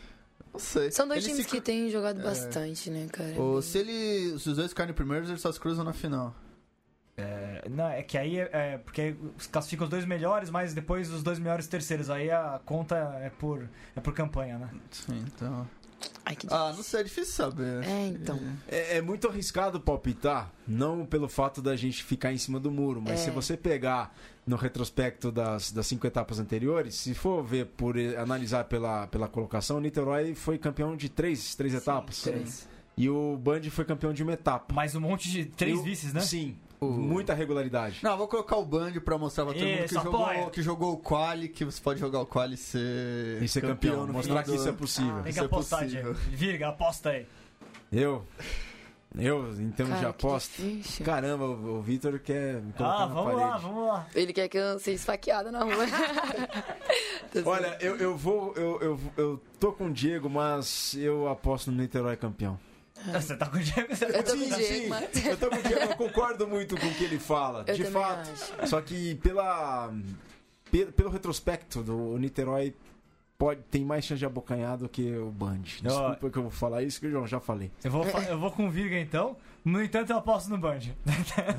Não 0.55 0.61
sei. 0.61 0.91
São 0.93 1.07
dois 1.09 1.19
Eles 1.25 1.37
times 1.37 1.51
se 1.51 1.57
que 1.57 1.61
têm 1.61 1.91
jogado 1.91 2.21
É. 2.21 2.23
bastante, 2.23 2.89
né, 2.89 3.09
cara? 3.13 3.35
Ou 3.37 3.61
se, 3.61 3.77
ele, 3.79 4.39
se 4.39 4.49
os 4.49 4.57
dois 4.57 4.69
ficarem 4.69 4.95
primeiros, 4.95 5.29
eles 5.29 5.41
só 5.43 5.51
se 5.53 5.59
cruzam 5.61 5.85
na 5.85 5.93
final. 5.93 6.35
É, 7.17 7.65
não, 7.69 7.89
é 7.89 8.03
que 8.03 8.17
aí 8.17 8.39
é, 8.39 8.51
é 8.53 8.79
porque 8.79 9.15
classifica 9.53 9.85
os 9.85 9.91
dois 9.91 10.05
melhores, 10.05 10.51
mas 10.51 10.73
depois 10.75 11.11
os 11.13 11.23
dois 11.23 11.39
melhores 11.39 11.67
terceiros. 11.67 12.09
Aí 12.09 12.31
a 12.31 12.61
conta 12.65 12.97
é 13.21 13.31
por, 13.31 13.69
é 13.95 14.01
por 14.01 14.15
campanha, 14.15 14.59
né? 14.59 14.69
Sim, 14.91 15.25
então. 15.27 15.69
Ai, 16.25 16.35
que 16.37 16.47
Ah, 16.51 16.73
não 16.75 16.83
sei, 16.83 17.01
é 17.01 17.03
difícil 17.05 17.35
saber. 17.35 17.85
É, 17.85 18.07
então. 18.09 18.41
É, 18.69 18.97
é 18.99 19.03
muito 19.03 19.29
arriscado 19.29 19.81
palpitar, 19.81 20.51
não 20.67 21.05
pelo 21.05 21.29
fato 21.29 21.61
da 21.61 21.77
gente 21.77 22.03
ficar 22.03 22.33
em 22.33 22.39
cima 22.39 22.59
do 22.59 22.71
muro, 22.71 23.01
mas 23.03 23.21
É. 23.21 23.25
se 23.25 23.31
você 23.31 23.57
pegar 23.57 24.15
no 24.47 24.57
retrospecto 24.57 25.31
das, 25.33 25.71
das 25.73 25.87
cinco 25.87 26.07
etapas 26.07 26.39
anteriores, 26.39 26.95
se 26.95 27.15
for 27.15 27.43
ver 27.43 27.67
por 27.67 27.97
eh, 27.99 28.17
analisar 28.17 28.65
pela, 28.65 29.07
pela 29.07 29.29
colocação, 29.29 29.77
o 29.79 29.81
Niterói 29.81 30.35
foi 30.35 30.59
campeão 30.59 30.97
de 30.97 31.09
três, 31.09 31.55
três 31.55 31.75
etapas. 31.75 32.23
Três. 32.23 32.69
E 32.97 33.09
o 33.11 33.37
Band 33.37 33.63
foi 33.71 33.85
campeão 33.85 34.13
de 34.13 34.23
uma 34.23 34.33
etapa. 34.35 34.73
Mais 34.73 34.95
um 34.95 35.01
monte 35.01 35.29
de 35.31 35.47
três 35.47 35.77
E 35.79 35.81
o- 35.81 35.83
vices, 35.83 36.13
né? 36.13 36.21
Sim, 36.21 36.57
muita 36.93 37.35
regularidade. 37.35 38.01
Não, 38.03 38.17
vou 38.17 38.29
colocar 38.29 38.57
o 38.57 38.65
Band 38.65 38.93
pra 39.05 39.17
mostrar 39.19 39.45
pra 39.45 39.55
todo 39.55 39.63
mundo 39.67 39.79
que 39.79 39.85
Isso, 39.85 39.95
jogou, 39.95 40.51
que 40.51 40.63
jogou 40.63 40.93
o 40.95 40.97
Quali, 40.99 41.49
que 41.49 41.65
você 41.65 41.81
pode 41.81 42.01
jogar 42.01 42.21
o 42.21 42.27
Quali 42.27 42.55
e 42.55 42.57
ser, 42.57 43.43
E 43.43 43.49
ser 43.49 43.61
campeão, 43.61 44.07
no 44.07 44.13
mostrar 44.13 44.43
final 44.43 44.43
que 44.45 44.51
do 44.51 44.57
isso 44.57 44.67
é 44.67 44.69
ano. 44.71 44.79
possível. 44.79 45.15
Tem 45.15 45.23
que 45.25 45.29
Isso 45.31 45.41
é 45.41 45.45
apostar, 45.47 45.81
possível. 45.83 46.15
Diego. 46.15 46.29
Virga, 46.37 46.69
aposta 46.69 47.11
aí. 47.11 47.27
Eu? 47.93 48.25
Eu, 49.17 49.49
em 49.61 49.71
termos 49.71 49.95
de 49.95 50.01
Cara, 50.03 50.13
que 50.13 50.27
aposta. 50.27 50.61
difícil. 50.61 51.07
Caramba, 51.07 51.45
o, 51.45 51.79
o 51.79 51.83
Vitor 51.83 52.19
quer 52.19 52.61
me 52.61 52.73
colocar 52.73 52.95
Ah, 52.97 53.07
na 53.07 53.15
vamos 53.15 53.33
parede. 53.33 53.51
lá, 53.51 53.57
vamos 53.59 53.87
lá. 53.87 54.07
Ele 54.13 54.33
quer 54.33 54.49
que 54.49 54.59
eu 54.59 54.77
seja 54.81 54.97
esfaqueada 54.97 55.53
na 55.53 55.61
rua. 55.63 55.87
Tô 57.33 57.41
zoando. 57.43 57.49
Olha, 57.51 57.79
eu, 57.81 57.97
eu 57.97 58.17
vou. 58.17 58.53
Eu, 58.57 58.81
eu, 58.81 59.01
eu 59.17 59.41
tô 59.61 59.73
com 59.73 59.87
o 59.87 59.93
Diego, 59.93 60.29
mas 60.29 60.95
eu 60.99 61.29
aposto 61.29 61.71
no 61.71 61.81
Niterói 61.81 62.17
campeão. 62.17 62.59
Você 63.13 63.37
tá 63.37 63.47
com 63.47 63.57
o 63.57 63.61
Diego? 63.61 63.95
Você 63.95 64.07
tá 64.07 64.19
Eu 64.19 64.23
Diego, 64.37 64.89
mas- 64.89 65.27
eu 65.27 65.37
tô 65.37 65.51
com 65.51 65.57
o 65.57 65.63
Diego, 65.63 65.81
eu 65.83 65.97
concordo 65.97 66.47
muito 66.49 66.77
com 66.79 66.87
o 66.87 66.95
que 66.95 67.05
ele 67.05 67.19
fala. 67.19 67.65
Eu 67.67 67.75
de 67.75 67.85
fato. 67.85 68.31
acho. 68.31 68.69
Só 68.69 68.81
que 68.81 69.15
pela. 69.17 69.93
pe- 70.71 70.87
Pelo 70.87 71.11
retrospecto 71.11 71.83
do 71.83 72.17
Niterói. 72.19 72.75
Pode, 73.37 73.61
tem 73.71 73.85
mais 73.85 74.05
chance 74.05 74.21
de 74.21 74.25
abocanhar 74.27 74.79
do 74.79 74.89
que 74.89 75.13
o 75.17 75.29
Band. 75.31 75.59
Desculpa 75.83 76.31
que 76.31 76.39
eu 76.39 76.43
vou 76.43 76.51
falar 76.53 76.83
isso, 76.85 77.01
que 77.01 77.07
eu 77.07 77.11
já- 77.11 77.27
já 77.27 77.41
falei. 77.41 77.71
Eu 77.83 77.91
vou, 77.91 78.05
eu 78.07 78.39
vou 78.39 78.51
com 78.53 78.67
o 78.69 78.71
Virga 78.71 78.97
então. 78.99 79.37
No 79.65 79.83
entanto, 79.83 80.11
eu 80.11 80.19
aposto 80.19 80.51
no 80.51 80.59
Band. 80.59 80.81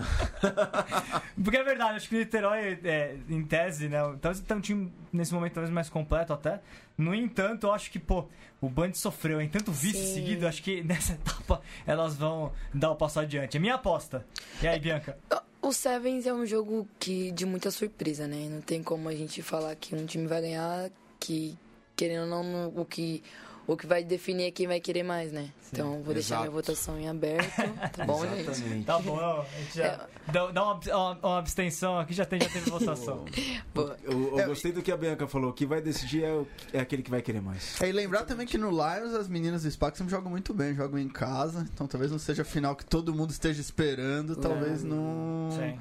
Porque 1.43 1.57
é 1.57 1.63
verdade, 1.63 1.95
acho 1.95 2.07
que 2.07 2.15
o 2.15 2.19
Niterói, 2.19 2.79
é, 2.83 3.17
em 3.27 3.43
tese, 3.43 3.89
né? 3.89 3.97
Talvez 4.21 4.39
tem 4.41 4.57
um 4.57 4.61
time 4.61 4.93
nesse 5.11 5.33
momento 5.33 5.53
talvez 5.53 5.73
mais 5.73 5.89
completo 5.89 6.31
até. 6.31 6.61
No 6.95 7.15
entanto, 7.15 7.65
eu 7.65 7.73
acho 7.73 7.89
que, 7.89 7.97
pô, 7.97 8.27
o 8.61 8.69
Band 8.69 8.93
sofreu 8.93 9.41
em 9.41 9.49
tanto 9.49 9.71
vice 9.71 9.97
Sim. 9.97 10.13
seguido, 10.13 10.47
acho 10.47 10.61
que 10.61 10.81
nessa 10.85 11.13
etapa 11.13 11.61
elas 11.85 12.15
vão 12.15 12.51
dar 12.71 12.91
o 12.91 12.95
passo 12.95 13.19
adiante. 13.19 13.57
É 13.57 13.59
minha 13.59 13.73
aposta. 13.73 14.23
E 14.61 14.67
aí, 14.67 14.79
Bianca? 14.79 15.17
O 15.59 15.73
Sevens 15.73 16.27
é 16.27 16.33
um 16.33 16.45
jogo 16.45 16.87
que 16.99 17.31
de 17.31 17.43
muita 17.43 17.71
surpresa, 17.71 18.27
né? 18.27 18.47
Não 18.51 18.61
tem 18.61 18.83
como 18.83 19.09
a 19.09 19.15
gente 19.15 19.41
falar 19.41 19.75
que 19.75 19.95
um 19.95 20.05
time 20.05 20.27
vai 20.27 20.41
ganhar, 20.41 20.91
que 21.19 21.57
querendo 21.95 22.35
ou 22.35 22.43
não, 22.43 22.67
o 22.75 22.85
que 22.85 23.23
o 23.67 23.75
que 23.75 23.85
vai 23.87 24.03
definir 24.03 24.45
é 24.45 24.51
quem 24.51 24.67
vai 24.67 24.79
querer 24.79 25.03
mais, 25.03 25.31
né? 25.31 25.49
então 25.73 26.01
vou 26.03 26.13
deixar 26.13 26.35
exato. 26.35 26.41
minha 26.43 26.51
votação 26.51 26.97
em 26.99 27.09
aberto, 27.09 27.49
tá 27.97 28.05
bom, 28.05 28.25
gente? 28.25 28.83
Tá 28.85 28.99
bom, 28.99 29.17
ó, 29.17 29.41
a 29.41 29.61
gente 29.61 29.75
já 29.77 30.07
dá, 30.31 30.51
dá 30.51 30.63
uma, 30.63 30.73
uma, 30.85 31.11
uma 31.21 31.39
abstenção 31.39 31.99
aqui, 31.99 32.13
já, 32.13 32.23
tem, 32.25 32.39
já 32.39 32.47
teve 32.49 32.69
votação. 32.69 33.25
Boa. 33.75 33.97
Eu, 34.03 34.29
eu 34.37 34.39
É, 34.39 34.45
gostei 34.45 34.71
do 34.71 34.81
que 34.81 34.91
a 34.91 34.95
Bianca 34.97 35.27
falou. 35.27 35.49
O 35.49 35.53
que 35.53 35.65
vai 35.65 35.81
decidir 35.81 36.23
é, 36.23 36.31
o- 36.31 36.47
é 36.71 36.79
aquele 36.79 37.03
que 37.03 37.09
vai 37.11 37.21
querer 37.21 37.41
mais. 37.41 37.81
É, 37.81 37.89
e 37.89 37.91
lembrar 37.91 38.23
também 38.23 38.47
que 38.47 38.57
no 38.57 38.69
Lions 38.69 39.13
as 39.15 39.27
meninas 39.27 39.63
do 39.63 39.71
SPAC 39.71 39.97
sempre 39.97 40.11
jogam 40.11 40.29
muito 40.31 40.53
bem, 40.53 40.73
jogam 40.73 40.97
em 40.99 41.09
casa, 41.09 41.67
então 41.73 41.87
talvez 41.87 42.09
não 42.11 42.19
seja 42.19 42.43
a 42.43 42.45
final 42.45 42.75
que 42.75 42.85
todo 42.85 43.13
mundo 43.13 43.31
esteja 43.31 43.59
esperando, 43.59 44.35
talvez 44.37 44.81
não, 44.83 45.49
Sim. 45.51 45.77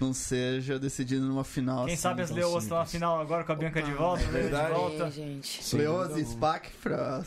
Não 0.00 0.12
seja 0.12 0.78
decidido 0.78 1.24
numa 1.26 1.44
final. 1.44 1.84
Quem 1.84 1.94
assim, 1.94 2.02
sabe 2.02 2.22
as 2.22 2.30
leoas 2.30 2.64
estão 2.64 2.78
na 2.78 2.86
final 2.86 3.20
agora 3.20 3.44
com 3.44 3.52
a 3.52 3.56
Bianca 3.56 3.82
de 3.82 3.92
volta, 3.92 4.22
é 4.24 4.30
Leandro 4.30 4.56
de 4.56 4.72
volta. 4.72 5.04
É, 5.06 5.10
gente. 5.10 5.76
Leoas 5.76 6.16
e. 6.16 6.24
SPAC 6.24 6.70
para 6.82 7.24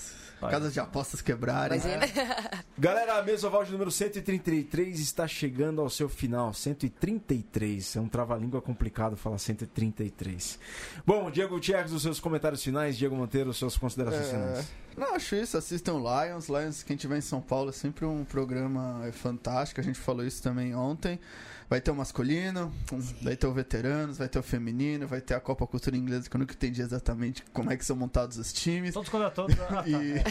casas 0.47 0.73
de 0.73 0.79
apostas 0.79 1.21
quebrarem. 1.21 1.79
É, 1.79 2.63
Galera, 2.77 3.17
a 3.17 3.23
Mesoval 3.23 3.63
de 3.65 3.71
número 3.71 3.91
133 3.91 4.99
está 4.99 5.27
chegando 5.27 5.81
ao 5.81 5.89
seu 5.89 6.07
final. 6.07 6.53
133. 6.53 7.95
É 7.97 7.99
um 7.99 8.07
trava-língua 8.07 8.61
complicado 8.61 9.17
falar 9.17 9.37
133. 9.37 10.59
Bom, 11.05 11.29
Diego 11.29 11.55
Gutierrez, 11.55 11.91
os 11.91 12.01
seus 12.01 12.19
comentários 12.19 12.63
finais. 12.63 12.97
Diego 12.97 13.15
Monteiro, 13.15 13.53
suas 13.53 13.77
considerações 13.77 14.27
É, 14.27 14.29
finais. 14.29 14.71
Não, 14.95 15.15
acho 15.15 15.35
isso. 15.35 15.57
Assistam 15.57 15.95
Lions. 15.97 16.47
Lions, 16.47 16.83
quem 16.83 16.95
tiver 16.95 17.17
em 17.17 17.21
São 17.21 17.41
Paulo, 17.41 17.69
é 17.69 17.73
sempre 17.73 18.05
um 18.05 18.23
programa 18.23 19.09
fantástico. 19.13 19.81
A 19.81 19.83
gente 19.83 19.99
falou 19.99 20.25
isso 20.25 20.41
também 20.41 20.73
ontem. 20.75 21.19
Vai 21.69 21.79
ter 21.79 21.91
o 21.91 21.95
masculino, 21.95 22.73
um- 22.91 22.99
vai 23.21 23.35
ter 23.35 23.45
o 23.45 23.53
veteranos, 23.53 24.17
vai 24.17 24.27
ter 24.27 24.39
o 24.39 24.43
feminino, 24.43 25.07
vai 25.07 25.21
ter 25.21 25.35
a 25.35 25.39
Copa 25.39 25.67
Cultura 25.67 25.95
Inglesa, 25.95 26.27
que 26.27 26.35
eu 26.35 26.39
nunca 26.39 26.53
entendi 26.55 26.81
exatamente 26.81 27.43
como 27.53 27.71
é 27.71 27.77
que 27.77 27.85
são 27.85 27.95
montados 27.95 28.37
os 28.37 28.51
times. 28.51 28.93
Todos 28.95 29.07
contra 29.09 29.29
todos. 29.29 29.55
Ah, 29.59 29.83
tá. 29.83 29.87
E, 29.87 30.23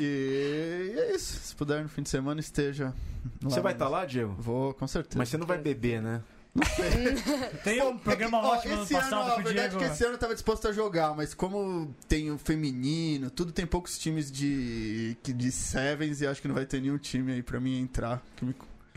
e 0.00 0.94
é 0.96 1.14
isso. 1.16 1.40
Se 1.48 1.54
puder 1.56 1.82
no 1.82 1.88
fim 1.88 2.02
de 2.02 2.08
semana, 2.08 2.40
esteja. 2.40 2.94
Você 3.40 3.60
vai 3.60 3.72
estar 3.72 3.86
mesmo. 3.86 3.96
lá, 3.98 4.06
Diego? 4.06 4.36
Vou, 4.38 4.72
com 4.74 4.86
certeza. 4.86 5.18
Mas 5.18 5.28
você 5.28 5.36
não 5.36 5.46
vai 5.46 5.58
beber, 5.58 6.00
né? 6.00 6.22
Tem 7.64 7.82
um 7.82 7.98
programa 7.98 8.38
É 8.38 8.40
que, 8.40 8.46
ó, 8.46 8.50
ótimo 8.56 8.74
ano 8.74 8.82
esse 8.84 8.94
passado 8.94 9.14
ano, 9.14 9.24
com 9.34 9.40
a 9.40 9.42
verdade 9.42 9.68
Diego. 9.70 9.84
é 9.84 9.86
que 9.88 9.94
esse 9.94 10.04
ano 10.04 10.14
eu 10.14 10.18
tava 10.18 10.34
disposto 10.34 10.66
a 10.68 10.72
jogar, 10.72 11.14
mas 11.14 11.34
como 11.34 11.94
tem 12.08 12.30
o 12.30 12.38
feminino, 12.38 13.30
tudo 13.30 13.52
tem 13.52 13.66
poucos 13.66 13.98
times 13.98 14.30
de 14.30 15.16
que- 15.22 15.32
de 15.32 15.52
sevens 15.52 16.20
e 16.20 16.26
acho 16.26 16.40
que 16.40 16.48
não 16.48 16.54
vai 16.54 16.66
ter 16.66 16.80
nenhum 16.80 16.98
time 16.98 17.32
aí 17.32 17.42
pra 17.42 17.60
mim 17.60 17.80
entrar. 17.80 18.22
que 18.36 18.44
me- 18.44 18.54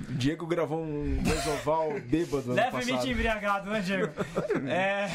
Diego 0.09 0.45
gravou 0.45 0.81
um 0.83 1.21
Mesoval 1.21 1.99
bêbado 2.01 2.51
Levemente 2.53 2.91
passado. 2.91 3.07
embriagado, 3.11 3.69
né, 3.69 3.81
Diego? 3.81 4.11
é. 4.69 5.07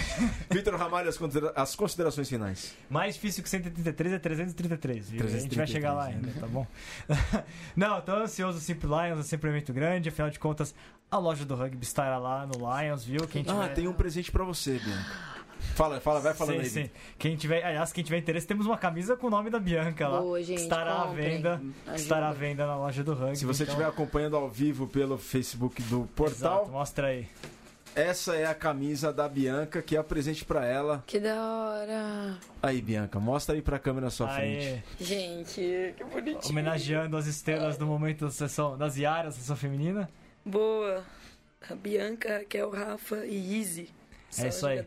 Vitor 0.50 0.74
Ramalho, 0.76 1.08
as 1.08 1.16
considera- 1.18 1.52
as 1.56 1.74
considerações 1.74 2.28
finais. 2.28 2.74
Mais 2.88 3.14
difícil 3.14 3.42
que 3.42 3.48
133 3.48 4.12
é 4.12 4.18
333. 4.18 5.10
viu? 5.10 5.24
A 5.24 5.28
gente 5.28 5.56
vai 5.56 5.66
333, 5.66 5.70
chegar 5.70 5.92
lá 5.92 6.08
né? 6.08 6.14
ainda, 6.14 6.40
tá 6.40 6.46
bom? 6.46 6.66
Não, 7.76 8.00
tô 8.00 8.12
ansioso. 8.12 8.60
Simple 8.60 8.88
Lions 8.88 9.20
é 9.20 9.22
sempre 9.22 9.50
um 9.50 9.52
evento 9.52 9.72
grande. 9.72 10.08
Afinal 10.08 10.30
de 10.30 10.38
contas, 10.38 10.74
a 11.10 11.18
loja 11.18 11.44
do 11.44 11.54
rugby 11.54 11.84
estará 11.84 12.18
lá 12.18 12.46
no 12.46 12.54
Lions, 12.80 13.04
viu? 13.04 13.26
Quem 13.28 13.42
tiver... 13.42 13.60
Ah, 13.64 13.68
tem 13.68 13.86
um 13.88 13.92
presente 13.92 14.30
pra 14.32 14.44
você, 14.44 14.78
Bianca. 14.78 15.36
Fala, 15.74 16.00
fala, 16.00 16.20
vai 16.20 16.32
falando 16.34 16.56
sim, 16.64 16.80
aí. 16.80 16.86
sim. 16.86 16.90
Quem 17.18 17.36
tiver, 17.36 17.62
aliás, 17.64 17.92
quem 17.92 18.02
tiver 18.02 18.18
interesse, 18.18 18.46
temos 18.46 18.66
uma 18.66 18.78
camisa 18.78 19.16
com 19.16 19.26
o 19.26 19.30
nome 19.30 19.50
da 19.50 19.58
Bianca 19.58 20.08
lá. 20.08 20.20
Boa, 20.20 20.42
gente. 20.42 20.62
estará 20.62 21.02
à 21.02 21.06
comprem. 21.08 21.28
venda. 21.36 21.54
Ajuda. 21.54 21.96
Estará 21.96 22.28
à 22.28 22.32
venda 22.32 22.66
na 22.66 22.76
loja 22.76 23.02
do 23.04 23.12
rugby. 23.14 23.36
Se 23.36 23.44
você 23.44 23.62
então- 23.64 23.74
estiver 23.74 23.88
acompanhando 23.88 24.36
ao 24.36 24.48
vivo 24.48 24.86
pelo 24.86 25.18
Facebook 25.18 25.82
do 25.84 26.08
portal, 26.14 26.60
Exato, 26.62 26.70
mostra 26.70 27.08
aí. 27.08 27.28
essa 27.94 28.34
é 28.36 28.46
a 28.46 28.54
camisa 28.54 29.12
da 29.12 29.28
Bianca, 29.28 29.82
que 29.82 29.96
é 29.96 30.02
presente 30.02 30.44
pra 30.44 30.64
ela. 30.64 31.02
Que 31.06 31.18
da 31.20 31.34
hora. 31.42 32.38
Aí, 32.62 32.80
Bianca, 32.80 33.18
mostra 33.20 33.54
aí 33.54 33.60
pra 33.62 33.78
câmera 33.78 34.06
à 34.06 34.10
sua 34.10 34.28
frente. 34.28 34.66
Aê, 34.66 34.82
Gente, 34.98 35.94
que 35.96 36.04
bonitinho. 36.04 36.50
homenageando 36.52 37.16
as 37.16 37.26
estrelas 37.26 37.76
do 37.76 37.86
momento 37.86 38.24
da 38.26 38.30
sessão 38.30 38.76
das 38.78 38.96
Iaras, 38.96 39.34
sessão 39.34 39.56
feminina. 39.56 40.08
Boa. 40.44 41.02
A 41.68 41.74
Bianca, 41.74 42.44
que 42.48 42.56
é 42.56 42.64
o 42.64 42.70
Rafa 42.70 43.26
e 43.26 43.58
Izzy. 43.60 43.90
É 44.38 44.48
isso 44.48 44.66
aí. 44.66 44.84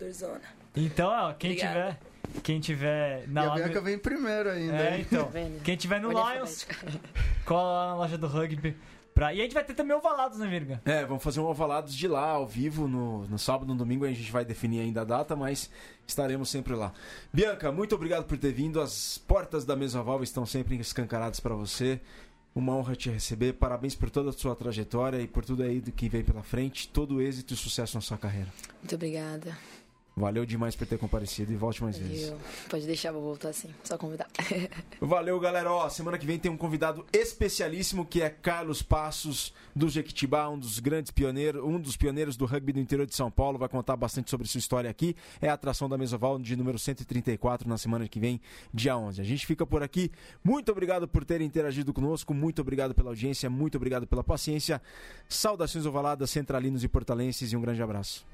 Então, 0.76 1.10
ó, 1.10 1.34
quem 1.34 1.52
Obrigada. 1.52 1.98
tiver. 1.98 2.10
Quem 2.44 2.60
tiver 2.60 3.28
na 3.28 3.44
e 3.44 3.48
a 3.48 3.54
Bianca 3.56 3.82
vem 3.82 3.98
primeiro 3.98 4.50
ainda. 4.50 4.78
É, 4.78 5.00
então. 5.00 5.28
Vendo? 5.30 5.62
Quem 5.64 5.76
tiver 5.76 6.00
no 6.00 6.10
Lions, 6.10 6.68
cola 7.44 7.72
lá 7.72 7.88
na 7.88 7.96
loja 7.96 8.18
do 8.18 8.28
rugby. 8.28 8.76
Pra... 9.14 9.34
E 9.34 9.40
a 9.40 9.44
gente 9.44 9.54
vai 9.54 9.64
ter 9.64 9.74
também 9.74 9.96
ovalados, 9.98 10.38
né, 10.38 10.48
Virga? 10.48 10.82
É, 10.86 11.04
vamos 11.06 11.22
fazer 11.22 11.40
um 11.40 11.46
ovalados 11.46 11.94
de 11.94 12.08
lá, 12.08 12.30
ao 12.30 12.48
vivo, 12.48 12.88
no, 12.88 13.26
no 13.28 13.38
sábado, 13.38 13.68
no 13.68 13.76
domingo, 13.76 14.06
a 14.06 14.08
gente 14.10 14.32
vai 14.32 14.46
definir 14.46 14.80
ainda 14.80 15.02
a 15.02 15.04
data, 15.04 15.36
mas 15.36 15.70
estaremos 16.08 16.50
sempre 16.50 16.74
lá. 16.74 16.94
Bianca, 17.34 17.72
muito 17.72 17.94
obrigado 17.96 18.26
por 18.26 18.38
ter 18.38 18.54
vindo, 18.54 18.80
as 18.80 19.18
portas 19.18 19.66
da 19.66 19.76
Mesoval 19.76 20.24
estão 20.24 20.46
sempre 20.46 20.78
escancaradas 20.80 21.40
para 21.40 21.54
você. 21.54 22.00
Uma 22.56 22.76
honra 22.76 22.96
te 22.96 23.10
receber, 23.10 23.54
parabéns 23.54 23.94
por 23.94 24.10
toda 24.10 24.30
a 24.30 24.34
sua 24.34 24.56
trajetória 24.56 25.20
e 25.22 25.28
por 25.28 25.44
tudo 25.44 25.64
aí 25.64 25.82
do 25.82 25.92
que 25.92 26.10
vem 26.10 26.24
pela 26.24 26.42
frente, 26.42 26.88
todo 26.88 27.22
êxito 27.22 27.54
e 27.54 27.58
sucesso 27.58 27.96
na 27.96 28.02
sua 28.02 28.18
carreira. 28.18 28.48
Muito 28.82 28.96
obrigada. 28.96 29.56
Valeu 30.16 30.45
demais 30.45 30.76
por 30.76 30.86
ter 30.86 30.97
comparecido 30.97 31.51
e 31.53 31.55
volte 31.55 31.82
mais 31.82 31.97
vezes. 31.97 32.34
Pode 32.70 32.86
deixar, 32.86 33.12
vou 33.12 33.22
voltar 33.22 33.49
assim. 33.49 33.70
Só 33.84 33.97
convidar. 33.97 34.28
Valeu, 34.99 35.39
galera. 35.39 35.72
Ó, 35.72 35.88
semana 35.88 36.18
que 36.18 36.26
vem 36.26 36.38
tem 36.38 36.51
um 36.51 36.57
convidado 36.57 37.05
especialíssimo 37.14 38.05
que 38.05 38.22
é 38.22 38.30
Carlos 38.30 38.82
Passos 38.82 39.53
do 39.74 39.88
Jequitibá, 39.88 40.49
um 40.49 40.60
dos 40.60 40.80
grandes 40.80 41.10
pioneiros, 41.10 41.64
um 41.64 41.80
dos 41.80 41.95
pioneiros 41.95 42.36
do 42.36 42.45
rugby 42.45 42.74
do 42.74 42.80
interior 42.80 43.05
de 43.05 43.16
São 43.16 43.32
Paulo. 43.32 43.57
Vai 43.57 43.70
contar 43.70 43.95
bastante 43.95 44.30
sobre 44.30 44.45
sua 44.47 44.60
história 44.60 44.89
aqui. 44.89 45.16
É 45.41 45.47
a 45.47 45.53
atração 45.53 45.88
da 45.88 45.97
Mesoval 45.97 46.38
de 46.38 46.55
número 46.55 46.78
134 46.78 47.68
na 47.70 47.78
semana 47.78 48.07
que 48.07 48.20
vem, 48.20 48.41
dia 48.74 48.97
11. 48.97 49.22
A 49.22 49.24
gente 49.24 49.45
fica 49.45 49.66
por 49.66 49.82
aqui. 49.82 50.12
Muito 50.43 50.70
obrigado 50.70 51.07
por 51.07 51.24
terem 51.24 51.47
interagido 51.47 51.93
conosco. 51.93 52.34
Muito 52.34 52.62
obrigado 52.62 52.93
pela 52.93 53.10
audiência. 53.10 53.49
Muito 53.49 53.76
obrigado 53.76 54.05
pela 54.05 54.24
paciência. 54.24 54.82
Saudações 55.30 55.86
ovaladas, 55.86 56.30
centralinos 56.30 56.84
e 56.84 56.89
portalenses 56.89 57.53
e 57.53 57.55
um 57.55 57.62
grande 57.62 57.82
abraço. 57.82 58.26